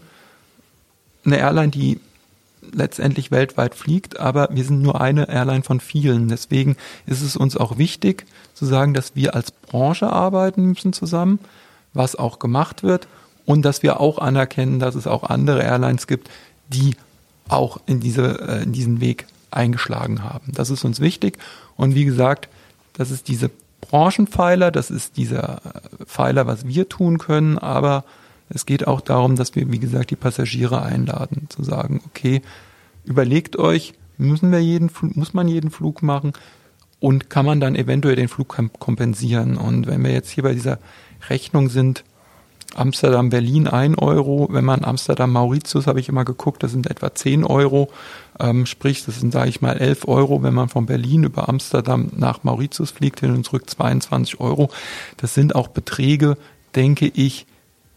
eine 1.25 1.39
Airline, 1.39 1.69
die 1.69 2.01
letztendlich 2.73 3.31
weltweit 3.31 3.75
fliegt, 3.75 4.18
aber 4.18 4.49
wir 4.51 4.64
sind 4.64 4.83
nur 4.83 5.01
eine 5.01 5.29
Airline 5.29 5.62
von 5.62 5.81
vielen. 5.81 6.29
Deswegen 6.29 6.77
ist 7.07 7.23
es 7.23 7.37
uns 7.37 7.57
auch 7.57 7.79
wichtig 7.79 8.27
zu 8.55 8.66
sagen, 8.66 8.94
dass 8.94 9.14
wir 9.14 9.35
als 9.35 9.51
Branche 9.51 10.11
arbeiten 10.11 10.64
müssen 10.64 10.92
zusammen, 10.92 11.38
was 11.94 12.16
auch 12.16 12.38
gemacht 12.38 12.83
wird 12.83 13.09
und 13.47 13.62
dass 13.62 13.83
wir 13.83 14.01
auch 14.01 14.18
anerkennen, 14.18 14.79
dass 14.79 14.94
es 14.94 15.07
auch 15.07 15.25
andere 15.25 15.62
Airlines 15.62 16.07
gibt, 16.07 16.29
die 16.68 16.97
auch 17.49 17.79
in, 17.87 18.01
diese, 18.01 18.40
äh, 18.40 18.62
in 18.62 18.73
diesen 18.73 19.01
Weg 19.01 19.27
eingeschlagen 19.51 20.23
haben. 20.23 20.53
Das 20.55 20.71
ist 20.71 20.85
uns 20.85 21.01
wichtig 21.01 21.38
und 21.77 21.94
wie 21.94 22.05
gesagt, 22.05 22.49
das 22.92 23.11
ist 23.11 23.29
diese 23.29 23.51
Branchenpfeiler, 23.81 24.71
das 24.71 24.90
ist 24.90 25.16
dieser 25.16 25.62
äh, 25.64 26.05
Pfeiler, 26.05 26.47
was 26.47 26.66
wir 26.66 26.88
tun 26.88 27.18
können, 27.18 27.59
aber 27.59 28.05
es 28.49 28.67
geht 28.67 28.87
auch 28.87 29.01
darum, 29.01 29.37
dass 29.37 29.55
wir, 29.55 29.71
wie 29.71 29.79
gesagt, 29.79 30.11
die 30.11 30.17
Passagiere 30.17 30.83
einladen, 30.83 31.47
zu 31.49 31.63
sagen, 31.63 32.03
okay, 32.07 32.43
überlegt 33.05 33.59
euch, 33.59 33.95
müssen 34.17 34.51
wir 34.51 34.61
jeden, 34.61 34.91
muss 35.15 35.35
man 35.35 35.49
jeden 35.49 35.71
Flug 35.71 36.03
machen 36.03 36.33
und 37.01 37.31
kann 37.31 37.47
man 37.47 37.61
dann 37.61 37.77
eventuell 37.77 38.17
den 38.17 38.29
Flug 38.29 38.57
kompensieren? 38.79 39.57
Und 39.57 39.87
wenn 39.87 40.03
wir 40.03 40.13
jetzt 40.13 40.31
hier 40.31 40.45
bei 40.45 40.55
dieser 40.55 40.79
Rechnung 41.29 41.69
sind, 41.69 42.05
Amsterdam, 42.75 43.31
Berlin 43.31 43.67
ein 43.67 43.95
Euro. 43.95 44.49
Wenn 44.51 44.65
man 44.65 44.85
Amsterdam, 44.85 45.33
Mauritius, 45.33 45.87
habe 45.87 46.01
ich 46.01 46.09
immer 46.09 46.25
geguckt, 46.25 46.63
das 46.63 46.71
sind 46.71 46.89
etwa 46.89 47.15
zehn 47.15 47.45
Euro. 47.45 47.91
Ähm, 48.39 48.67
sprich, 48.67 49.05
das 49.05 49.19
sind, 49.19 49.33
sage 49.33 49.49
ich 49.49 49.61
mal, 49.61 49.79
elf 49.79 50.07
Euro. 50.07 50.43
Wenn 50.43 50.55
man 50.55 50.69
von 50.69 50.87
Berlin 50.87 51.25
über 51.25 51.49
Amsterdam 51.49 52.11
nach 52.15 52.45
Mauritius 52.45 52.91
fliegt, 52.91 53.21
hin 53.21 53.35
und 53.35 53.45
zurück 53.45 53.69
22 53.69 54.39
Euro. 54.41 54.71
Das 55.17 55.35
sind 55.35 55.55
auch 55.55 55.69
Beträge, 55.69 56.37
denke 56.75 57.07
ich, 57.07 57.47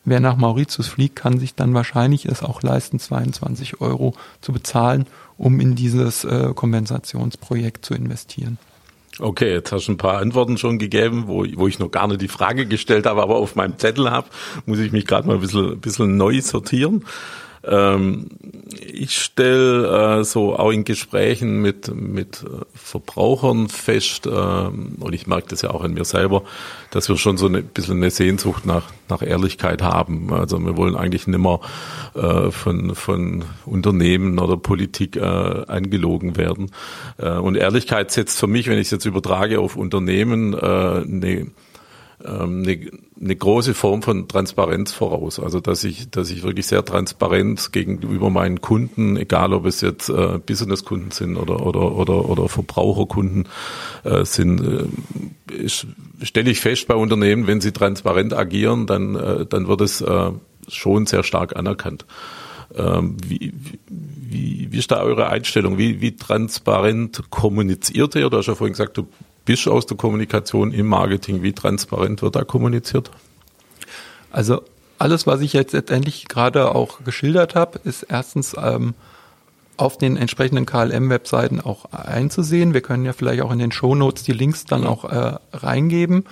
wer 0.05 0.19
nach 0.19 0.37
Mauritius 0.37 0.87
fliegt, 0.87 1.15
kann 1.15 1.39
sich 1.39 1.55
dann 1.55 1.73
wahrscheinlich 1.73 2.25
es 2.25 2.43
auch 2.43 2.61
leisten, 2.61 2.99
22 2.99 3.81
Euro 3.81 4.13
zu 4.41 4.51
bezahlen, 4.51 5.05
um 5.37 5.59
in 5.59 5.75
dieses 5.75 6.23
äh, 6.23 6.53
Kompensationsprojekt 6.53 7.85
zu 7.85 7.93
investieren. 7.93 8.57
Okay, 9.19 9.51
jetzt 9.51 9.71
hast 9.71 9.87
du 9.87 9.91
ein 9.91 9.97
paar 9.97 10.19
Antworten 10.19 10.57
schon 10.57 10.79
gegeben, 10.79 11.25
wo, 11.27 11.45
wo 11.55 11.67
ich 11.67 11.79
noch 11.79 11.91
gar 11.91 12.07
nicht 12.07 12.21
die 12.21 12.27
Frage 12.27 12.65
gestellt 12.65 13.05
habe, 13.05 13.21
aber 13.21 13.35
auf 13.35 13.55
meinem 13.55 13.77
Zettel 13.77 14.09
habe, 14.09 14.27
muss 14.65 14.79
ich 14.79 14.91
mich 14.91 15.05
gerade 15.05 15.27
mal 15.27 15.35
ein 15.35 15.41
bisschen, 15.41 15.73
ein 15.73 15.79
bisschen 15.79 16.17
neu 16.17 16.41
sortieren. 16.41 17.05
Ähm, 17.63 18.27
ich 18.93 19.17
stelle 19.17 20.19
äh, 20.19 20.23
so 20.23 20.55
auch 20.55 20.71
in 20.71 20.83
Gesprächen 20.83 21.61
mit, 21.61 21.93
mit 21.93 22.43
Verbrauchern 22.73 23.69
fest, 23.69 24.25
äh, 24.25 24.29
und 24.29 25.13
ich 25.13 25.27
merke 25.27 25.49
das 25.49 25.61
ja 25.61 25.71
auch 25.71 25.83
an 25.83 25.93
mir 25.93 26.05
selber, 26.05 26.43
dass 26.89 27.07
wir 27.09 27.17
schon 27.17 27.37
so 27.37 27.47
ein 27.47 27.63
bisschen 27.63 27.97
eine 27.97 28.09
Sehnsucht 28.09 28.65
nach, 28.65 28.85
nach 29.09 29.21
Ehrlichkeit 29.21 29.81
haben. 29.81 30.33
Also 30.33 30.59
wir 30.59 30.77
wollen 30.77 30.95
eigentlich 30.95 31.27
nicht 31.27 31.39
mehr 31.39 31.59
äh, 32.15 32.51
von, 32.51 32.95
von 32.95 33.45
Unternehmen 33.65 34.39
oder 34.39 34.57
Politik 34.57 35.15
äh, 35.15 35.21
angelogen 35.21 36.37
werden. 36.37 36.71
Äh, 37.17 37.31
und 37.31 37.55
Ehrlichkeit 37.55 38.11
setzt 38.11 38.39
für 38.39 38.47
mich, 38.47 38.67
wenn 38.67 38.77
ich 38.77 38.87
es 38.87 38.91
jetzt 38.91 39.05
übertrage 39.05 39.59
auf 39.59 39.75
Unternehmen, 39.75 40.53
äh, 40.53 40.57
eine 40.57 41.47
eine, 42.25 42.91
eine 43.19 43.35
große 43.35 43.73
Form 43.73 44.01
von 44.01 44.27
Transparenz 44.27 44.91
voraus. 44.91 45.39
Also 45.39 45.59
dass 45.59 45.83
ich, 45.83 46.09
dass 46.09 46.29
ich 46.29 46.43
wirklich 46.43 46.67
sehr 46.67 46.83
transparent 46.83 47.71
gegenüber 47.71 48.29
meinen 48.29 48.61
Kunden, 48.61 49.17
egal 49.17 49.53
ob 49.53 49.65
es 49.65 49.81
jetzt 49.81 50.09
äh, 50.09 50.39
Businesskunden 50.45 51.11
sind 51.11 51.37
oder 51.37 51.65
oder 51.65 51.95
oder 51.95 52.29
oder 52.29 52.49
Verbraucherkunden 52.49 53.47
äh, 54.03 54.25
sind, 54.25 54.61
äh, 54.61 55.67
stelle 56.21 56.51
ich 56.51 56.59
fest 56.59 56.87
bei 56.87 56.95
Unternehmen, 56.95 57.47
wenn 57.47 57.61
sie 57.61 57.71
transparent 57.71 58.33
agieren, 58.33 58.87
dann 58.87 59.15
äh, 59.15 59.45
dann 59.45 59.67
wird 59.67 59.81
es 59.81 60.01
äh, 60.01 60.31
schon 60.67 61.05
sehr 61.05 61.23
stark 61.23 61.55
anerkannt. 61.55 62.05
Ähm, 62.75 63.17
wie, 63.25 63.53
wie, 63.87 64.71
wie 64.71 64.77
ist 64.77 64.91
da 64.91 65.01
eure 65.01 65.27
Einstellung? 65.27 65.77
Wie, 65.77 65.99
wie 65.99 66.15
transparent 66.15 67.29
kommuniziert 67.29 68.15
ihr? 68.15 68.29
Du 68.29 68.37
hast 68.37 68.47
ja 68.47 68.55
vorhin 68.55 68.73
gesagt, 68.73 68.97
du 68.97 69.07
bist 69.51 69.67
aus 69.67 69.85
der 69.85 69.97
Kommunikation 69.97 70.71
im 70.71 70.87
Marketing? 70.87 71.43
Wie 71.43 71.51
transparent 71.51 72.21
wird 72.21 72.37
da 72.37 72.45
kommuniziert? 72.45 73.11
Also 74.31 74.61
alles, 74.97 75.27
was 75.27 75.41
ich 75.41 75.51
jetzt 75.51 75.73
letztendlich 75.73 76.29
gerade 76.29 76.73
auch 76.73 77.03
geschildert 77.03 77.53
habe, 77.53 77.77
ist 77.83 78.03
erstens 78.03 78.55
ähm, 78.57 78.93
auf 79.75 79.97
den 79.97 80.15
entsprechenden 80.15 80.65
KLM-Webseiten 80.65 81.59
auch 81.59 81.83
einzusehen. 81.91 82.73
Wir 82.73 82.79
können 82.79 83.03
ja 83.03 83.11
vielleicht 83.11 83.41
auch 83.41 83.51
in 83.51 83.59
den 83.59 83.73
Shownotes 83.73 84.23
die 84.23 84.31
Links 84.31 84.63
dann 84.63 84.87
auch 84.87 85.03
äh, 85.03 85.35
reingeben. 85.51 86.23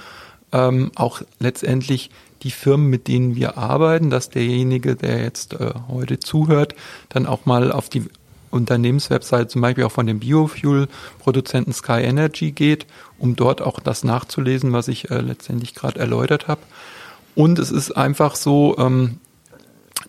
Ähm, 0.54 0.92
auch 0.96 1.22
letztendlich 1.40 2.12
die 2.44 2.52
Firmen, 2.52 2.90
mit 2.90 3.10
denen 3.10 3.36
wir 3.36 3.58
arbeiten, 3.58 4.10
dass 4.10 4.30
derjenige, 4.30 4.96
der 4.96 5.24
jetzt 5.24 5.56
äh, 5.56 5.74
heute 5.90 6.20
zuhört, 6.20 6.74
dann 7.10 7.26
auch 7.26 7.46
mal 7.46 7.74
auf 7.74 7.90
die 7.90 8.06
Unternehmenswebseite 8.52 9.48
zum 9.48 9.62
Beispiel 9.62 9.84
auch 9.84 9.92
von 9.92 10.08
dem 10.08 10.20
Biofuel-Produzenten 10.20 11.74
Sky 11.74 12.02
Energy 12.02 12.52
geht, 12.52 12.86
um 13.20 13.36
dort 13.36 13.62
auch 13.62 13.80
das 13.80 14.04
nachzulesen, 14.04 14.74
was 14.74 14.88
ich 14.88 15.12
äh, 15.12 15.22
letztendlich 15.22 15.76
gerade 15.76 16.00
erläutert 16.00 16.48
habe. 16.48 16.62
Und 17.36 17.60
es 17.60 17.72
ist 17.72 17.92
einfach 17.92 18.36
so, 18.36 18.78
ähm, 18.78 19.20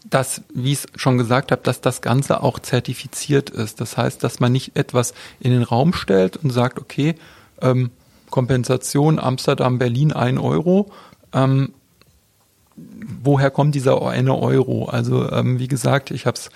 dass, 0.09 0.43
wie 0.55 0.73
ich 0.73 0.79
es 0.81 0.87
schon 0.97 1.19
gesagt 1.19 1.53
habe, 1.53 1.63
dass 1.63 1.81
das 1.81 2.01
Ganze 2.01 2.43
auch 2.43 2.59
zertifiziert 2.59 3.51
ist. 3.51 3.81
Das 3.81 3.97
heißt, 3.97 4.23
dass 4.25 4.41
man 4.41 4.53
nicht 4.53 4.77
etwas 4.77 5.15
in 5.41 5.51
den 5.53 5.63
Raum 5.63 5.93
stellt 5.93 6.37
und 6.39 6.51
sagt, 6.51 6.79
okay, 6.79 7.15
ähm, 7.61 7.91
Kompensation 8.31 9.19
Amsterdam, 9.19 9.79
Berlin 9.79 10.13
ein 10.13 10.39
Euro. 10.39 10.91
Ähm, 11.33 11.75
woher 13.23 13.51
kommt 13.51 13.75
dieser 13.75 14.05
eine 14.07 14.37
Euro? 14.37 14.87
Also 14.87 15.31
ähm, 15.31 15.59
wie 15.59 15.69
gesagt, 15.69 16.11
ich 16.11 16.27
habe 16.27 16.37
es 16.37 16.51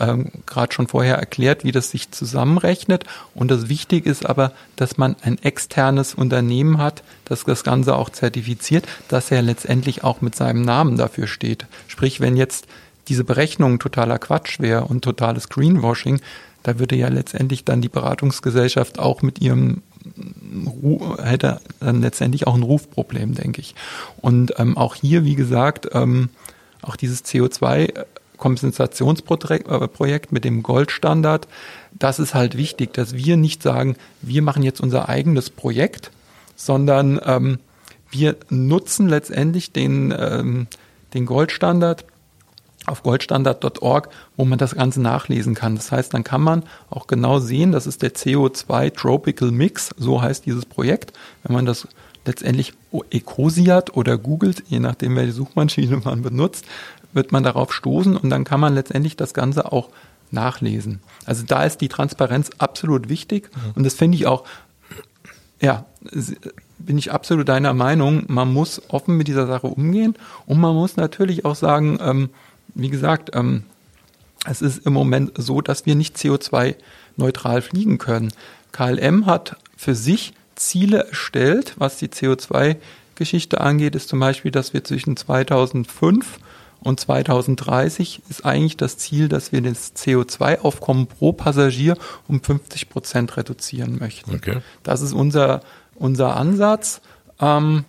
ähm, 0.00 0.30
gerade 0.46 0.72
schon 0.72 0.88
vorher 0.88 1.16
erklärt, 1.16 1.64
wie 1.64 1.72
das 1.72 1.90
sich 1.90 2.10
zusammenrechnet. 2.10 3.04
Und 3.34 3.50
das 3.50 3.68
Wichtige 3.68 4.08
ist 4.08 4.26
aber, 4.26 4.52
dass 4.76 4.96
man 4.98 5.16
ein 5.22 5.38
externes 5.42 6.14
Unternehmen 6.14 6.78
hat, 6.78 7.02
das 7.24 7.44
das 7.44 7.64
Ganze 7.64 7.96
auch 7.96 8.10
zertifiziert, 8.10 8.86
dass 9.08 9.30
er 9.30 9.42
letztendlich 9.42 10.04
auch 10.04 10.20
mit 10.20 10.34
seinem 10.34 10.62
Namen 10.62 10.96
dafür 10.96 11.26
steht. 11.26 11.66
Sprich, 11.88 12.20
wenn 12.20 12.36
jetzt 12.36 12.66
diese 13.08 13.24
Berechnung 13.24 13.78
totaler 13.78 14.18
Quatsch 14.18 14.60
wäre 14.60 14.84
und 14.84 15.02
totales 15.02 15.48
Greenwashing, 15.48 16.20
da 16.62 16.78
würde 16.78 16.96
ja 16.96 17.08
letztendlich 17.08 17.64
dann 17.64 17.80
die 17.80 17.88
Beratungsgesellschaft 17.88 18.98
auch 18.98 19.22
mit 19.22 19.40
ihrem 19.40 19.82
hätte 21.22 21.60
dann 21.80 22.00
letztendlich 22.00 22.46
auch 22.46 22.54
ein 22.54 22.62
Rufproblem, 22.62 23.34
denke 23.34 23.60
ich. 23.60 23.74
Und 24.20 24.54
ähm, 24.58 24.76
auch 24.76 24.94
hier, 24.94 25.24
wie 25.24 25.34
gesagt, 25.34 25.88
ähm, 25.92 26.28
auch 26.82 26.96
dieses 26.96 27.24
CO2 27.24 28.04
Kompensationsprojekt 28.36 30.32
mit 30.32 30.44
dem 30.44 30.62
Goldstandard, 30.62 31.48
das 31.92 32.18
ist 32.18 32.34
halt 32.34 32.56
wichtig, 32.56 32.92
dass 32.92 33.14
wir 33.14 33.36
nicht 33.36 33.62
sagen, 33.62 33.96
wir 34.22 34.42
machen 34.42 34.62
jetzt 34.62 34.80
unser 34.80 35.08
eigenes 35.08 35.50
Projekt, 35.50 36.10
sondern 36.54 37.20
ähm, 37.24 37.58
wir 38.10 38.36
nutzen 38.48 39.08
letztendlich 39.08 39.72
den, 39.72 40.14
ähm, 40.16 40.66
den 41.14 41.26
Goldstandard 41.26 42.04
auf 42.86 43.02
goldstandard.org, 43.02 44.08
wo 44.36 44.44
man 44.44 44.58
das 44.58 44.74
Ganze 44.74 45.00
nachlesen 45.00 45.54
kann. 45.54 45.74
Das 45.74 45.90
heißt, 45.90 46.14
dann 46.14 46.24
kann 46.24 46.40
man 46.40 46.62
auch 46.88 47.06
genau 47.06 47.40
sehen, 47.40 47.72
das 47.72 47.86
ist 47.86 48.02
der 48.02 48.14
CO2 48.14 48.94
Tropical 48.94 49.50
Mix, 49.50 49.90
so 49.96 50.22
heißt 50.22 50.46
dieses 50.46 50.66
Projekt. 50.66 51.12
Wenn 51.42 51.54
man 51.54 51.66
das 51.66 51.88
letztendlich 52.24 52.74
Ecosiat 53.10 53.96
oder 53.96 54.18
googelt, 54.18 54.64
je 54.68 54.80
nachdem, 54.80 55.16
welche 55.16 55.32
Suchmaschine 55.32 56.00
man 56.04 56.22
benutzt, 56.22 56.64
wird 57.16 57.32
man 57.32 57.42
darauf 57.42 57.72
stoßen 57.72 58.16
und 58.16 58.30
dann 58.30 58.44
kann 58.44 58.60
man 58.60 58.74
letztendlich 58.74 59.16
das 59.16 59.34
Ganze 59.34 59.72
auch 59.72 59.90
nachlesen. 60.30 61.00
Also 61.24 61.44
da 61.44 61.64
ist 61.64 61.78
die 61.78 61.88
Transparenz 61.88 62.50
absolut 62.58 63.08
wichtig 63.08 63.50
mhm. 63.54 63.72
und 63.74 63.84
das 63.84 63.94
finde 63.94 64.16
ich 64.16 64.26
auch, 64.26 64.44
ja, 65.60 65.86
bin 66.78 66.98
ich 66.98 67.12
absolut 67.12 67.48
deiner 67.48 67.74
Meinung, 67.74 68.24
man 68.28 68.52
muss 68.52 68.82
offen 68.88 69.16
mit 69.16 69.28
dieser 69.28 69.46
Sache 69.46 69.66
umgehen 69.66 70.14
und 70.46 70.60
man 70.60 70.74
muss 70.74 70.96
natürlich 70.96 71.44
auch 71.44 71.56
sagen, 71.56 71.98
ähm, 72.00 72.30
wie 72.74 72.90
gesagt, 72.90 73.30
ähm, 73.34 73.64
es 74.48 74.62
ist 74.62 74.86
im 74.86 74.92
Moment 74.92 75.32
so, 75.36 75.60
dass 75.60 75.86
wir 75.86 75.94
nicht 75.94 76.16
CO2-neutral 76.16 77.62
fliegen 77.62 77.98
können. 77.98 78.32
KLM 78.72 79.26
hat 79.26 79.56
für 79.76 79.94
sich 79.94 80.34
Ziele 80.54 81.08
erstellt, 81.08 81.74
was 81.78 81.98
die 81.98 82.08
CO2-Geschichte 82.08 83.60
angeht, 83.60 83.94
ist 83.94 84.08
zum 84.08 84.20
Beispiel, 84.20 84.50
dass 84.50 84.72
wir 84.72 84.84
zwischen 84.84 85.16
2005 85.16 86.38
Und 86.86 87.00
2030 87.00 88.22
ist 88.28 88.44
eigentlich 88.44 88.76
das 88.76 88.96
Ziel, 88.96 89.28
dass 89.28 89.50
wir 89.50 89.60
das 89.60 89.96
CO2-Aufkommen 89.96 91.08
pro 91.08 91.32
Passagier 91.32 91.96
um 92.28 92.40
50 92.40 92.88
Prozent 92.88 93.36
reduzieren 93.36 93.98
möchten. 93.98 94.36
Okay. 94.36 94.58
Das 94.84 95.00
ist 95.00 95.12
unser, 95.12 95.62
unser 95.96 96.36
Ansatz. 96.36 97.00
Ähm, 97.40 97.84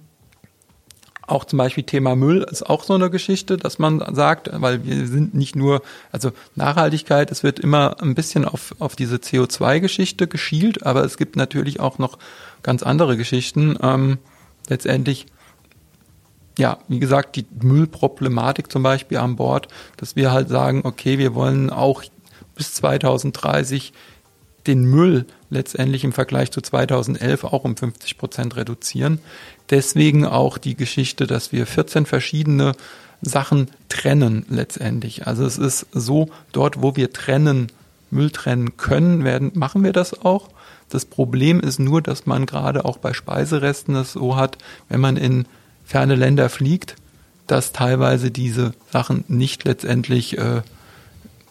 auch 1.27 1.45
zum 1.45 1.57
Beispiel 1.57 1.83
Thema 1.83 2.15
Müll 2.15 2.41
ist 2.49 2.67
auch 2.67 2.83
so 2.83 2.95
eine 2.95 3.11
Geschichte, 3.11 3.57
dass 3.57 3.77
man 3.77 4.03
sagt, 4.15 4.49
weil 4.51 4.83
wir 4.83 5.05
sind 5.05 5.35
nicht 5.35 5.55
nur, 5.55 5.83
also 6.11 6.31
Nachhaltigkeit, 6.55 7.29
es 7.29 7.43
wird 7.43 7.59
immer 7.59 8.01
ein 8.01 8.15
bisschen 8.15 8.45
auf, 8.45 8.73
auf 8.79 8.95
diese 8.95 9.17
CO2-Geschichte 9.17 10.25
geschielt, 10.27 10.87
aber 10.87 11.03
es 11.03 11.17
gibt 11.17 11.35
natürlich 11.35 11.79
auch 11.79 11.99
noch 11.99 12.17
ganz 12.63 12.81
andere 12.81 13.15
Geschichten. 13.15 13.77
Ähm, 13.79 14.17
letztendlich 14.67 15.27
ja, 16.57 16.79
wie 16.87 16.99
gesagt, 16.99 17.35
die 17.35 17.45
Müllproblematik 17.61 18.71
zum 18.71 18.83
Beispiel 18.83 19.17
an 19.17 19.35
Bord, 19.35 19.67
dass 19.97 20.15
wir 20.15 20.31
halt 20.31 20.49
sagen, 20.49 20.81
okay, 20.83 21.17
wir 21.17 21.35
wollen 21.35 21.69
auch 21.69 22.03
bis 22.55 22.73
2030 22.73 23.93
den 24.65 24.83
Müll 24.83 25.25
letztendlich 25.49 26.03
im 26.03 26.11
Vergleich 26.11 26.51
zu 26.51 26.61
2011 26.61 27.45
auch 27.45 27.63
um 27.63 27.77
50 27.77 28.17
Prozent 28.17 28.55
reduzieren. 28.57 29.19
Deswegen 29.69 30.25
auch 30.25 30.57
die 30.57 30.75
Geschichte, 30.75 31.25
dass 31.25 31.51
wir 31.51 31.65
14 31.65 32.05
verschiedene 32.05 32.73
Sachen 33.21 33.69
trennen 33.87 34.45
letztendlich. 34.49 35.25
Also 35.25 35.45
es 35.45 35.57
ist 35.57 35.87
so, 35.91 36.29
dort 36.51 36.81
wo 36.81 36.95
wir 36.95 37.13
trennen, 37.13 37.67
Müll 38.09 38.31
trennen 38.31 38.77
können, 38.77 39.23
werden, 39.23 39.51
machen 39.55 39.83
wir 39.83 39.93
das 39.93 40.25
auch. 40.25 40.49
Das 40.89 41.05
Problem 41.05 41.59
ist 41.59 41.79
nur, 41.79 42.01
dass 42.01 42.25
man 42.25 42.45
gerade 42.45 42.85
auch 42.85 42.97
bei 42.97 43.13
Speiseresten 43.13 43.95
es 43.95 44.13
so 44.13 44.35
hat, 44.35 44.57
wenn 44.89 45.01
man 45.01 45.17
in 45.17 45.45
ferne 45.87 46.15
Länder 46.15 46.49
fliegt, 46.49 46.95
dass 47.47 47.71
teilweise 47.71 48.29
diese 48.29 48.73
Sachen 48.91 49.23
nicht 49.27 49.63
letztendlich 49.63 50.37
äh, 50.37 50.61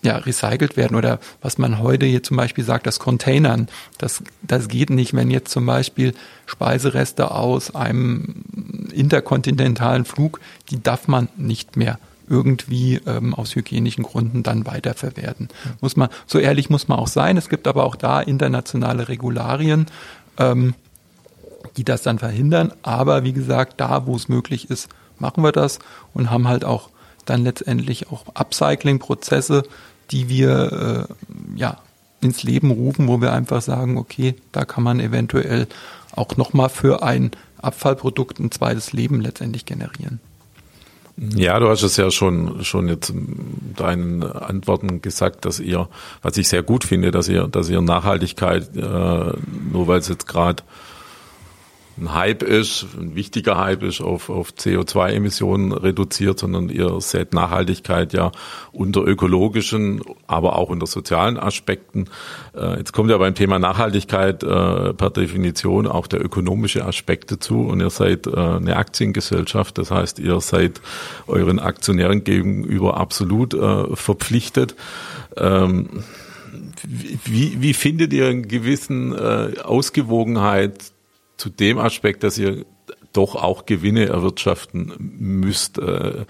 ja, 0.02 0.18
recycelt 0.18 0.76
werden 0.76 0.96
oder 0.96 1.18
was 1.40 1.58
man 1.58 1.80
heute 1.80 2.06
hier 2.06 2.22
zum 2.22 2.36
Beispiel 2.36 2.62
sagt, 2.62 2.86
das 2.86 3.00
Containern, 3.00 3.68
das, 3.98 4.22
das 4.42 4.68
geht 4.68 4.90
nicht, 4.90 5.14
wenn 5.14 5.30
jetzt 5.30 5.50
zum 5.50 5.66
Beispiel 5.66 6.14
Speisereste 6.44 7.30
aus 7.32 7.74
einem 7.74 8.44
interkontinentalen 8.92 10.04
Flug, 10.04 10.38
die 10.70 10.80
darf 10.80 11.08
man 11.08 11.28
nicht 11.36 11.76
mehr 11.76 11.98
irgendwie 12.28 13.00
ähm, 13.06 13.34
aus 13.34 13.54
hygienischen 13.54 14.04
Gründen 14.04 14.42
dann 14.42 14.66
weiterverwerten. 14.66 15.48
Muss 15.80 15.96
man, 15.96 16.08
so 16.26 16.38
ehrlich 16.38 16.70
muss 16.70 16.88
man 16.88 16.98
auch 16.98 17.08
sein. 17.08 17.36
Es 17.36 17.48
gibt 17.48 17.66
aber 17.66 17.84
auch 17.84 17.96
da 17.96 18.20
internationale 18.20 19.08
Regularien. 19.08 19.86
Ähm, 20.38 20.74
die 21.76 21.84
das 21.84 22.02
dann 22.02 22.18
verhindern. 22.18 22.72
Aber 22.82 23.24
wie 23.24 23.32
gesagt, 23.32 23.80
da, 23.80 24.06
wo 24.06 24.16
es 24.16 24.28
möglich 24.28 24.70
ist, 24.70 24.88
machen 25.18 25.42
wir 25.42 25.52
das 25.52 25.78
und 26.14 26.30
haben 26.30 26.48
halt 26.48 26.64
auch 26.64 26.90
dann 27.24 27.42
letztendlich 27.42 28.10
auch 28.10 28.24
Upcycling-Prozesse, 28.34 29.64
die 30.10 30.28
wir 30.28 31.08
äh, 31.08 31.58
ja 31.58 31.78
ins 32.20 32.42
Leben 32.42 32.70
rufen, 32.70 33.08
wo 33.08 33.20
wir 33.20 33.32
einfach 33.32 33.60
sagen, 33.60 33.98
okay, 33.98 34.34
da 34.52 34.64
kann 34.64 34.82
man 34.82 35.00
eventuell 35.00 35.66
auch 36.12 36.36
nochmal 36.36 36.68
für 36.68 37.02
ein 37.02 37.32
Abfallprodukt 37.58 38.38
ein 38.38 38.50
zweites 38.50 38.92
Leben 38.92 39.20
letztendlich 39.20 39.64
generieren. 39.64 40.20
Ja, 41.18 41.58
du 41.58 41.68
hast 41.68 41.82
es 41.82 41.96
ja 41.96 42.10
schon, 42.10 42.62
schon 42.62 42.88
jetzt 42.88 43.08
in 43.08 43.74
deinen 43.74 44.22
Antworten 44.22 45.00
gesagt, 45.00 45.46
dass 45.46 45.60
ihr, 45.60 45.88
was 46.20 46.36
ich 46.36 46.48
sehr 46.48 46.62
gut 46.62 46.84
finde, 46.84 47.10
dass 47.10 47.28
ihr, 47.28 47.48
dass 47.48 47.70
ihr 47.70 47.80
Nachhaltigkeit, 47.80 48.76
äh, 48.76 48.80
nur 48.80 49.86
weil 49.86 49.98
es 49.98 50.08
jetzt 50.08 50.26
gerade 50.26 50.62
ein 51.98 52.12
Hype 52.12 52.42
ist, 52.42 52.86
ein 52.98 53.14
wichtiger 53.14 53.56
Hype 53.56 53.82
ist, 53.82 54.00
auf, 54.00 54.28
auf 54.28 54.50
CO2-Emissionen 54.50 55.72
reduziert, 55.72 56.38
sondern 56.38 56.68
ihr 56.68 57.00
seht 57.00 57.32
Nachhaltigkeit 57.32 58.12
ja 58.12 58.32
unter 58.72 59.02
ökologischen, 59.02 60.02
aber 60.26 60.56
auch 60.56 60.68
unter 60.68 60.86
sozialen 60.86 61.38
Aspekten. 61.38 62.08
Äh, 62.54 62.78
jetzt 62.78 62.92
kommt 62.92 63.10
ja 63.10 63.16
beim 63.16 63.34
Thema 63.34 63.58
Nachhaltigkeit 63.58 64.42
äh, 64.42 64.92
per 64.92 65.10
Definition 65.10 65.86
auch 65.86 66.06
der 66.06 66.22
ökonomische 66.22 66.84
Aspekt 66.84 67.32
dazu 67.32 67.60
und 67.62 67.80
ihr 67.80 67.90
seid 67.90 68.26
äh, 68.26 68.36
eine 68.36 68.76
Aktiengesellschaft, 68.76 69.78
das 69.78 69.90
heißt, 69.90 70.18
ihr 70.18 70.40
seid 70.40 70.80
euren 71.26 71.58
Aktionären 71.58 72.24
gegenüber 72.24 72.98
absolut 72.98 73.54
äh, 73.54 73.96
verpflichtet. 73.96 74.74
Ähm, 75.36 75.88
wie, 76.84 77.60
wie 77.60 77.74
findet 77.74 78.12
ihr 78.12 78.26
einen 78.26 78.48
gewissen 78.48 79.12
äh, 79.14 79.60
Ausgewogenheit 79.62 80.92
zu 81.36 81.50
dem 81.50 81.78
Aspekt, 81.78 82.22
dass 82.22 82.38
ihr 82.38 82.64
doch 83.12 83.34
auch 83.34 83.66
Gewinne 83.66 84.06
erwirtschaften 84.06 84.92
müsst. 84.98 85.78
Äh, 85.78 86.24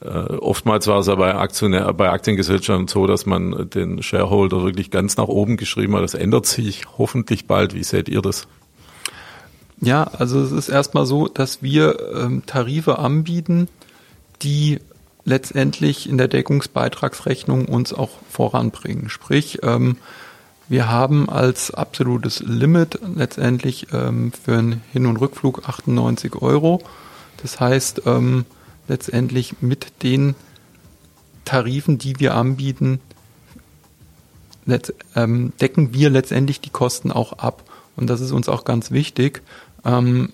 äh, 0.00 0.08
oftmals 0.08 0.86
war 0.86 0.98
es 0.98 1.06
ja 1.06 1.14
bei, 1.14 1.34
Aktionär, 1.34 1.92
bei 1.94 2.10
Aktiengesellschaften 2.10 2.88
so, 2.88 3.06
dass 3.06 3.26
man 3.26 3.70
den 3.70 4.02
Shareholder 4.02 4.62
wirklich 4.62 4.90
ganz 4.90 5.16
nach 5.16 5.28
oben 5.28 5.56
geschrieben 5.56 5.94
hat. 5.94 6.02
Das 6.02 6.14
ändert 6.14 6.46
sich 6.46 6.82
hoffentlich 6.98 7.46
bald. 7.46 7.74
Wie 7.74 7.84
seht 7.84 8.08
ihr 8.08 8.22
das? 8.22 8.46
Ja, 9.80 10.04
also 10.04 10.40
es 10.40 10.52
ist 10.52 10.68
erstmal 10.68 11.06
so, 11.06 11.28
dass 11.28 11.62
wir 11.62 11.98
ähm, 12.14 12.44
Tarife 12.46 12.98
anbieten, 12.98 13.68
die 14.42 14.80
letztendlich 15.24 16.08
in 16.08 16.18
der 16.18 16.28
Deckungsbeitragsrechnung 16.28 17.66
uns 17.66 17.92
auch 17.92 18.10
voranbringen. 18.30 19.08
Sprich, 19.10 19.58
ähm, 19.62 19.96
wir 20.68 20.90
haben 20.90 21.28
als 21.28 21.70
absolutes 21.70 22.40
Limit 22.40 22.98
letztendlich 23.14 23.88
ähm, 23.92 24.32
für 24.32 24.58
einen 24.58 24.82
Hin- 24.92 25.06
und 25.06 25.18
Rückflug 25.18 25.68
98 25.68 26.34
Euro. 26.36 26.82
Das 27.42 27.60
heißt, 27.60 28.02
ähm, 28.06 28.44
letztendlich 28.88 29.60
mit 29.60 30.02
den 30.02 30.34
Tarifen, 31.44 31.98
die 31.98 32.18
wir 32.18 32.34
anbieten, 32.34 33.00
ähm, 35.14 35.52
decken 35.60 35.94
wir 35.94 36.10
letztendlich 36.10 36.60
die 36.60 36.70
Kosten 36.70 37.12
auch 37.12 37.34
ab. 37.34 37.62
Und 37.94 38.10
das 38.10 38.20
ist 38.20 38.32
uns 38.32 38.48
auch 38.48 38.64
ganz 38.64 38.90
wichtig. 38.90 39.42
Ähm, 39.84 40.32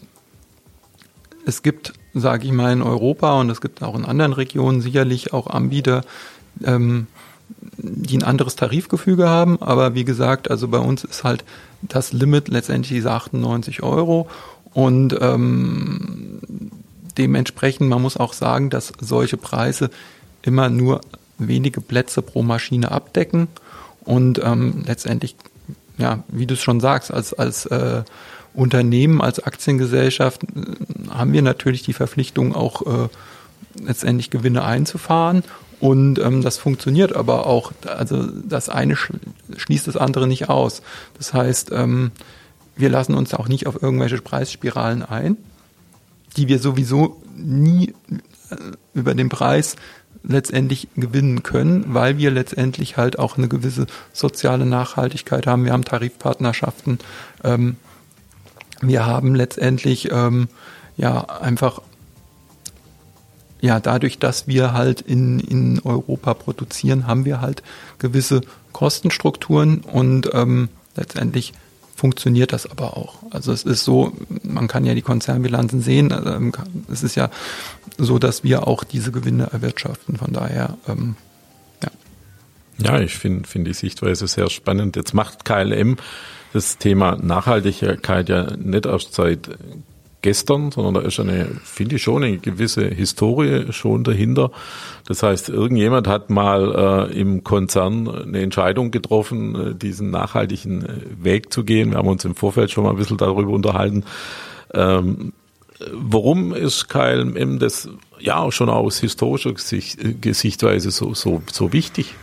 es 1.44 1.62
gibt, 1.62 1.92
sage 2.14 2.46
ich 2.46 2.52
mal, 2.52 2.72
in 2.72 2.82
Europa 2.82 3.38
und 3.38 3.50
es 3.50 3.60
gibt 3.60 3.82
auch 3.82 3.94
in 3.94 4.06
anderen 4.06 4.32
Regionen 4.32 4.80
sicherlich 4.80 5.32
auch 5.32 5.48
Anbieter, 5.48 6.02
ähm, 6.64 7.06
die 7.76 8.16
ein 8.18 8.22
anderes 8.22 8.56
Tarifgefüge 8.56 9.28
haben. 9.28 9.60
Aber 9.60 9.94
wie 9.94 10.04
gesagt, 10.04 10.50
also 10.50 10.68
bei 10.68 10.78
uns 10.78 11.04
ist 11.04 11.24
halt 11.24 11.44
das 11.82 12.12
Limit 12.12 12.48
letztendlich 12.48 12.92
diese 12.96 13.10
98 13.10 13.82
Euro. 13.82 14.28
Und 14.72 15.16
ähm, 15.20 16.40
dementsprechend, 17.18 17.88
man 17.88 18.02
muss 18.02 18.16
auch 18.16 18.32
sagen, 18.32 18.70
dass 18.70 18.92
solche 19.00 19.36
Preise 19.36 19.90
immer 20.42 20.68
nur 20.68 21.00
wenige 21.38 21.80
Plätze 21.80 22.22
pro 22.22 22.42
Maschine 22.42 22.90
abdecken. 22.90 23.48
Und 24.04 24.40
ähm, 24.42 24.84
letztendlich, 24.86 25.36
ja, 25.98 26.22
wie 26.28 26.46
du 26.46 26.54
es 26.54 26.62
schon 26.62 26.80
sagst, 26.80 27.12
als, 27.12 27.34
als 27.34 27.66
äh, 27.66 28.02
Unternehmen, 28.54 29.20
als 29.20 29.40
Aktiengesellschaft 29.40 30.44
äh, 30.44 31.10
haben 31.10 31.32
wir 31.32 31.42
natürlich 31.42 31.82
die 31.82 31.92
Verpflichtung, 31.92 32.54
auch 32.54 32.82
äh, 32.82 33.08
letztendlich 33.84 34.30
Gewinne 34.30 34.64
einzufahren 34.64 35.42
und 35.82 36.20
ähm, 36.20 36.42
das 36.42 36.58
funktioniert 36.58 37.16
aber 37.16 37.44
auch, 37.44 37.72
also 37.88 38.24
das 38.24 38.68
eine 38.68 38.94
schließt 38.96 39.88
das 39.88 39.96
andere 39.96 40.28
nicht 40.28 40.48
aus. 40.48 40.80
Das 41.18 41.34
heißt, 41.34 41.72
ähm, 41.72 42.12
wir 42.76 42.88
lassen 42.88 43.14
uns 43.14 43.34
auch 43.34 43.48
nicht 43.48 43.66
auf 43.66 43.82
irgendwelche 43.82 44.18
Preisspiralen 44.18 45.02
ein, 45.02 45.36
die 46.36 46.46
wir 46.46 46.60
sowieso 46.60 47.20
nie 47.36 47.94
äh, 48.50 48.56
über 48.94 49.16
den 49.16 49.28
Preis 49.28 49.74
letztendlich 50.22 50.86
gewinnen 50.94 51.42
können, 51.42 51.86
weil 51.88 52.16
wir 52.16 52.30
letztendlich 52.30 52.96
halt 52.96 53.18
auch 53.18 53.36
eine 53.36 53.48
gewisse 53.48 53.86
soziale 54.12 54.66
Nachhaltigkeit 54.66 55.48
haben. 55.48 55.64
Wir 55.64 55.72
haben 55.72 55.84
Tarifpartnerschaften. 55.84 57.00
Ähm, 57.42 57.74
wir 58.80 59.04
haben 59.04 59.34
letztendlich 59.34 60.12
ähm, 60.12 60.46
ja 60.96 61.22
einfach 61.40 61.82
ja, 63.62 63.78
dadurch, 63.78 64.18
dass 64.18 64.48
wir 64.48 64.72
halt 64.72 65.00
in, 65.00 65.38
in 65.38 65.80
Europa 65.84 66.34
produzieren, 66.34 67.06
haben 67.06 67.24
wir 67.24 67.40
halt 67.40 67.62
gewisse 67.98 68.40
Kostenstrukturen 68.72 69.78
und 69.80 70.28
ähm, 70.34 70.68
letztendlich 70.96 71.54
funktioniert 71.94 72.52
das 72.52 72.68
aber 72.68 72.96
auch. 72.96 73.20
Also 73.30 73.52
es 73.52 73.62
ist 73.62 73.84
so, 73.84 74.12
man 74.42 74.66
kann 74.66 74.84
ja 74.84 74.94
die 74.94 75.02
Konzernbilanzen 75.02 75.80
sehen, 75.80 76.12
ähm, 76.12 76.52
es 76.90 77.04
ist 77.04 77.14
ja 77.14 77.30
so, 77.98 78.18
dass 78.18 78.42
wir 78.42 78.66
auch 78.66 78.82
diese 78.82 79.12
Gewinne 79.12 79.50
erwirtschaften. 79.52 80.16
Von 80.16 80.32
daher, 80.32 80.76
ähm, 80.88 81.14
ja. 81.84 81.90
Ja, 82.78 83.00
ich 83.00 83.14
finde 83.14 83.48
finde 83.48 83.70
die 83.70 83.76
Sichtweise 83.76 84.26
sehr 84.26 84.50
spannend. 84.50 84.96
Jetzt 84.96 85.14
macht 85.14 85.44
KLM 85.44 85.98
das 86.52 86.78
Thema 86.78 87.16
Nachhaltigkeit 87.16 88.28
ja 88.28 88.56
nicht 88.56 88.86
erst 88.86 89.14
seit 89.14 89.50
gestern, 90.22 90.70
sondern 90.70 90.94
da 90.94 91.00
ist 91.00 91.20
eine, 91.20 91.46
finde 91.64 91.96
ich 91.96 92.02
schon, 92.02 92.22
eine 92.22 92.38
gewisse 92.38 92.86
Historie 92.86 93.72
schon 93.72 94.04
dahinter. 94.04 94.50
Das 95.06 95.22
heißt, 95.22 95.48
irgendjemand 95.48 96.06
hat 96.06 96.30
mal 96.30 97.10
äh, 97.10 97.20
im 97.20 97.44
Konzern 97.44 98.08
eine 98.08 98.40
Entscheidung 98.40 98.90
getroffen, 98.90 99.54
äh, 99.54 99.74
diesen 99.74 100.10
nachhaltigen 100.10 100.86
äh, 100.86 101.24
Weg 101.24 101.52
zu 101.52 101.64
gehen. 101.64 101.90
Wir 101.90 101.98
haben 101.98 102.08
uns 102.08 102.24
im 102.24 102.34
Vorfeld 102.34 102.70
schon 102.70 102.84
mal 102.84 102.90
ein 102.90 102.96
bisschen 102.96 103.18
darüber 103.18 103.52
unterhalten. 103.52 104.04
Ähm, 104.72 105.32
warum 105.92 106.54
ist 106.54 106.88
KLM 106.88 107.58
das 107.58 107.88
ja 108.20 108.50
schon 108.52 108.70
aus 108.70 109.00
historischer 109.00 109.52
Gesicht, 109.52 109.98
Sichtweise 110.24 110.90
so, 110.90 111.14
so, 111.14 111.42
so 111.50 111.72
wichtig? 111.72 112.14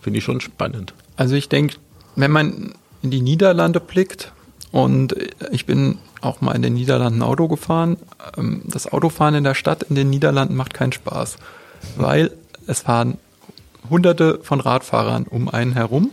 Finde 0.00 0.18
ich 0.18 0.24
schon 0.24 0.40
spannend. 0.40 0.94
Also 1.16 1.34
ich 1.34 1.48
denke, 1.48 1.76
wenn 2.14 2.30
man 2.30 2.72
in 3.02 3.10
die 3.10 3.20
Niederlande 3.20 3.80
blickt, 3.80 4.32
und 4.76 5.16
ich 5.52 5.64
bin 5.64 5.96
auch 6.20 6.40
mal 6.40 6.52
in 6.52 6.62
den 6.62 6.74
Niederlanden 6.74 7.22
Auto 7.22 7.48
gefahren. 7.48 7.96
Ähm, 8.36 8.62
das 8.66 8.92
Autofahren 8.92 9.34
in 9.34 9.44
der 9.44 9.54
Stadt 9.54 9.84
in 9.84 9.94
den 9.94 10.10
Niederlanden 10.10 10.56
macht 10.56 10.74
keinen 10.74 10.92
Spaß, 10.92 11.36
weil 11.96 12.32
es 12.66 12.80
fahren 12.80 13.18
hunderte 13.88 14.40
von 14.42 14.60
Radfahrern 14.60 15.24
um 15.24 15.48
einen 15.48 15.72
herum 15.72 16.10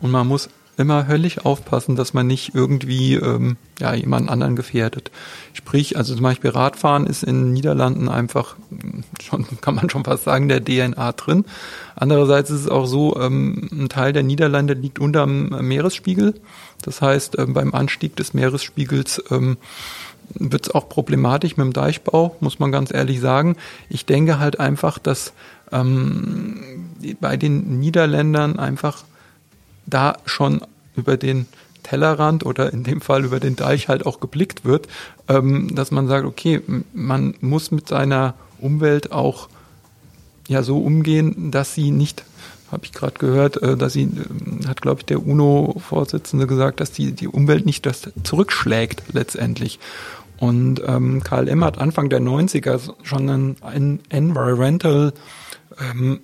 und 0.00 0.10
man 0.10 0.26
muss 0.26 0.48
immer 0.78 1.08
höllisch 1.08 1.38
aufpassen, 1.38 1.96
dass 1.96 2.14
man 2.14 2.26
nicht 2.26 2.54
irgendwie 2.54 3.14
ähm, 3.14 3.56
ja, 3.80 3.94
jemanden 3.94 4.28
anderen 4.28 4.56
gefährdet. 4.56 5.10
Sprich, 5.52 5.96
also 5.96 6.14
zum 6.14 6.22
Beispiel 6.22 6.50
Radfahren 6.50 7.06
ist 7.06 7.24
in 7.24 7.44
den 7.44 7.52
Niederlanden 7.52 8.08
einfach 8.08 8.56
schon, 9.22 9.46
kann 9.60 9.74
man 9.74 9.90
schon 9.90 10.04
fast 10.04 10.24
sagen, 10.24 10.48
der 10.48 10.64
DNA 10.64 11.12
drin. 11.12 11.44
Andererseits 11.96 12.50
ist 12.50 12.60
es 12.62 12.68
auch 12.68 12.86
so, 12.86 13.16
ähm, 13.20 13.68
ein 13.72 13.88
Teil 13.88 14.12
der 14.12 14.22
Niederlande 14.22 14.74
liegt 14.74 14.98
unter 14.98 15.26
dem 15.26 15.48
Meeresspiegel. 15.66 16.34
Das 16.82 17.02
heißt, 17.02 17.38
ähm, 17.38 17.54
beim 17.54 17.74
Anstieg 17.74 18.14
des 18.16 18.32
Meeresspiegels 18.32 19.22
ähm, 19.30 19.56
wird 20.34 20.66
es 20.68 20.74
auch 20.74 20.88
problematisch 20.88 21.56
mit 21.56 21.64
dem 21.64 21.72
Deichbau, 21.72 22.36
muss 22.40 22.58
man 22.58 22.70
ganz 22.70 22.92
ehrlich 22.92 23.20
sagen. 23.20 23.56
Ich 23.88 24.06
denke 24.06 24.38
halt 24.38 24.60
einfach, 24.60 24.98
dass 24.98 25.32
ähm, 25.72 26.90
bei 27.20 27.36
den 27.36 27.80
Niederländern 27.80 28.58
einfach 28.58 29.04
da 29.88 30.18
schon 30.26 30.62
über 30.96 31.16
den 31.16 31.46
Tellerrand 31.82 32.44
oder 32.44 32.72
in 32.72 32.84
dem 32.84 33.00
Fall 33.00 33.24
über 33.24 33.40
den 33.40 33.56
Deich 33.56 33.88
halt 33.88 34.04
auch 34.04 34.20
geblickt 34.20 34.64
wird, 34.64 34.88
ähm, 35.28 35.74
dass 35.74 35.90
man 35.90 36.08
sagt, 36.08 36.26
okay, 36.26 36.60
man 36.92 37.34
muss 37.40 37.70
mit 37.70 37.88
seiner 37.88 38.34
Umwelt 38.60 39.12
auch 39.12 39.48
ja 40.48 40.62
so 40.62 40.78
umgehen, 40.78 41.50
dass 41.50 41.74
sie 41.74 41.90
nicht, 41.90 42.24
habe 42.72 42.84
ich 42.84 42.92
gerade 42.92 43.18
gehört, 43.18 43.62
äh, 43.62 43.76
dass 43.76 43.92
sie, 43.92 44.02
äh, 44.02 44.66
hat 44.66 44.82
glaube 44.82 45.00
ich 45.00 45.06
der 45.06 45.24
UNO-Vorsitzende 45.24 46.46
gesagt, 46.46 46.80
dass 46.80 46.92
die, 46.92 47.12
die 47.12 47.28
Umwelt 47.28 47.64
nicht 47.64 47.86
das 47.86 48.10
zurückschlägt 48.22 49.02
letztendlich. 49.12 49.78
Und 50.38 50.82
ähm, 50.86 51.22
KLM 51.24 51.64
hat 51.64 51.78
Anfang 51.78 52.10
der 52.10 52.20
90er 52.20 52.80
schon 53.02 53.28
ein, 53.28 53.56
ein 53.60 54.00
Environmental 54.08 55.12
ähm, 55.80 56.20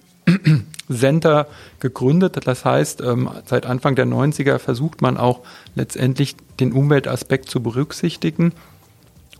Center 0.92 1.46
gegründet. 1.80 2.46
Das 2.46 2.64
heißt, 2.64 3.00
ähm, 3.00 3.30
seit 3.46 3.66
Anfang 3.66 3.94
der 3.94 4.06
90er 4.06 4.58
versucht 4.58 5.02
man 5.02 5.16
auch 5.16 5.40
letztendlich 5.74 6.36
den 6.60 6.72
Umweltaspekt 6.72 7.48
zu 7.48 7.62
berücksichtigen. 7.62 8.52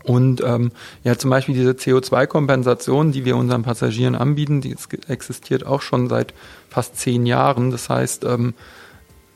Und 0.05 0.43
ähm, 0.43 0.71
ja, 1.03 1.17
zum 1.17 1.31
Beispiel 1.31 1.55
diese 1.55 1.73
CO2-Kompensation, 1.73 3.13
die 3.13 3.25
wir 3.25 3.37
unseren 3.37 3.63
Passagieren 3.63 4.15
anbieten, 4.15 4.61
die 4.61 4.77
existiert 5.09 5.65
auch 5.65 5.81
schon 5.81 6.09
seit 6.09 6.35
fast 6.69 6.99
zehn 6.99 7.25
Jahren. 7.25 7.71
Das 7.71 7.89
heißt, 7.89 8.25
ähm, 8.25 8.53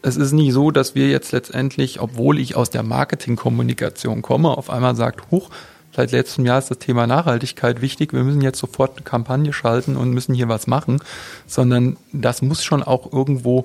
es 0.02 0.16
ist 0.16 0.32
nicht 0.32 0.52
so, 0.52 0.70
dass 0.70 0.94
wir 0.94 1.08
jetzt 1.08 1.32
letztendlich, 1.32 2.00
obwohl 2.00 2.38
ich 2.38 2.54
aus 2.54 2.68
der 2.70 2.82
Marketingkommunikation 2.82 4.20
komme, 4.20 4.50
auf 4.50 4.68
einmal 4.70 4.94
sagt, 4.94 5.30
huch, 5.30 5.48
seit 5.98 6.12
letztem 6.12 6.46
Jahr 6.46 6.60
ist 6.60 6.70
das 6.70 6.78
Thema 6.78 7.08
Nachhaltigkeit 7.08 7.80
wichtig, 7.80 8.12
wir 8.12 8.22
müssen 8.22 8.40
jetzt 8.40 8.60
sofort 8.60 8.92
eine 8.96 9.02
Kampagne 9.02 9.52
schalten 9.52 9.96
und 9.96 10.12
müssen 10.12 10.32
hier 10.32 10.48
was 10.48 10.68
machen, 10.68 11.00
sondern 11.48 11.96
das 12.12 12.40
muss 12.40 12.62
schon 12.62 12.84
auch 12.84 13.12
irgendwo 13.12 13.64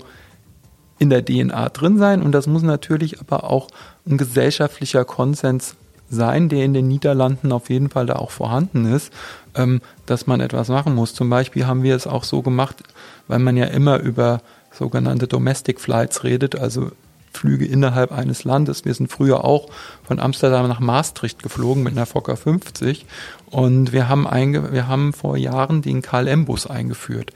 in 0.97 1.11
der 1.11 1.23
DNA 1.23 1.69
drin 1.69 1.99
sein 1.99 2.23
und 2.23 2.31
das 2.31 2.47
muss 2.47 2.63
natürlich 2.63 3.19
aber 3.19 3.43
auch 3.51 3.67
ein 4.07 4.17
gesellschaftlicher 4.17 5.05
Konsens 5.05 5.75
sein, 6.09 6.49
der 6.49 6.65
in 6.65 6.73
den 6.73 6.87
Niederlanden 6.87 7.51
auf 7.51 7.69
jeden 7.69 7.91
Fall 7.91 8.07
da 8.07 8.15
auch 8.15 8.31
vorhanden 8.31 8.91
ist, 8.91 9.13
ähm, 9.53 9.81
dass 10.07 10.25
man 10.25 10.41
etwas 10.41 10.69
machen 10.69 10.95
muss. 10.95 11.13
Zum 11.13 11.29
Beispiel 11.29 11.67
haben 11.67 11.83
wir 11.83 11.95
es 11.95 12.07
auch 12.07 12.23
so 12.23 12.41
gemacht, 12.41 12.81
weil 13.27 13.37
man 13.37 13.57
ja 13.57 13.65
immer 13.65 13.99
über 13.99 14.41
sogenannte 14.71 15.27
Domestic 15.27 15.79
Flights 15.79 16.23
redet, 16.23 16.55
also 16.55 16.89
Flüge 17.33 17.65
innerhalb 17.65 18.11
eines 18.11 18.43
Landes. 18.43 18.85
Wir 18.85 18.93
sind 18.93 19.11
früher 19.11 19.43
auch 19.43 19.69
von 20.03 20.19
Amsterdam 20.19 20.67
nach 20.67 20.79
Maastricht 20.79 21.43
geflogen 21.43 21.83
mit 21.83 21.93
einer 21.93 22.05
Fokker 22.05 22.37
50 22.37 23.05
und 23.47 23.91
wir 23.91 24.07
haben, 24.09 24.27
einge 24.27 24.71
wir 24.71 24.87
haben 24.87 25.13
vor 25.13 25.37
Jahren 25.37 25.81
den 25.81 26.01
KLM-Bus 26.01 26.67
eingeführt. 26.67 27.31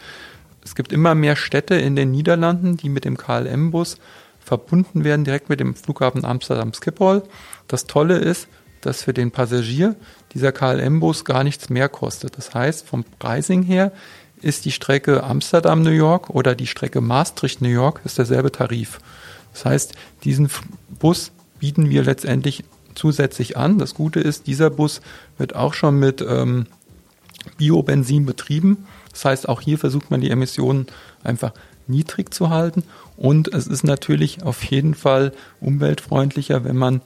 Es 0.63 0.75
gibt 0.75 0.91
immer 0.91 1.15
mehr 1.15 1.35
Städte 1.35 1.75
in 1.75 1.95
den 1.95 2.11
Niederlanden, 2.11 2.77
die 2.77 2.89
mit 2.89 3.05
dem 3.05 3.17
KLM-Bus 3.17 3.97
verbunden 4.39 5.03
werden, 5.03 5.25
direkt 5.25 5.49
mit 5.49 5.59
dem 5.59 5.75
Flughafen 5.75 6.25
Amsterdam 6.25 6.71
Schiphol. 6.73 7.23
Das 7.67 7.85
Tolle 7.85 8.17
ist, 8.17 8.47
dass 8.81 9.03
für 9.03 9.13
den 9.13 9.31
Passagier 9.31 9.95
dieser 10.33 10.51
KLM-Bus 10.51 11.25
gar 11.25 11.43
nichts 11.43 11.69
mehr 11.69 11.89
kostet. 11.89 12.37
Das 12.37 12.53
heißt, 12.53 12.87
vom 12.87 13.03
Pricing 13.19 13.63
her 13.63 13.91
ist 14.41 14.65
die 14.65 14.71
Strecke 14.71 15.23
Amsterdam-New 15.23 15.89
York 15.89 16.29
oder 16.29 16.55
die 16.55 16.67
Strecke 16.67 17.01
Maastricht-New 17.01 17.69
York 17.69 18.01
ist 18.05 18.17
derselbe 18.17 18.51
Tarif. 18.51 18.99
Das 19.57 19.65
heißt, 19.65 19.93
diesen 20.23 20.49
Bus 20.99 21.31
bieten 21.57 21.89
wir 21.89 22.03
letztendlich 22.03 22.63
zusätzlich 22.93 23.57
an. 23.57 23.79
Das 23.79 23.95
Gute 23.95 24.19
ist, 24.19 24.45
dieser 24.45 24.69
Bus 24.69 25.01
wird 25.39 25.55
auch 25.55 25.73
schon 25.73 25.97
mit 25.97 26.21
ähm, 26.21 26.67
Biobenzin 27.57 28.27
betrieben. 28.27 28.85
Das 29.11 29.25
heißt, 29.25 29.49
auch 29.49 29.61
hier 29.61 29.79
versucht 29.79 30.11
man 30.11 30.21
die 30.21 30.29
Emissionen 30.29 30.85
einfach 31.23 31.53
niedrig 31.87 32.31
zu 32.35 32.51
halten. 32.51 32.83
Und 33.15 33.51
es 33.51 33.65
ist 33.65 33.83
natürlich 33.83 34.43
auf 34.43 34.63
jeden 34.63 34.93
Fall 34.93 35.31
umweltfreundlicher, 35.59 36.63
wenn 36.63 36.77
man 36.77 37.01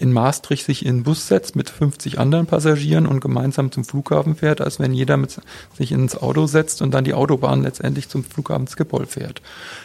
in 0.00 0.12
Maastricht 0.12 0.64
sich 0.64 0.86
in 0.86 0.98
den 0.98 1.02
Bus 1.02 1.28
setzt 1.28 1.56
mit 1.56 1.68
50 1.68 2.18
anderen 2.18 2.46
Passagieren 2.46 3.06
und 3.06 3.20
gemeinsam 3.20 3.70
zum 3.70 3.84
Flughafen 3.84 4.34
fährt, 4.34 4.62
als 4.62 4.80
wenn 4.80 4.94
jeder 4.94 5.18
mit 5.18 5.38
sich 5.76 5.92
ins 5.92 6.16
Auto 6.16 6.46
setzt 6.46 6.80
und 6.80 6.92
dann 6.92 7.04
die 7.04 7.12
Autobahn 7.12 7.62
letztendlich 7.62 8.08
zum 8.08 8.24
Flughafen 8.24 8.66
Schiphol 8.66 9.04
fährt. 9.04 9.42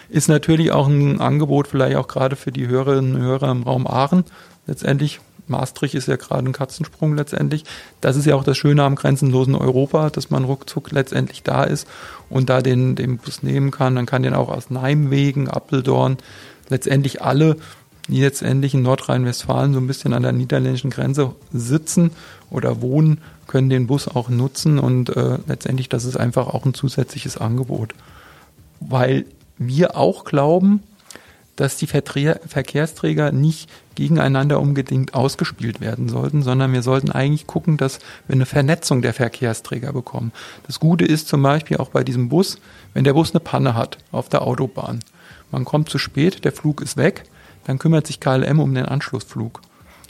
Ist 0.10 0.30
natürlich 0.30 0.71
auch 0.71 0.88
ein 0.88 1.19
Angebot 1.19 1.67
vielleicht 1.67 1.97
auch 1.97 2.08
gerade 2.08 2.38
für 2.38 2.54
die 2.54 2.67
Hörerinnen 2.67 3.15
und 3.15 3.21
Hörer 3.21 3.51
im 3.51 3.63
Raum 3.63 3.88
Aachen. 3.88 4.23
Letztendlich 4.67 5.19
Maastricht 5.47 5.95
ist 5.95 6.08
ja 6.08 6.15
gerade 6.15 6.47
ein 6.47 6.54
Katzensprung 6.54 7.15
letztendlich. 7.15 7.65
Das 8.01 8.15
ist 8.15 8.25
ja 8.25 8.36
auch 8.36 8.43
das 8.43 8.58
Schöne 8.58 8.84
am 8.84 8.95
grenzenlosen 8.95 9.54
Europa, 9.54 10.10
dass 10.10 10.30
man 10.30 10.45
ruckzuck 10.45 10.91
letztendlich 10.91 11.43
da 11.43 11.65
ist 11.65 11.88
und 12.30 12.49
da 12.49 12.62
den, 12.62 12.95
den 12.95 13.17
Bus 13.17 13.43
nehmen 13.43 13.69
kann. 13.69 13.93
Man 13.93 14.06
kann 14.06 14.23
den 14.23 14.34
auch 14.34 14.49
aus 14.49 14.69
Nijmegen, 14.69 15.49
Appeldorn, 15.49 16.17
letztendlich 16.69 17.21
alle 17.21 17.58
die 18.07 18.21
letztendlich 18.21 18.73
in 18.73 18.83
Nordrhein-Westfalen 18.83 19.73
so 19.73 19.79
ein 19.79 19.87
bisschen 19.87 20.13
an 20.13 20.23
der 20.23 20.31
niederländischen 20.31 20.91
Grenze 20.91 21.33
sitzen 21.51 22.11
oder 22.49 22.81
wohnen, 22.81 23.21
können 23.47 23.69
den 23.69 23.87
Bus 23.87 24.07
auch 24.07 24.29
nutzen 24.29 24.79
und 24.79 25.15
äh, 25.15 25.37
letztendlich 25.47 25.89
das 25.89 26.05
ist 26.05 26.17
einfach 26.17 26.47
auch 26.47 26.65
ein 26.65 26.73
zusätzliches 26.73 27.37
Angebot. 27.37 27.93
Weil 28.79 29.25
wir 29.57 29.97
auch 29.97 30.25
glauben, 30.25 30.83
dass 31.55 31.77
die 31.77 31.87
Verkehrsträger 31.87 33.31
nicht 33.31 33.69
gegeneinander 33.95 34.59
unbedingt 34.59 35.13
ausgespielt 35.13 35.79
werden 35.79 36.09
sollten, 36.09 36.43
sondern 36.43 36.73
wir 36.73 36.81
sollten 36.81 37.11
eigentlich 37.11 37.47
gucken, 37.47 37.77
dass 37.77 37.99
wir 38.27 38.35
eine 38.35 38.45
Vernetzung 38.45 39.01
der 39.01 39.13
Verkehrsträger 39.13 39.93
bekommen. 39.93 40.33
Das 40.67 40.81
Gute 40.81 41.05
ist 41.05 41.29
zum 41.29 41.41
Beispiel 41.41 41.77
auch 41.77 41.89
bei 41.89 42.03
diesem 42.03 42.27
Bus, 42.27 42.59
wenn 42.93 43.05
der 43.05 43.13
Bus 43.13 43.31
eine 43.31 43.39
Panne 43.39 43.73
hat 43.73 43.97
auf 44.11 44.27
der 44.27 44.41
Autobahn. 44.41 44.99
Man 45.51 45.63
kommt 45.63 45.89
zu 45.89 45.97
spät, 45.97 46.43
der 46.43 46.51
Flug 46.51 46.81
ist 46.81 46.97
weg, 46.97 47.23
dann 47.65 47.80
kümmert 47.80 48.08
sich 48.08 48.19
KLM 48.19 48.60
um 48.60 48.73
den 48.73 48.86
Anschlussflug. 48.86 49.62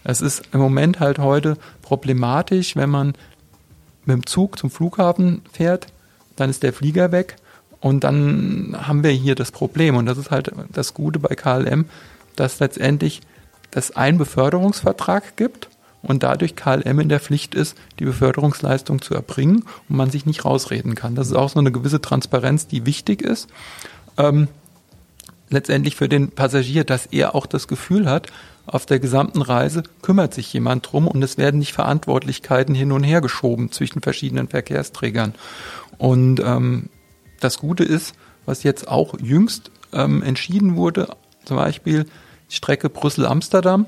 Es 0.03 0.21
ist 0.21 0.43
im 0.51 0.59
Moment 0.59 0.99
halt 0.99 1.17
heute 1.17 1.57
problematisch, 1.81 2.75
wenn 2.75 2.89
man 2.89 3.13
mit 4.05 4.17
dem 4.17 4.25
Zug 4.27 4.59
zum 4.59 4.69
Flughafen 4.69 5.41
fährt, 5.51 5.87
dann 6.35 6.49
ist 6.49 6.63
der 6.63 6.73
Flieger 6.73 7.11
weg 7.11 7.37
und 7.79 8.03
dann 8.03 8.75
haben 8.79 9.03
wir 9.03 9.11
hier 9.11 9.35
das 9.35 9.51
Problem. 9.51 9.95
Und 9.95 10.05
das 10.05 10.17
ist 10.17 10.31
halt 10.31 10.51
das 10.71 10.93
Gute 10.93 11.19
bei 11.19 11.35
KLM, 11.35 11.85
dass 12.35 12.59
letztendlich 12.59 13.21
es 13.71 13.95
einen 13.95 14.17
Beförderungsvertrag 14.17 15.35
gibt 15.35 15.69
und 16.01 16.23
dadurch 16.23 16.55
KLM 16.55 16.99
in 16.99 17.09
der 17.09 17.19
Pflicht 17.19 17.55
ist, 17.55 17.75
die 17.99 18.05
Beförderungsleistung 18.05 19.01
zu 19.01 19.15
erbringen 19.15 19.65
und 19.89 19.97
man 19.97 20.11
sich 20.11 20.25
nicht 20.25 20.45
rausreden 20.45 20.95
kann. 20.95 21.15
Das 21.15 21.27
ist 21.27 21.33
auch 21.33 21.49
so 21.49 21.59
eine 21.59 21.71
gewisse 21.71 22.01
Transparenz, 22.01 22.67
die 22.67 22.85
wichtig 22.85 23.21
ist. 23.21 23.49
Ähm, 24.17 24.47
letztendlich 25.49 25.95
für 25.95 26.09
den 26.09 26.31
Passagier, 26.31 26.83
dass 26.83 27.05
er 27.05 27.35
auch 27.35 27.45
das 27.45 27.67
Gefühl 27.67 28.09
hat, 28.09 28.31
auf 28.65 28.85
der 28.85 28.99
gesamten 28.99 29.41
Reise 29.41 29.83
kümmert 30.01 30.33
sich 30.33 30.51
jemand 30.51 30.91
drum 30.91 31.07
und 31.07 31.21
es 31.21 31.37
werden 31.37 31.59
nicht 31.59 31.73
Verantwortlichkeiten 31.73 32.73
hin 32.73 32.91
und 32.91 33.03
her 33.03 33.21
geschoben 33.21 33.71
zwischen 33.71 34.01
verschiedenen 34.01 34.47
Verkehrsträgern. 34.47 35.35
Und 35.97 36.39
ähm, 36.39 36.89
das 37.39 37.59
Gute 37.59 37.83
ist, 37.83 38.15
was 38.45 38.63
jetzt 38.63 38.87
auch 38.87 39.19
jüngst 39.19 39.71
ähm, 39.93 40.23
entschieden 40.23 40.75
wurde, 40.75 41.15
zum 41.45 41.57
Beispiel 41.57 42.05
die 42.49 42.55
Strecke 42.55 42.89
Brüssel-Amsterdam, 42.89 43.85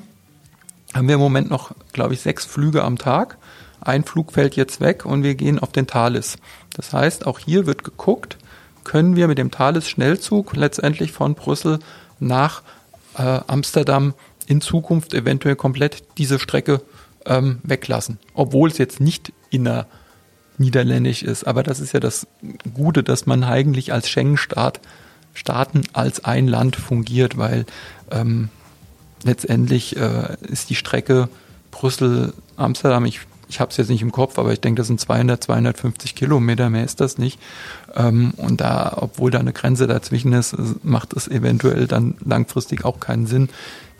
haben 0.93 1.07
wir 1.07 1.15
im 1.15 1.21
Moment 1.21 1.49
noch, 1.49 1.71
glaube 1.91 2.13
ich, 2.13 2.21
sechs 2.21 2.45
Flüge 2.45 2.83
am 2.83 2.97
Tag. 2.97 3.37
Ein 3.81 4.03
Flug 4.03 4.31
fällt 4.31 4.55
jetzt 4.55 4.79
weg 4.79 5.05
und 5.05 5.23
wir 5.23 5.35
gehen 5.35 5.59
auf 5.59 5.71
den 5.71 5.87
Thales. 5.87 6.37
Das 6.75 6.93
heißt, 6.93 7.25
auch 7.25 7.39
hier 7.39 7.65
wird 7.65 7.83
geguckt, 7.83 8.37
können 8.87 9.15
wir 9.15 9.27
mit 9.27 9.37
dem 9.37 9.51
Thales 9.51 9.87
Schnellzug 9.87 10.55
letztendlich 10.55 11.11
von 11.11 11.35
Brüssel 11.35 11.79
nach 12.19 12.63
äh, 13.17 13.41
Amsterdam 13.45 14.13
in 14.47 14.61
Zukunft 14.61 15.13
eventuell 15.13 15.55
komplett 15.55 16.03
diese 16.17 16.39
Strecke 16.39 16.81
ähm, 17.25 17.59
weglassen. 17.63 18.17
Obwohl 18.33 18.69
es 18.69 18.77
jetzt 18.77 18.99
nicht 19.01 19.33
inner 19.49 19.85
niederländisch 20.57 21.21
ist. 21.21 21.45
Aber 21.45 21.63
das 21.63 21.79
ist 21.81 21.93
ja 21.93 21.99
das 21.99 22.27
Gute, 22.73 23.03
dass 23.03 23.25
man 23.25 23.43
eigentlich 23.43 23.93
als 23.93 24.09
Schengen-Staat 24.09 24.79
Staaten 25.33 25.83
als 25.93 26.25
ein 26.25 26.47
Land 26.47 26.77
fungiert, 26.77 27.37
weil 27.37 27.67
ähm, 28.09 28.49
letztendlich 29.23 29.95
äh, 29.95 30.35
ist 30.41 30.71
die 30.71 30.75
Strecke 30.75 31.29
Brüssel-Amsterdam, 31.69 33.05
ich, 33.05 33.19
ich 33.49 33.59
habe 33.59 33.71
es 33.71 33.77
jetzt 33.77 33.89
nicht 33.89 34.01
im 34.01 34.11
Kopf, 34.11 34.37
aber 34.39 34.51
ich 34.51 34.61
denke, 34.61 34.79
das 34.79 34.87
sind 34.87 34.99
200, 34.99 35.43
250 35.43 36.15
Kilometer, 36.15 36.69
mehr 36.69 36.83
ist 36.83 36.99
das 36.99 37.17
nicht. 37.17 37.39
Ähm, 37.95 38.33
und 38.37 38.61
da, 38.61 38.97
obwohl 38.97 39.31
da 39.31 39.39
eine 39.39 39.53
Grenze 39.53 39.87
dazwischen 39.87 40.33
ist, 40.33 40.55
macht 40.83 41.13
es 41.13 41.27
eventuell 41.27 41.87
dann 41.87 42.15
langfristig 42.23 42.85
auch 42.85 42.99
keinen 42.99 43.27
Sinn, 43.27 43.49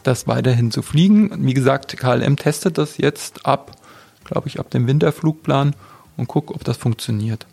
das 0.03 0.27
weiterhin 0.27 0.71
zu 0.71 0.81
fliegen. 0.81 1.45
Wie 1.45 1.53
gesagt, 1.53 1.97
KLM 1.97 2.35
testet 2.37 2.77
das 2.77 2.97
jetzt 2.97 3.45
ab, 3.45 3.71
glaube 4.23 4.47
ich, 4.47 4.59
ab 4.59 4.69
dem 4.69 4.87
Winterflugplan 4.87 5.75
und 6.17 6.27
guckt, 6.27 6.51
ob 6.51 6.63
das 6.63 6.77
funktioniert. 6.77 7.45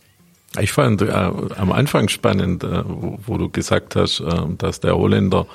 Ich 0.61 0.73
fand 0.73 1.03
äh, 1.03 1.11
am 1.11 1.73
Anfang 1.73 2.09
spannend, 2.09 2.63
äh, 2.63 2.85
wo, 2.87 3.19
wo, 3.27 3.39
du 3.39 3.49
gesagt 3.49 3.97
hast, 3.97 4.21
äh, 4.21 4.25
dass 4.57 4.81
der 4.81 4.97
Holländer 4.97 5.47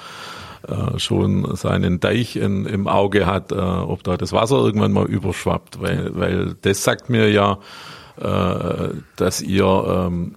äh, 0.68 1.00
schon 1.00 1.56
seinen 1.56 2.00
Deich 2.00 2.36
in, 2.36 2.66
im 2.66 2.88
Auge 2.88 3.26
hat, 3.26 3.52
äh, 3.52 3.56
ob 3.56 4.04
da 4.04 4.18
das 4.18 4.34
Wasser 4.34 4.58
irgendwann 4.58 4.92
mal 4.92 5.06
überschwappt, 5.06 5.82
weil, 5.82 6.16
weil 6.16 6.56
das 6.62 6.84
sagt 6.84 7.10
mir 7.10 7.32
ja, 7.32 7.60
äh, 8.18 8.90
dass 9.16 9.42
ihr 9.42 9.66
ähm, 9.66 10.36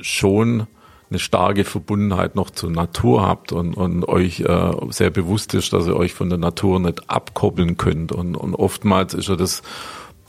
schon 0.00 0.66
eine 1.10 1.18
starke 1.18 1.64
Verbundenheit 1.64 2.36
noch 2.36 2.50
zur 2.50 2.70
Natur 2.70 3.26
habt 3.26 3.52
und, 3.52 3.74
und 3.74 4.08
euch 4.08 4.40
äh, 4.40 4.72
sehr 4.90 5.10
bewusst 5.10 5.54
ist, 5.54 5.72
dass 5.72 5.86
ihr 5.88 5.96
euch 5.96 6.14
von 6.14 6.28
der 6.28 6.38
Natur 6.38 6.78
nicht 6.78 7.10
abkoppeln 7.10 7.76
könnt. 7.76 8.12
Und, 8.12 8.36
und 8.36 8.54
oftmals 8.54 9.14
ist 9.14 9.28
ja 9.28 9.34
das 9.34 9.62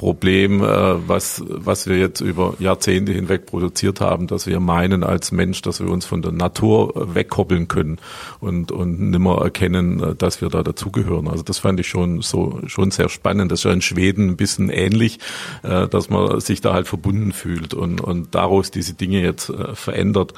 Problem, 0.02 0.64
äh, 0.64 1.08
was, 1.08 1.44
was 1.48 1.86
wir 1.86 1.96
jetzt 1.96 2.22
über 2.22 2.56
Jahrzehnte 2.58 3.12
hinweg 3.12 3.46
produziert 3.46 4.02
haben, 4.02 4.26
dass 4.26 4.48
wir 4.48 4.60
meinen 4.60 5.04
als 5.04 5.32
Mensch, 5.32 5.62
dass 5.62 5.80
wir 5.80 5.92
uns 5.92 6.08
von 6.08 6.24
der 6.24 6.32
Natur 6.32 7.14
wegkoppeln 7.14 7.68
können 7.68 8.00
und, 8.40 8.72
und 8.72 9.00
nimmer 9.00 9.44
erkennen, 9.44 10.02
äh, 10.02 10.16
dass 10.16 10.42
wir 10.42 10.50
da 10.50 10.64
dazugehören. 10.64 11.28
Also 11.28 11.44
das 11.44 11.60
fand 11.60 11.80
ich 11.80 11.88
schon 11.88 12.24
so 12.24 12.62
schon 12.66 12.90
sehr 12.90 13.10
spannend. 13.10 13.52
Das 13.52 13.60
ist 13.60 13.66
ja 13.66 13.74
in 13.74 13.84
Schweden 13.84 14.30
ein 14.30 14.38
bisschen 14.38 14.72
ähnlich, 14.72 15.20
äh, 15.62 15.88
dass 15.88 16.10
man 16.10 16.40
sich 16.40 16.62
da 16.62 16.74
halt 16.74 16.88
verbunden 16.88 17.32
fühlt 17.32 17.76
und, 17.76 18.02
und 18.02 18.34
daraus 18.34 18.72
diese 18.72 18.96
Dinge 18.96 19.22
jetzt 19.22 19.54
verändert. 19.76 20.34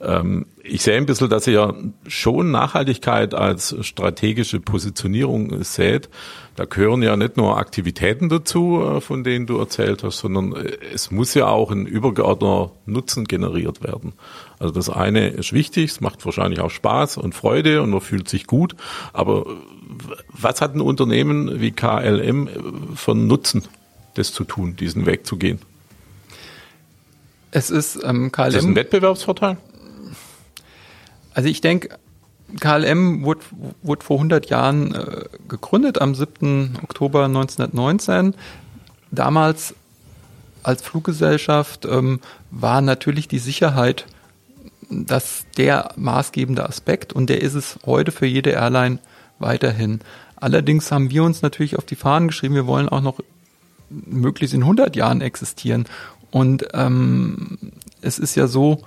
Ähm, 0.00 0.46
ich 0.62 0.82
sehe 0.82 0.96
ein 0.96 1.06
bisschen, 1.06 1.30
dass 1.30 1.46
ihr 1.46 1.74
schon 2.06 2.50
Nachhaltigkeit 2.50 3.34
als 3.34 3.74
strategische 3.80 4.60
Positionierung 4.60 5.62
seht. 5.62 6.08
Da 6.56 6.64
gehören 6.64 7.02
ja 7.02 7.16
nicht 7.16 7.36
nur 7.36 7.58
Aktivitäten 7.58 8.28
dazu, 8.28 8.82
äh, 8.82 9.00
von 9.00 9.24
denen 9.24 9.46
du 9.46 9.58
erzählt 9.58 10.02
hast, 10.02 10.18
sondern 10.18 10.54
äh, 10.54 10.76
es 10.92 11.10
muss 11.10 11.34
ja 11.34 11.46
auch 11.46 11.70
ein 11.70 11.86
übergeordneter 11.86 12.72
Nutzen 12.84 13.24
generiert 13.24 13.82
werden. 13.82 14.12
Also 14.58 14.72
das 14.72 14.90
eine 14.90 15.28
ist 15.28 15.52
wichtig, 15.52 15.92
es 15.92 16.00
macht 16.00 16.24
wahrscheinlich 16.24 16.60
auch 16.60 16.70
Spaß 16.70 17.16
und 17.16 17.34
Freude 17.34 17.82
und 17.82 17.90
man 17.90 18.00
fühlt 18.00 18.28
sich 18.28 18.46
gut. 18.46 18.76
Aber 19.12 19.46
was 20.28 20.60
hat 20.60 20.74
ein 20.74 20.80
Unternehmen 20.80 21.60
wie 21.60 21.72
KLM 21.72 22.48
einen 23.06 23.26
Nutzen, 23.26 23.64
das 24.14 24.32
zu 24.32 24.44
tun, 24.44 24.76
diesen 24.76 25.06
Weg 25.06 25.26
zu 25.26 25.36
gehen? 25.36 25.60
Es 27.50 27.70
ist 27.70 27.98
ähm, 28.04 28.32
KLM. 28.32 28.48
Ist 28.48 28.56
das 28.56 28.64
ein 28.64 28.76
Wettbewerbsvorteil? 28.76 29.56
Also 31.36 31.50
ich 31.50 31.60
denke, 31.60 31.90
KLM 32.60 33.22
wurde, 33.22 33.42
wurde 33.82 34.02
vor 34.02 34.16
100 34.16 34.48
Jahren 34.48 34.94
äh, 34.94 35.24
gegründet, 35.48 36.00
am 36.00 36.14
7. 36.14 36.78
Oktober 36.82 37.26
1919. 37.26 38.34
Damals 39.10 39.74
als 40.62 40.80
Fluggesellschaft 40.80 41.84
ähm, 41.84 42.20
war 42.50 42.80
natürlich 42.80 43.28
die 43.28 43.38
Sicherheit 43.38 44.06
das 44.88 45.44
der 45.58 45.90
maßgebende 45.96 46.66
Aspekt 46.66 47.12
und 47.12 47.28
der 47.28 47.42
ist 47.42 47.52
es 47.52 47.78
heute 47.84 48.12
für 48.12 48.26
jede 48.26 48.52
Airline 48.52 48.98
weiterhin. 49.38 50.00
Allerdings 50.36 50.90
haben 50.90 51.10
wir 51.10 51.22
uns 51.22 51.42
natürlich 51.42 51.76
auf 51.76 51.84
die 51.84 51.96
Fahnen 51.96 52.28
geschrieben, 52.28 52.54
wir 52.54 52.66
wollen 52.66 52.88
auch 52.88 53.02
noch 53.02 53.20
möglichst 53.90 54.54
in 54.54 54.62
100 54.62 54.96
Jahren 54.96 55.20
existieren. 55.20 55.84
Und 56.30 56.66
ähm, 56.72 57.58
es 58.00 58.18
ist 58.18 58.36
ja 58.36 58.46
so, 58.46 58.80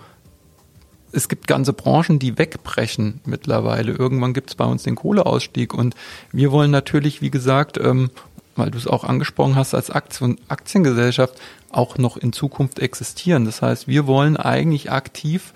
es 1.11 1.29
gibt 1.29 1.47
ganze 1.47 1.73
Branchen, 1.73 2.19
die 2.19 2.37
wegbrechen 2.37 3.21
mittlerweile. 3.25 3.93
Irgendwann 3.93 4.33
gibt 4.33 4.49
es 4.49 4.55
bei 4.55 4.65
uns 4.65 4.83
den 4.83 4.95
Kohleausstieg 4.95 5.73
und 5.73 5.95
wir 6.31 6.51
wollen 6.51 6.71
natürlich, 6.71 7.21
wie 7.21 7.31
gesagt, 7.31 7.77
ähm, 7.77 8.11
weil 8.55 8.71
du 8.71 8.77
es 8.77 8.87
auch 8.87 9.03
angesprochen 9.03 9.55
hast, 9.55 9.73
als 9.73 9.89
Aktien, 9.89 10.37
Aktiengesellschaft 10.49 11.35
auch 11.71 11.97
noch 11.97 12.17
in 12.17 12.33
Zukunft 12.33 12.79
existieren. 12.79 13.45
Das 13.45 13.61
heißt, 13.61 13.87
wir 13.87 14.07
wollen 14.07 14.37
eigentlich 14.37 14.91
aktiv 14.91 15.53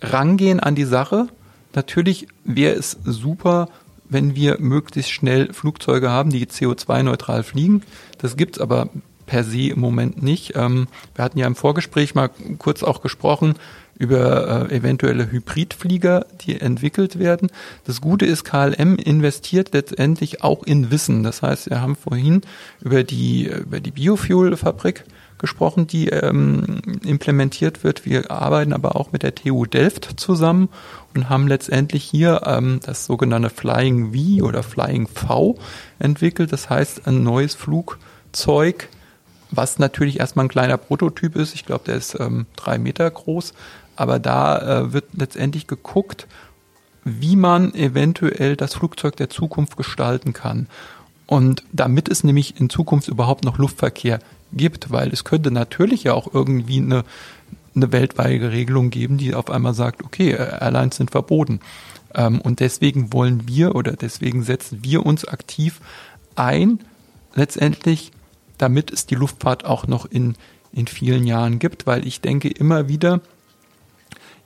rangehen 0.00 0.60
an 0.60 0.74
die 0.74 0.84
Sache. 0.84 1.28
Natürlich 1.74 2.28
wäre 2.44 2.74
es 2.74 2.98
super, 3.04 3.68
wenn 4.08 4.34
wir 4.34 4.58
möglichst 4.60 5.12
schnell 5.12 5.52
Flugzeuge 5.52 6.10
haben, 6.10 6.30
die 6.30 6.46
CO2-neutral 6.46 7.42
fliegen. 7.42 7.82
Das 8.18 8.36
gibt's 8.36 8.58
aber 8.58 8.88
per 9.26 9.44
se 9.44 9.68
im 9.68 9.80
Moment 9.80 10.22
nicht. 10.22 10.54
Ähm, 10.56 10.88
wir 11.14 11.24
hatten 11.24 11.38
ja 11.38 11.46
im 11.46 11.54
Vorgespräch 11.54 12.14
mal 12.14 12.30
kurz 12.58 12.82
auch 12.82 13.00
gesprochen 13.02 13.54
über 14.02 14.68
äh, 14.68 14.74
eventuelle 14.74 15.30
Hybridflieger, 15.30 16.26
die 16.40 16.60
entwickelt 16.60 17.20
werden. 17.20 17.50
Das 17.84 18.00
Gute 18.00 18.26
ist, 18.26 18.42
KLM 18.42 18.96
investiert 18.96 19.72
letztendlich 19.72 20.42
auch 20.42 20.64
in 20.64 20.90
Wissen. 20.90 21.22
Das 21.22 21.40
heißt, 21.40 21.70
wir 21.70 21.80
haben 21.80 21.94
vorhin 21.94 22.40
über 22.80 23.04
die, 23.04 23.46
über 23.46 23.78
die 23.78 23.92
Biofuel-Fabrik 23.92 25.04
gesprochen, 25.38 25.86
die 25.86 26.08
ähm, 26.08 26.80
implementiert 27.04 27.84
wird. 27.84 28.04
Wir 28.04 28.32
arbeiten 28.32 28.72
aber 28.72 28.96
auch 28.96 29.12
mit 29.12 29.22
der 29.22 29.36
TU 29.36 29.66
Delft 29.66 30.18
zusammen 30.18 30.68
und 31.14 31.28
haben 31.28 31.46
letztendlich 31.46 32.02
hier 32.02 32.42
ähm, 32.44 32.80
das 32.84 33.06
sogenannte 33.06 33.50
Flying 33.50 34.12
V 34.12 34.44
oder 34.44 34.64
Flying 34.64 35.06
V 35.06 35.58
entwickelt. 36.00 36.52
Das 36.52 36.68
heißt, 36.68 37.06
ein 37.06 37.22
neues 37.22 37.54
Flugzeug, 37.54 38.88
was 39.52 39.78
natürlich 39.78 40.18
erstmal 40.18 40.46
ein 40.46 40.48
kleiner 40.48 40.78
Prototyp 40.78 41.36
ist. 41.36 41.54
Ich 41.54 41.64
glaube, 41.64 41.84
der 41.86 41.96
ist 41.96 42.18
ähm, 42.18 42.46
drei 42.56 42.78
Meter 42.78 43.08
groß, 43.08 43.52
aber 44.02 44.18
da 44.18 44.58
äh, 44.58 44.92
wird 44.92 45.04
letztendlich 45.12 45.68
geguckt, 45.68 46.26
wie 47.04 47.36
man 47.36 47.72
eventuell 47.72 48.56
das 48.56 48.74
Flugzeug 48.74 49.14
der 49.14 49.30
Zukunft 49.30 49.76
gestalten 49.76 50.32
kann. 50.32 50.66
Und 51.26 51.62
damit 51.72 52.08
es 52.08 52.24
nämlich 52.24 52.58
in 52.60 52.68
Zukunft 52.68 53.06
überhaupt 53.06 53.44
noch 53.44 53.58
Luftverkehr 53.58 54.18
gibt, 54.52 54.90
weil 54.90 55.12
es 55.12 55.22
könnte 55.22 55.52
natürlich 55.52 56.02
ja 56.02 56.14
auch 56.14 56.34
irgendwie 56.34 56.78
eine, 56.78 57.04
eine 57.76 57.92
weltweite 57.92 58.50
Regelung 58.50 58.90
geben, 58.90 59.18
die 59.18 59.36
auf 59.36 59.50
einmal 59.50 59.72
sagt, 59.72 60.02
okay, 60.02 60.32
Airlines 60.32 60.96
sind 60.96 61.12
verboten. 61.12 61.60
Ähm, 62.12 62.40
und 62.40 62.58
deswegen 62.58 63.12
wollen 63.12 63.46
wir 63.46 63.76
oder 63.76 63.92
deswegen 63.92 64.42
setzen 64.42 64.80
wir 64.82 65.06
uns 65.06 65.24
aktiv 65.24 65.80
ein, 66.34 66.80
letztendlich, 67.36 68.10
damit 68.58 68.90
es 68.90 69.06
die 69.06 69.14
Luftfahrt 69.14 69.64
auch 69.64 69.86
noch 69.86 70.06
in, 70.06 70.34
in 70.72 70.88
vielen 70.88 71.24
Jahren 71.24 71.60
gibt, 71.60 71.86
weil 71.86 72.04
ich 72.04 72.20
denke 72.20 72.48
immer 72.48 72.88
wieder, 72.88 73.20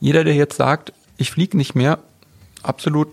jeder, 0.00 0.24
der 0.24 0.34
jetzt 0.34 0.56
sagt, 0.56 0.92
ich 1.16 1.30
fliege 1.30 1.56
nicht 1.56 1.74
mehr, 1.74 1.98
absolut, 2.62 3.08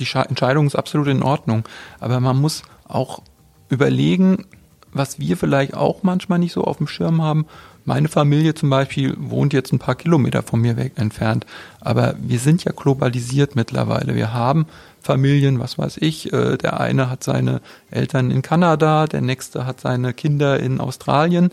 die 0.00 0.08
Entscheidung 0.14 0.66
ist 0.66 0.76
absolut 0.76 1.08
in 1.08 1.22
Ordnung. 1.22 1.64
Aber 2.00 2.20
man 2.20 2.40
muss 2.40 2.62
auch 2.86 3.22
überlegen, 3.68 4.44
was 4.92 5.18
wir 5.18 5.36
vielleicht 5.36 5.74
auch 5.74 6.02
manchmal 6.02 6.38
nicht 6.38 6.52
so 6.52 6.64
auf 6.64 6.78
dem 6.78 6.86
Schirm 6.86 7.22
haben. 7.22 7.46
Meine 7.84 8.08
Familie 8.08 8.54
zum 8.54 8.70
Beispiel 8.70 9.14
wohnt 9.18 9.52
jetzt 9.52 9.72
ein 9.72 9.78
paar 9.78 9.94
Kilometer 9.94 10.42
von 10.42 10.60
mir 10.60 10.76
weg 10.76 10.92
entfernt. 10.96 11.46
Aber 11.80 12.14
wir 12.18 12.40
sind 12.40 12.64
ja 12.64 12.72
globalisiert 12.72 13.54
mittlerweile. 13.54 14.14
Wir 14.14 14.32
haben 14.32 14.66
Familien, 15.00 15.60
was 15.60 15.78
weiß 15.78 15.98
ich. 15.98 16.32
Äh, 16.32 16.56
der 16.56 16.80
eine 16.80 17.08
hat 17.08 17.22
seine 17.22 17.60
Eltern 17.90 18.30
in 18.30 18.42
Kanada, 18.42 19.06
der 19.06 19.20
nächste 19.20 19.66
hat 19.66 19.80
seine 19.80 20.12
Kinder 20.14 20.58
in 20.58 20.80
Australien. 20.80 21.50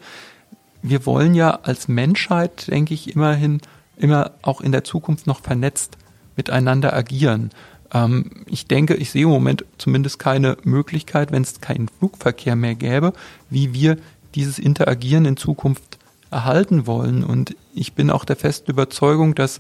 Wir 0.82 1.06
wollen 1.06 1.36
ja 1.36 1.60
als 1.64 1.88
Menschheit, 1.88 2.68
denke 2.68 2.94
ich, 2.94 3.16
immerhin 3.16 3.62
immer 3.98 4.32
auch 4.42 4.62
in 4.62 4.72
der 4.72 4.84
Zukunft 4.84 5.28
noch 5.28 5.42
vernetzt 5.42 5.98
miteinander 6.36 6.94
agieren. 6.94 7.52
Ähm, 7.94 8.32
ich 8.48 8.68
denke, 8.68 8.96
ich 8.96 9.12
sehe 9.12 9.24
im 9.24 9.30
Moment 9.30 9.66
zumindest 9.78 10.20
keine 10.20 10.58
Möglichkeit, 10.64 11.32
wenn 11.32 11.44
es 11.44 11.62
keinen 11.62 11.88
Flugverkehr 11.88 12.56
mehr 12.56 12.76
gäbe, 12.76 13.14
wie 13.50 13.74
wir 13.74 13.98
dieses 14.36 14.60
Interagieren 14.60 15.26
in 15.26 15.38
Zukunft 15.38 16.00
erhalten 16.32 16.88
wollen. 16.88 17.24
Und 17.24 17.56
ich 17.74 17.94
bin 17.94 18.10
auch 18.10 18.26
der 18.26 18.36
festen 18.36 18.72
Überzeugung, 18.72 19.36
dass 19.36 19.60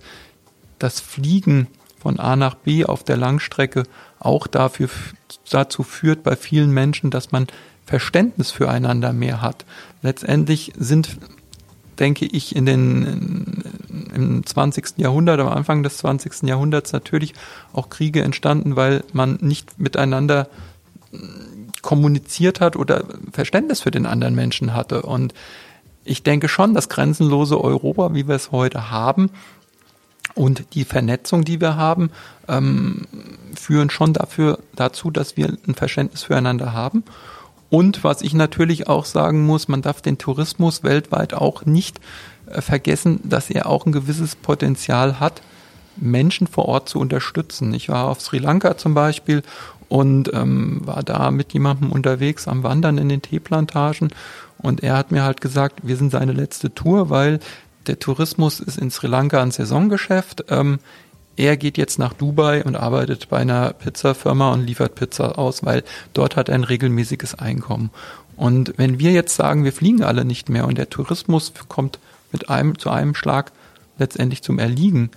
das 0.79 0.99
Fliegen 0.99 1.67
von 1.99 2.19
A 2.19 2.35
nach 2.35 2.55
B 2.55 2.85
auf 2.85 3.03
der 3.03 3.17
Langstrecke 3.17 3.83
auch 4.19 4.47
dafür, 4.47 4.89
dazu 5.49 5.83
führt 5.83 6.23
bei 6.23 6.35
vielen 6.35 6.71
Menschen, 6.71 7.11
dass 7.11 7.31
man 7.31 7.47
Verständnis 7.85 8.51
füreinander 8.51 9.13
mehr 9.13 9.41
hat. 9.41 9.65
Letztendlich 10.01 10.73
sind 10.77 11.17
denke 11.99 12.25
ich, 12.25 12.55
in 12.55 12.65
den, 12.65 13.63
im 14.13 14.45
20. 14.45 14.97
Jahrhundert, 14.97 15.39
am 15.39 15.47
Anfang 15.47 15.83
des 15.83 15.97
20. 15.97 16.43
Jahrhunderts 16.43 16.93
natürlich 16.93 17.33
auch 17.73 17.89
Kriege 17.89 18.21
entstanden, 18.21 18.75
weil 18.75 19.03
man 19.13 19.37
nicht 19.41 19.79
miteinander 19.79 20.47
kommuniziert 21.81 22.61
hat 22.61 22.75
oder 22.75 23.03
Verständnis 23.31 23.81
für 23.81 23.91
den 23.91 24.05
anderen 24.05 24.35
Menschen 24.35 24.73
hatte. 24.73 25.03
Und 25.03 25.33
ich 26.03 26.23
denke 26.23 26.49
schon, 26.49 26.73
das 26.73 26.89
grenzenlose 26.89 27.61
Europa, 27.61 28.13
wie 28.13 28.27
wir 28.27 28.35
es 28.35 28.51
heute 28.51 28.91
haben, 28.91 29.29
und 30.35 30.73
die 30.73 30.85
Vernetzung, 30.85 31.43
die 31.43 31.61
wir 31.61 31.75
haben, 31.75 32.09
ähm, 32.47 33.05
führen 33.55 33.89
schon 33.89 34.13
dafür 34.13 34.59
dazu, 34.75 35.11
dass 35.11 35.37
wir 35.37 35.57
ein 35.67 35.75
Verständnis 35.75 36.23
füreinander 36.23 36.73
haben. 36.73 37.03
Und 37.69 38.03
was 38.03 38.21
ich 38.21 38.33
natürlich 38.33 38.87
auch 38.87 39.05
sagen 39.05 39.45
muss, 39.45 39.67
man 39.67 39.81
darf 39.81 40.01
den 40.01 40.17
Tourismus 40.17 40.83
weltweit 40.83 41.33
auch 41.33 41.65
nicht 41.65 41.99
vergessen, 42.47 43.19
dass 43.23 43.49
er 43.49 43.67
auch 43.67 43.85
ein 43.85 43.91
gewisses 43.91 44.35
Potenzial 44.35 45.19
hat, 45.19 45.41
Menschen 45.95 46.47
vor 46.47 46.65
Ort 46.65 46.89
zu 46.89 46.99
unterstützen. 46.99 47.73
Ich 47.73 47.89
war 47.89 48.07
auf 48.09 48.21
Sri 48.21 48.39
Lanka 48.39 48.77
zum 48.77 48.93
Beispiel 48.93 49.43
und 49.89 50.33
ähm, 50.33 50.81
war 50.85 51.03
da 51.03 51.29
mit 51.29 51.53
jemandem 51.53 51.91
unterwegs 51.91 52.47
am 52.47 52.63
Wandern 52.63 52.97
in 52.97 53.09
den 53.09 53.21
Teeplantagen 53.21 54.09
und 54.57 54.81
er 54.81 54.95
hat 54.95 55.11
mir 55.11 55.23
halt 55.23 55.41
gesagt, 55.41 55.81
wir 55.83 55.97
sind 55.97 56.11
seine 56.11 56.31
letzte 56.31 56.73
Tour, 56.73 57.09
weil 57.09 57.39
der 57.85 57.99
Tourismus 57.99 58.59
ist 58.61 58.77
in 58.77 58.91
Sri 58.91 59.07
Lanka 59.07 59.41
ein 59.41 59.51
Saisongeschäft. 59.51 60.45
Ähm, 60.49 60.79
er 61.35 61.57
geht 61.57 61.77
jetzt 61.77 61.99
nach 61.99 62.13
Dubai 62.13 62.63
und 62.63 62.75
arbeitet 62.75 63.27
bei 63.29 63.37
einer 63.37 63.73
Pizzafirma 63.73 64.53
und 64.53 64.65
liefert 64.65 64.95
Pizza 64.95 65.37
aus, 65.37 65.65
weil 65.65 65.83
dort 66.13 66.37
hat 66.37 66.47
er 66.47 66.55
ein 66.55 66.63
regelmäßiges 66.63 67.35
Einkommen. 67.35 67.89
Und 68.35 68.73
wenn 68.77 68.99
wir 68.99 69.11
jetzt 69.11 69.35
sagen, 69.35 69.63
wir 69.63 69.73
fliegen 69.73 70.03
alle 70.03 70.25
nicht 70.25 70.49
mehr 70.49 70.65
und 70.65 70.77
der 70.77 70.89
Tourismus 70.89 71.51
kommt 71.67 71.99
mit 72.33 72.49
einem 72.49 72.77
zu 72.77 72.89
einem 72.89 73.15
Schlag 73.15 73.53
letztendlich 73.97 74.41
zum 74.41 74.59
Erliegen, 74.59 75.11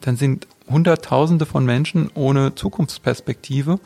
dann 0.00 0.16
sind 0.16 0.46
Hunderttausende 0.68 1.44
von 1.44 1.66
Menschen 1.66 2.10
ohne 2.14 2.54
Zukunftsperspektive. 2.54 3.80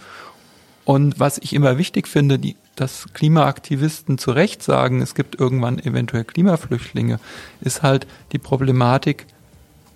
Und 0.85 1.19
was 1.19 1.39
ich 1.39 1.55
immer 1.55 1.79
wichtig 1.79 2.07
finde, 2.07 2.39
die, 2.39 2.57
dass 2.77 3.07
Klimaaktivisten 3.15 4.19
zu 4.19 4.31
Recht 4.31 4.63
sagen, 4.63 5.01
es 5.01 5.15
gibt 5.15 5.41
irgendwann 5.41 5.79
eventuell 5.79 6.25
Klimaflüchtlinge, 6.25 7.19
ist 7.63 7.83
halt 7.83 8.07
die 8.33 8.39
Problematik, 8.39 9.27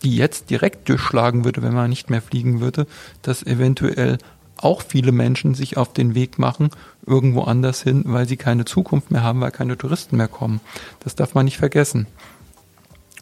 die 0.02 0.16
jetzt 0.16 0.50
direkt 0.50 0.88
durchschlagen 0.88 1.44
würde, 1.44 1.62
wenn 1.62 1.74
man 1.74 1.90
nicht 1.90 2.08
mehr 2.08 2.22
fliegen 2.22 2.60
würde, 2.60 2.86
dass 3.22 3.42
eventuell 3.42 4.18
auch 4.56 4.82
viele 4.82 5.12
Menschen 5.12 5.54
sich 5.54 5.76
auf 5.76 5.92
den 5.92 6.14
Weg 6.14 6.38
machen, 6.38 6.70
irgendwo 7.06 7.42
anders 7.42 7.82
hin, 7.82 8.02
weil 8.06 8.26
sie 8.26 8.36
keine 8.36 8.64
Zukunft 8.64 9.10
mehr 9.10 9.22
haben, 9.22 9.40
weil 9.40 9.50
keine 9.50 9.78
Touristen 9.78 10.16
mehr 10.16 10.28
kommen. 10.28 10.60
Das 11.00 11.14
darf 11.14 11.34
man 11.34 11.44
nicht 11.44 11.58
vergessen. 11.58 12.06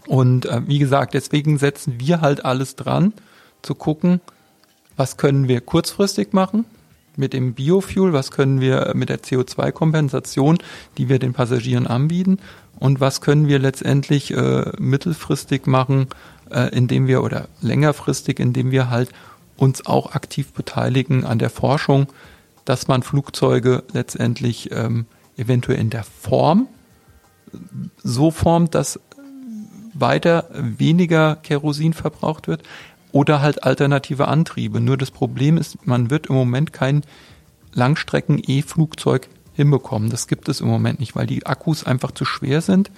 Und 0.06 0.46
äh, 0.46 0.62
wie 0.66 0.78
gesagt, 0.78 1.14
deswegen 1.14 1.58
setzen 1.58 1.94
wir 1.98 2.20
halt 2.20 2.44
alles 2.44 2.76
dran, 2.76 3.12
zu 3.62 3.74
gucken, 3.74 4.20
was 4.96 5.16
können 5.16 5.48
wir 5.48 5.60
kurzfristig 5.60 6.32
machen 6.32 6.64
mit 7.16 7.32
dem 7.32 7.54
Biofuel, 7.54 8.12
was 8.12 8.30
können 8.30 8.60
wir 8.60 8.92
mit 8.94 9.08
der 9.08 9.22
CO2-Kompensation, 9.22 10.58
die 10.98 11.08
wir 11.08 11.18
den 11.18 11.32
Passagieren 11.32 11.86
anbieten 11.86 12.38
und 12.78 13.00
was 13.00 13.20
können 13.20 13.48
wir 13.48 13.58
letztendlich 13.58 14.32
äh, 14.32 14.72
mittelfristig 14.78 15.66
machen, 15.66 16.08
äh, 16.50 16.68
indem 16.76 17.06
wir 17.06 17.22
oder 17.22 17.48
längerfristig, 17.60 18.38
indem 18.38 18.70
wir 18.70 18.90
halt 18.90 19.10
uns 19.56 19.86
auch 19.86 20.14
aktiv 20.14 20.52
beteiligen 20.52 21.24
an 21.24 21.38
der 21.38 21.50
Forschung, 21.50 22.06
dass 22.64 22.88
man 22.88 23.02
Flugzeuge 23.02 23.84
letztendlich 23.92 24.70
ähm, 24.72 25.06
eventuell 25.36 25.78
in 25.78 25.90
der 25.90 26.04
Form 26.04 26.68
so 28.02 28.30
formt, 28.30 28.74
dass 28.74 29.00
weiter 29.98 30.48
weniger 30.52 31.36
Kerosin 31.36 31.92
verbraucht 31.92 32.48
wird 32.48 32.62
oder 33.12 33.40
halt 33.40 33.64
alternative 33.64 34.28
Antriebe. 34.28 34.80
Nur 34.80 34.96
das 34.96 35.10
Problem 35.10 35.56
ist, 35.56 35.86
man 35.86 36.10
wird 36.10 36.26
im 36.26 36.34
Moment 36.34 36.72
kein 36.72 37.02
Langstrecken-E-Flugzeug 37.72 39.28
hinbekommen. 39.54 40.10
Das 40.10 40.28
gibt 40.28 40.48
es 40.48 40.60
im 40.60 40.68
Moment 40.68 41.00
nicht, 41.00 41.16
weil 41.16 41.26
die 41.26 41.46
Akkus 41.46 41.84
einfach 41.84 42.10
zu 42.12 42.24
schwer 42.24 42.60
sind. 42.60 42.90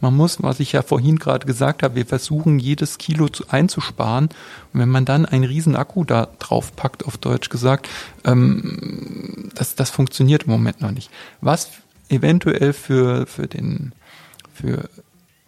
Man 0.00 0.16
muss, 0.16 0.42
was 0.42 0.60
ich 0.60 0.72
ja 0.72 0.82
vorhin 0.82 1.18
gerade 1.18 1.46
gesagt 1.46 1.82
habe, 1.82 1.94
wir 1.94 2.06
versuchen 2.06 2.58
jedes 2.58 2.98
Kilo 2.98 3.28
zu, 3.28 3.44
einzusparen. 3.48 4.30
Und 4.72 4.80
wenn 4.80 4.88
man 4.88 5.04
dann 5.04 5.26
einen 5.26 5.44
riesen 5.44 5.76
Akku 5.76 6.04
da 6.04 6.28
drauf 6.38 6.74
packt, 6.74 7.04
auf 7.04 7.18
Deutsch 7.18 7.50
gesagt, 7.50 7.88
ähm, 8.24 9.50
das, 9.54 9.74
das 9.74 9.90
funktioniert 9.90 10.44
im 10.44 10.52
Moment 10.52 10.80
noch 10.80 10.90
nicht. 10.90 11.10
Was 11.40 11.70
eventuell 12.08 12.72
für, 12.72 13.26
für 13.26 13.46
den, 13.46 13.92
für 14.54 14.88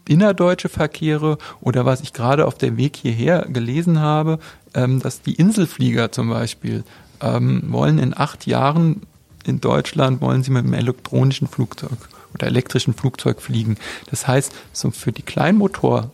innerdeutsche 0.08 0.68
Verkehre 0.68 1.38
oder 1.60 1.86
was 1.86 2.00
ich 2.00 2.12
gerade 2.12 2.46
auf 2.46 2.56
dem 2.56 2.76
Weg 2.76 2.96
hierher 2.96 3.46
gelesen 3.48 4.00
habe, 4.00 4.38
ähm, 4.74 5.00
dass 5.00 5.22
die 5.22 5.34
Inselflieger 5.34 6.12
zum 6.12 6.30
Beispiel 6.30 6.84
ähm, 7.20 7.62
wollen 7.68 7.98
in 7.98 8.16
acht 8.16 8.46
Jahren 8.46 9.02
in 9.44 9.60
Deutschland 9.60 10.20
wollen 10.20 10.42
sie 10.42 10.50
mit 10.50 10.64
einem 10.64 10.74
elektronischen 10.74 11.48
Flugzeug 11.48 11.96
oder 12.34 12.46
elektrischen 12.46 12.94
Flugzeug 12.94 13.40
fliegen. 13.40 13.76
Das 14.10 14.28
heißt, 14.28 14.52
so 14.72 14.90
für 14.90 15.12
die 15.12 15.22
Kleinmotor 15.22 16.10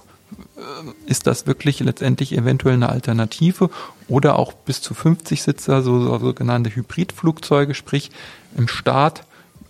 äh, 0.56 1.10
ist 1.10 1.26
das 1.26 1.46
wirklich 1.46 1.80
letztendlich 1.80 2.36
eventuell 2.36 2.74
eine 2.74 2.88
Alternative 2.88 3.70
oder 4.08 4.38
auch 4.38 4.52
bis 4.52 4.80
zu 4.80 4.94
50 4.94 5.42
Sitzer, 5.42 5.82
so 5.82 6.18
sogenannte 6.18 6.74
Hybridflugzeuge, 6.74 7.74
sprich 7.74 8.10
im 8.56 8.68
Start, 8.68 9.24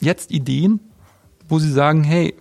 jetzt 0.00 0.32
Ideen, 0.32 0.80
wo 1.48 1.58
sie 1.58 1.70
sagen, 1.70 2.02
hey, 2.02 2.34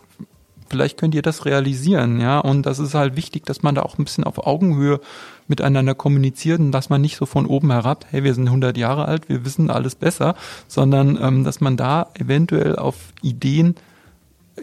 vielleicht 0.73 0.97
könnt 0.97 1.13
ihr 1.13 1.21
das 1.21 1.45
realisieren, 1.45 2.19
ja. 2.19 2.39
Und 2.39 2.65
das 2.65 2.79
ist 2.79 2.95
halt 2.95 3.15
wichtig, 3.15 3.45
dass 3.45 3.61
man 3.61 3.75
da 3.75 3.83
auch 3.83 3.99
ein 3.99 4.05
bisschen 4.05 4.23
auf 4.23 4.39
Augenhöhe 4.39 4.99
miteinander 5.47 5.93
kommuniziert 5.93 6.59
und 6.59 6.71
dass 6.71 6.89
man 6.89 6.99
nicht 6.99 7.15
so 7.15 7.27
von 7.27 7.45
oben 7.45 7.69
herab, 7.71 8.07
hey, 8.09 8.23
wir 8.23 8.33
sind 8.33 8.47
100 8.47 8.75
Jahre 8.75 9.05
alt, 9.05 9.29
wir 9.29 9.45
wissen 9.45 9.69
alles 9.69 9.93
besser, 9.93 10.33
sondern 10.67 11.19
ähm, 11.21 11.43
dass 11.43 11.61
man 11.61 11.77
da 11.77 12.07
eventuell 12.15 12.75
auf 12.75 12.95
Ideen 13.21 13.75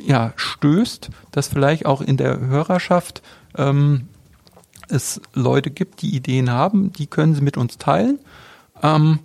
ja, 0.05 0.33
stößt, 0.35 1.11
dass 1.31 1.47
vielleicht 1.47 1.87
auch 1.87 2.01
in 2.01 2.17
der 2.17 2.41
Hörerschaft 2.41 3.23
ähm, 3.57 4.09
es 4.89 5.21
Leute 5.33 5.71
gibt, 5.71 6.03
die 6.03 6.17
Ideen 6.17 6.51
haben, 6.51 6.93
die 6.93 7.07
können 7.07 7.37
sie 7.37 7.43
mit 7.43 7.57
uns 7.57 7.79
teilen. 7.79 8.19
Ähm, 8.83 9.21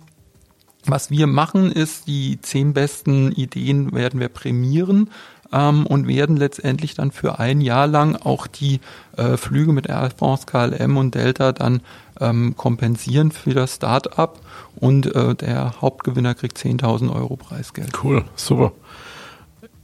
was 0.84 1.10
wir 1.10 1.26
machen, 1.26 1.72
ist, 1.72 2.06
die 2.06 2.40
zehn 2.40 2.72
besten 2.72 3.32
Ideen 3.32 3.92
werden 3.92 4.20
wir 4.20 4.28
prämieren 4.28 5.10
ähm, 5.52 5.86
und 5.86 6.08
werden 6.08 6.36
letztendlich 6.36 6.94
dann 6.94 7.10
für 7.10 7.38
ein 7.38 7.60
Jahr 7.60 7.86
lang 7.86 8.16
auch 8.16 8.46
die 8.46 8.80
äh, 9.16 9.36
Flüge 9.36 9.72
mit 9.72 9.86
Air 9.86 10.10
France, 10.16 10.46
KLM 10.46 10.96
und 10.96 11.14
Delta 11.14 11.52
dann 11.52 11.80
ähm, 12.20 12.56
kompensieren 12.56 13.30
für 13.30 13.54
das 13.54 13.76
Start-up 13.76 14.40
und 14.76 15.14
äh, 15.14 15.34
der 15.34 15.80
Hauptgewinner 15.80 16.34
kriegt 16.34 16.58
10.000 16.58 17.14
Euro 17.14 17.36
Preisgeld. 17.36 17.92
Cool, 18.02 18.24
super. 18.34 18.72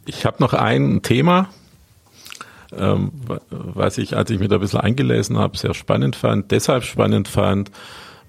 Ich 0.04 0.26
habe 0.26 0.36
noch 0.40 0.52
ein 0.54 1.02
Thema, 1.02 1.48
ähm, 2.76 3.12
was 3.50 3.98
ich, 3.98 4.16
als 4.16 4.30
ich 4.30 4.40
mir 4.40 4.48
da 4.48 4.56
ein 4.56 4.60
bisschen 4.60 4.80
eingelesen 4.80 5.38
habe, 5.38 5.56
sehr 5.56 5.74
spannend 5.74 6.16
fand. 6.16 6.50
Deshalb 6.50 6.84
spannend 6.84 7.28
fand, 7.28 7.70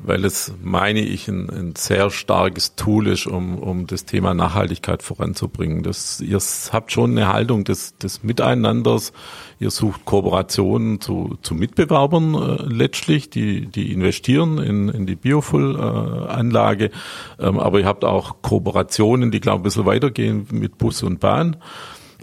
weil 0.06 0.26
es, 0.26 0.54
meine 0.62 1.02
ich, 1.02 1.28
ein, 1.28 1.50
ein 1.50 1.76
sehr 1.76 2.10
starkes 2.10 2.76
Tool 2.76 3.08
ist, 3.08 3.26
um, 3.28 3.58
um 3.58 3.88
das 3.88 4.06
Thema 4.06 4.34
Nachhaltigkeit 4.34 5.02
voranzubringen. 5.02 5.84
Das, 5.84 6.20
ihr 6.22 6.40
habt 6.72 6.92
schon 6.92 7.12
eine 7.12 7.32
Haltung 7.32 7.64
des, 7.64 7.98
des 7.98 8.24
Miteinanders. 8.24 9.14
Ihr 9.60 9.72
sucht 9.72 10.06
Kooperationen 10.06 11.00
zu, 11.00 11.38
zu 11.42 11.56
Mitbewerbern 11.56 12.34
äh, 12.36 12.64
letztlich, 12.64 13.30
die, 13.30 13.66
die 13.68 13.92
investieren 13.92 14.58
in, 14.58 14.90
in 14.90 15.06
die 15.06 15.16
Biofull-Anlage. 15.16 16.86
Äh, 16.86 17.48
ähm, 17.48 17.60
aber 17.60 17.80
ihr 17.80 17.86
habt 17.86 18.04
auch 18.04 18.42
Kooperationen, 18.42 19.32
die, 19.32 19.40
glaube 19.40 19.60
ich, 19.60 19.62
ein 19.62 19.64
bisschen 19.64 19.86
weitergehen 19.86 20.48
mit 20.52 20.78
Bus 20.78 21.04
und 21.04 21.20
Bahn. 21.20 21.58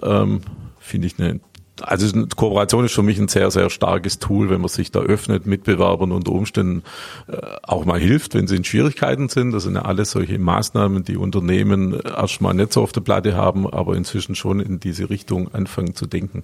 Ähm, 0.02 0.42
Finde 0.78 1.06
ich 1.06 1.18
eine 1.18 1.40
also 1.82 2.26
Kooperation 2.36 2.84
ist 2.84 2.94
für 2.94 3.02
mich 3.02 3.18
ein 3.18 3.28
sehr, 3.28 3.50
sehr 3.50 3.70
starkes 3.70 4.18
Tool, 4.18 4.50
wenn 4.50 4.60
man 4.60 4.68
sich 4.68 4.90
da 4.90 5.00
öffnet, 5.00 5.46
Mitbewerbern 5.46 6.12
unter 6.12 6.32
Umständen 6.32 6.82
äh, 7.28 7.36
auch 7.62 7.84
mal 7.84 7.98
hilft, 7.98 8.34
wenn 8.34 8.46
sie 8.46 8.56
in 8.56 8.64
Schwierigkeiten 8.64 9.28
sind. 9.28 9.52
Das 9.52 9.64
sind 9.64 9.74
ja 9.74 9.82
alles 9.82 10.10
solche 10.10 10.38
Maßnahmen, 10.38 11.04
die 11.04 11.16
Unternehmen 11.16 11.98
erstmal 12.00 12.54
nicht 12.54 12.72
so 12.72 12.82
auf 12.82 12.92
der 12.92 13.00
Platte 13.00 13.36
haben, 13.36 13.68
aber 13.68 13.96
inzwischen 13.96 14.34
schon 14.34 14.60
in 14.60 14.80
diese 14.80 15.10
Richtung 15.10 15.52
anfangen 15.54 15.94
zu 15.94 16.06
denken. 16.06 16.42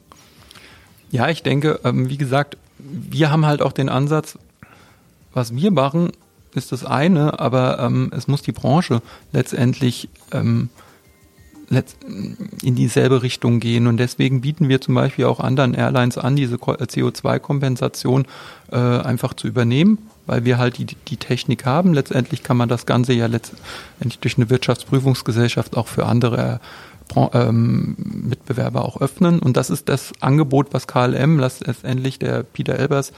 Ja, 1.10 1.28
ich 1.28 1.42
denke, 1.42 1.80
ähm, 1.84 2.08
wie 2.08 2.18
gesagt, 2.18 2.56
wir 2.78 3.30
haben 3.30 3.46
halt 3.46 3.62
auch 3.62 3.72
den 3.72 3.88
Ansatz, 3.88 4.38
was 5.32 5.54
wir 5.54 5.70
machen, 5.70 6.12
ist 6.54 6.72
das 6.72 6.84
eine, 6.84 7.38
aber 7.38 7.78
ähm, 7.78 8.10
es 8.16 8.28
muss 8.28 8.42
die 8.42 8.52
Branche 8.52 9.02
letztendlich 9.32 10.08
ähm, 10.32 10.70
in 11.70 12.74
dieselbe 12.76 13.22
Richtung 13.22 13.58
gehen. 13.60 13.86
Und 13.86 13.96
deswegen 13.96 14.40
bieten 14.40 14.68
wir 14.68 14.80
zum 14.80 14.94
Beispiel 14.94 15.24
auch 15.24 15.40
anderen 15.40 15.74
Airlines 15.74 16.16
an, 16.16 16.36
diese 16.36 16.56
CO2-Kompensation 16.56 18.26
äh, 18.70 18.76
einfach 18.76 19.34
zu 19.34 19.48
übernehmen, 19.48 19.98
weil 20.26 20.44
wir 20.44 20.58
halt 20.58 20.78
die, 20.78 20.86
die 20.86 21.16
Technik 21.16 21.66
haben. 21.66 21.92
Letztendlich 21.92 22.42
kann 22.42 22.56
man 22.56 22.68
das 22.68 22.86
Ganze 22.86 23.14
ja 23.14 23.26
letztendlich 23.26 24.20
durch 24.20 24.36
eine 24.36 24.48
Wirtschaftsprüfungsgesellschaft 24.48 25.76
auch 25.76 25.88
für 25.88 26.06
andere 26.06 26.60
ähm, 27.32 27.96
Mitbewerber 27.98 28.84
auch 28.84 29.00
öffnen. 29.00 29.40
Und 29.40 29.56
das 29.56 29.70
ist 29.70 29.88
das 29.88 30.12
Angebot, 30.20 30.68
was 30.72 30.86
KLM 30.86 31.38
letztendlich 31.38 32.18
der 32.18 32.42
Peter 32.42 32.78
Elbers 32.78 33.12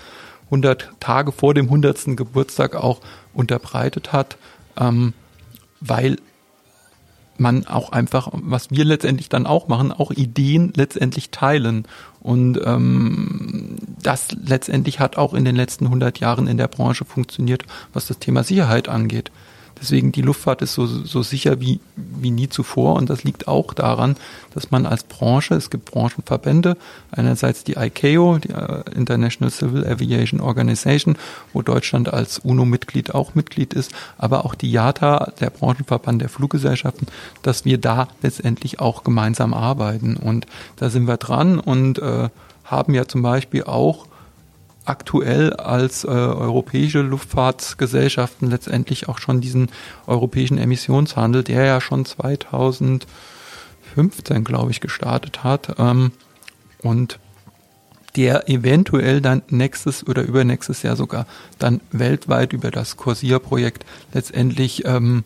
100 0.47 0.91
Tage 1.01 1.33
vor 1.33 1.53
dem 1.53 1.67
100. 1.67 2.17
Geburtstag 2.17 2.75
auch 2.75 3.01
unterbreitet 3.35 4.13
hat, 4.13 4.39
ähm, 4.79 5.13
weil 5.81 6.17
man 7.41 7.67
auch 7.67 7.93
einfach, 7.93 8.29
was 8.33 8.71
wir 8.71 8.85
letztendlich 8.85 9.29
dann 9.29 9.47
auch 9.47 9.69
machen, 9.69 9.93
auch 9.93 10.11
Ideen 10.11 10.73
letztendlich 10.77 11.31
teilen. 11.31 11.87
Und 12.21 12.61
ähm, 12.65 13.77
das 14.03 14.29
letztendlich 14.33 15.01
hat 15.01 15.17
auch 15.17 15.35
in 15.35 15.45
den 15.45 15.57
letzten 15.57 15.87
100 15.87 16.21
Jahren 16.21 16.47
in 16.47 16.57
der 16.57 16.69
Branche 16.69 17.05
funktioniert, 17.05 17.65
was 17.93 18.07
das 18.07 18.19
Thema 18.19 18.43
Sicherheit 18.43 18.89
angeht. 18.89 19.31
Deswegen 19.81 20.13
die 20.13 20.23
Luftfahrt 20.23 20.63
ist 20.63 20.75
so, 20.75 20.87
so 20.87 21.23
sicher 21.23 21.61
wie, 21.61 21.81
wie 21.97 22.31
nie 22.31 22.49
zuvor. 22.49 22.97
Und 22.97 23.11
das 23.11 23.25
liegt 23.25 23.49
auch 23.49 23.75
daran, 23.75 24.17
dass 24.55 24.71
man 24.71 24.87
als 24.87 25.05
Branche, 25.05 25.55
es 25.55 25.71
gibt 25.71 25.91
Branchenverbände, 25.91 26.77
einerseits 27.11 27.65
die 27.65 27.75
ICAO, 27.75 28.39
die 28.39 28.51
äh, 28.51 28.83
International 28.95 29.51
Civil 29.51 29.87
Aviation 29.87 30.41
Organization, 30.41 31.17
wo 31.53 31.63
Deutschland 31.63 32.13
als 32.13 32.39
UNO-Mitglied 32.39 33.15
auch 33.15 33.35
Mitglied 33.35 33.75
ist, 33.75 33.93
aber 34.17 34.45
auch 34.45 34.55
die 34.55 34.71
IATA, 34.71 35.33
der 35.41 35.51
Branchenverband 35.51 36.23
der 36.23 36.29
Fluggesellschaften, 36.29 37.07
dass 37.43 37.65
wir 37.65 37.79
da 37.79 38.09
letztendlich 38.23 38.81
auch 38.81 39.05
gemeinsam 39.05 39.55
arbeiten. 39.55 40.17
Und 40.17 40.47
da 40.77 40.91
sind 40.91 41.07
wir 41.07 41.17
dran 41.17 41.59
und 41.59 41.99
äh, 41.99 42.29
haben 42.65 42.95
ja 42.95 43.07
zum 43.07 43.23
Beispiel 43.23 43.65
auch 43.65 44.07
aktuell 44.89 45.53
als 45.53 46.05
äh, 46.05 46.09
europäische 46.09 47.03
Luftfahrtsgesellschaften 47.03 48.49
letztendlich 48.51 49.09
auch 49.09 49.19
schon 49.19 49.41
diesen 49.41 49.69
europäischen 50.07 50.59
Emissionshandel, 50.59 51.45
der 51.45 51.65
ja 51.65 51.81
schon 51.81 52.05
2015, 52.05 53.07
glaube 54.45 54.71
ich, 54.71 54.81
gestartet 54.81 55.45
hat 55.45 55.75
ähm, 55.79 56.13
und 56.83 57.19
der 58.17 58.49
eventuell 58.49 59.21
dann 59.21 59.43
nächstes 59.49 60.07
oder 60.07 60.23
übernächstes 60.23 60.83
Jahr 60.83 60.97
sogar 60.97 61.27
dann 61.59 61.81
weltweit 61.93 62.53
über 62.53 62.71
das 62.71 62.97
Corsia-Projekt 62.97 63.85
letztendlich 64.13 64.85
ähm, 64.87 65.25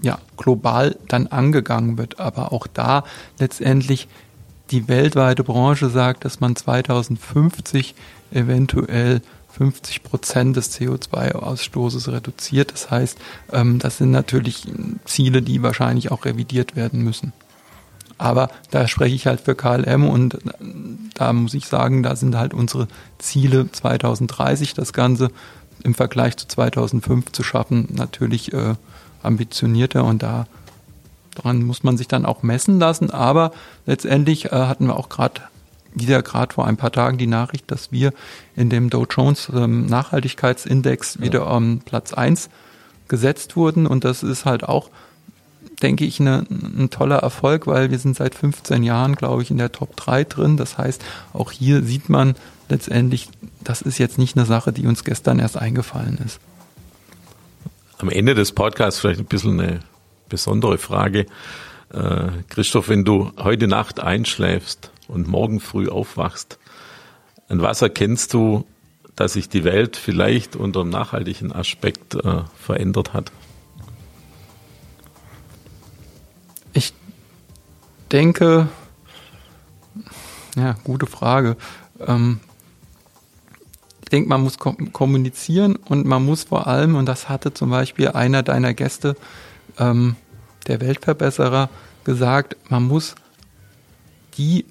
ja 0.00 0.18
global 0.36 0.96
dann 1.08 1.26
angegangen 1.26 1.98
wird. 1.98 2.18
Aber 2.18 2.52
auch 2.52 2.66
da 2.66 3.04
letztendlich 3.38 4.08
die 4.70 4.88
weltweite 4.88 5.44
Branche 5.44 5.90
sagt, 5.90 6.24
dass 6.24 6.40
man 6.40 6.56
2050 6.56 7.94
eventuell 8.34 9.20
50 9.52 10.02
Prozent 10.02 10.56
des 10.56 10.78
CO2-Ausstoßes 10.78 12.10
reduziert. 12.10 12.72
Das 12.72 12.90
heißt, 12.90 13.18
ähm, 13.52 13.78
das 13.78 13.98
sind 13.98 14.10
natürlich 14.10 14.66
Ziele, 15.04 15.42
die 15.42 15.62
wahrscheinlich 15.62 16.10
auch 16.10 16.24
revidiert 16.24 16.74
werden 16.74 17.02
müssen. 17.02 17.32
Aber 18.18 18.50
da 18.70 18.86
spreche 18.86 19.14
ich 19.14 19.26
halt 19.26 19.40
für 19.40 19.54
KLM 19.54 20.08
und 20.08 20.38
da 21.14 21.32
muss 21.32 21.54
ich 21.54 21.66
sagen, 21.66 22.02
da 22.02 22.14
sind 22.14 22.36
halt 22.36 22.54
unsere 22.54 22.86
Ziele 23.18 23.70
2030 23.70 24.74
das 24.74 24.92
Ganze 24.92 25.30
im 25.82 25.94
Vergleich 25.94 26.36
zu 26.36 26.46
2005 26.46 27.32
zu 27.32 27.42
schaffen 27.42 27.88
natürlich 27.90 28.52
äh, 28.52 28.74
ambitionierter 29.22 30.04
und 30.04 30.22
da 30.22 30.46
daran 31.34 31.64
muss 31.64 31.82
man 31.82 31.96
sich 31.96 32.08
dann 32.08 32.26
auch 32.26 32.42
messen 32.42 32.78
lassen. 32.78 33.10
Aber 33.10 33.52
letztendlich 33.86 34.46
äh, 34.46 34.50
hatten 34.50 34.86
wir 34.86 34.96
auch 34.96 35.08
gerade 35.08 35.40
wieder 35.94 36.22
gerade 36.22 36.54
vor 36.54 36.66
ein 36.66 36.76
paar 36.76 36.92
Tagen 36.92 37.18
die 37.18 37.26
Nachricht, 37.26 37.70
dass 37.70 37.92
wir 37.92 38.12
in 38.56 38.70
dem 38.70 38.90
Dow 38.90 39.06
Jones 39.08 39.50
ähm, 39.54 39.86
Nachhaltigkeitsindex 39.86 41.16
ja. 41.16 41.22
wieder 41.22 41.46
am 41.46 41.64
ähm, 41.64 41.80
Platz 41.84 42.12
eins 42.12 42.50
gesetzt 43.08 43.56
wurden. 43.56 43.86
Und 43.86 44.04
das 44.04 44.22
ist 44.22 44.44
halt 44.44 44.64
auch, 44.64 44.90
denke 45.82 46.04
ich, 46.04 46.20
eine, 46.20 46.46
ein 46.50 46.90
toller 46.90 47.18
Erfolg, 47.18 47.66
weil 47.66 47.90
wir 47.90 47.98
sind 47.98 48.16
seit 48.16 48.34
15 48.34 48.82
Jahren, 48.82 49.16
glaube 49.16 49.42
ich, 49.42 49.50
in 49.50 49.58
der 49.58 49.72
Top 49.72 49.96
3 49.96 50.24
drin. 50.24 50.56
Das 50.56 50.78
heißt, 50.78 51.04
auch 51.32 51.50
hier 51.50 51.82
sieht 51.82 52.08
man 52.08 52.34
letztendlich, 52.68 53.28
das 53.62 53.82
ist 53.82 53.98
jetzt 53.98 54.18
nicht 54.18 54.36
eine 54.36 54.46
Sache, 54.46 54.72
die 54.72 54.86
uns 54.86 55.04
gestern 55.04 55.38
erst 55.38 55.56
eingefallen 55.56 56.18
ist. 56.24 56.40
Am 57.98 58.08
Ende 58.08 58.34
des 58.34 58.52
Podcasts 58.52 58.98
vielleicht 58.98 59.20
ein 59.20 59.26
bisschen 59.26 59.60
eine 59.60 59.80
besondere 60.28 60.78
Frage. 60.78 61.26
Äh, 61.92 62.28
Christoph, 62.48 62.88
wenn 62.88 63.04
du 63.04 63.30
heute 63.36 63.68
Nacht 63.68 64.00
einschläfst, 64.00 64.91
und 65.08 65.28
morgen 65.28 65.60
früh 65.60 65.88
aufwachst, 65.88 66.58
an 67.48 67.60
was 67.60 67.82
erkennst 67.82 68.32
du, 68.34 68.64
dass 69.16 69.34
sich 69.34 69.48
die 69.48 69.64
Welt 69.64 69.96
vielleicht 69.96 70.56
unter 70.56 70.80
einem 70.80 70.90
nachhaltigen 70.90 71.52
Aspekt 71.52 72.14
äh, 72.14 72.42
verändert 72.56 73.12
hat? 73.12 73.30
Ich 76.72 76.94
denke, 78.10 78.68
ja, 80.56 80.76
gute 80.84 81.06
Frage. 81.06 81.56
Ähm, 82.00 82.40
ich 84.02 84.08
denke, 84.08 84.28
man 84.28 84.42
muss 84.42 84.58
kommunizieren 84.58 85.76
und 85.76 86.06
man 86.06 86.24
muss 86.24 86.44
vor 86.44 86.66
allem, 86.66 86.96
und 86.96 87.06
das 87.06 87.28
hatte 87.28 87.54
zum 87.54 87.70
Beispiel 87.70 88.08
einer 88.08 88.42
deiner 88.42 88.74
Gäste, 88.74 89.16
ähm, 89.78 90.16
der 90.66 90.80
Weltverbesserer, 90.80 91.70
gesagt, 92.04 92.56
man 92.68 92.82
muss 92.82 93.14
die 94.36 94.66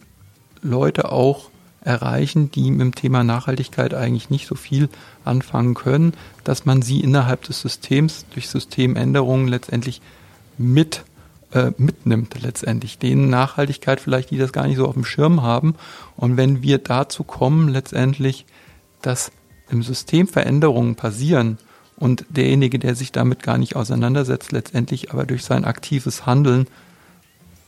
Leute 0.61 1.11
auch 1.11 1.49
erreichen, 1.83 2.51
die 2.51 2.69
mit 2.71 2.81
dem 2.81 2.95
Thema 2.95 3.23
Nachhaltigkeit 3.23 3.93
eigentlich 3.93 4.29
nicht 4.29 4.47
so 4.47 4.55
viel 4.55 4.89
anfangen 5.25 5.73
können, 5.73 6.13
dass 6.43 6.65
man 6.65 6.81
sie 6.81 7.01
innerhalb 7.01 7.43
des 7.43 7.61
Systems 7.61 8.25
durch 8.33 8.49
Systemänderungen 8.49 9.47
letztendlich 9.47 10.01
mit 10.57 11.03
äh, 11.53 11.71
mitnimmt 11.77 12.39
letztendlich. 12.41 12.97
Denen 12.97 13.29
Nachhaltigkeit 13.29 13.99
vielleicht, 13.99 14.31
die 14.31 14.37
das 14.37 14.53
gar 14.53 14.67
nicht 14.67 14.77
so 14.77 14.87
auf 14.87 14.93
dem 14.93 15.05
Schirm 15.05 15.41
haben. 15.41 15.75
Und 16.15 16.37
wenn 16.37 16.61
wir 16.61 16.77
dazu 16.77 17.23
kommen, 17.23 17.67
letztendlich, 17.67 18.45
dass 19.01 19.31
im 19.69 19.83
System 19.83 20.27
Veränderungen 20.27 20.95
passieren 20.95 21.57
und 21.97 22.25
derjenige, 22.29 22.79
der 22.79 22.95
sich 22.95 23.11
damit 23.11 23.43
gar 23.43 23.57
nicht 23.57 23.75
auseinandersetzt, 23.75 24.51
letztendlich 24.51 25.11
aber 25.11 25.25
durch 25.25 25.43
sein 25.43 25.65
aktives 25.65 26.25
Handeln 26.25 26.67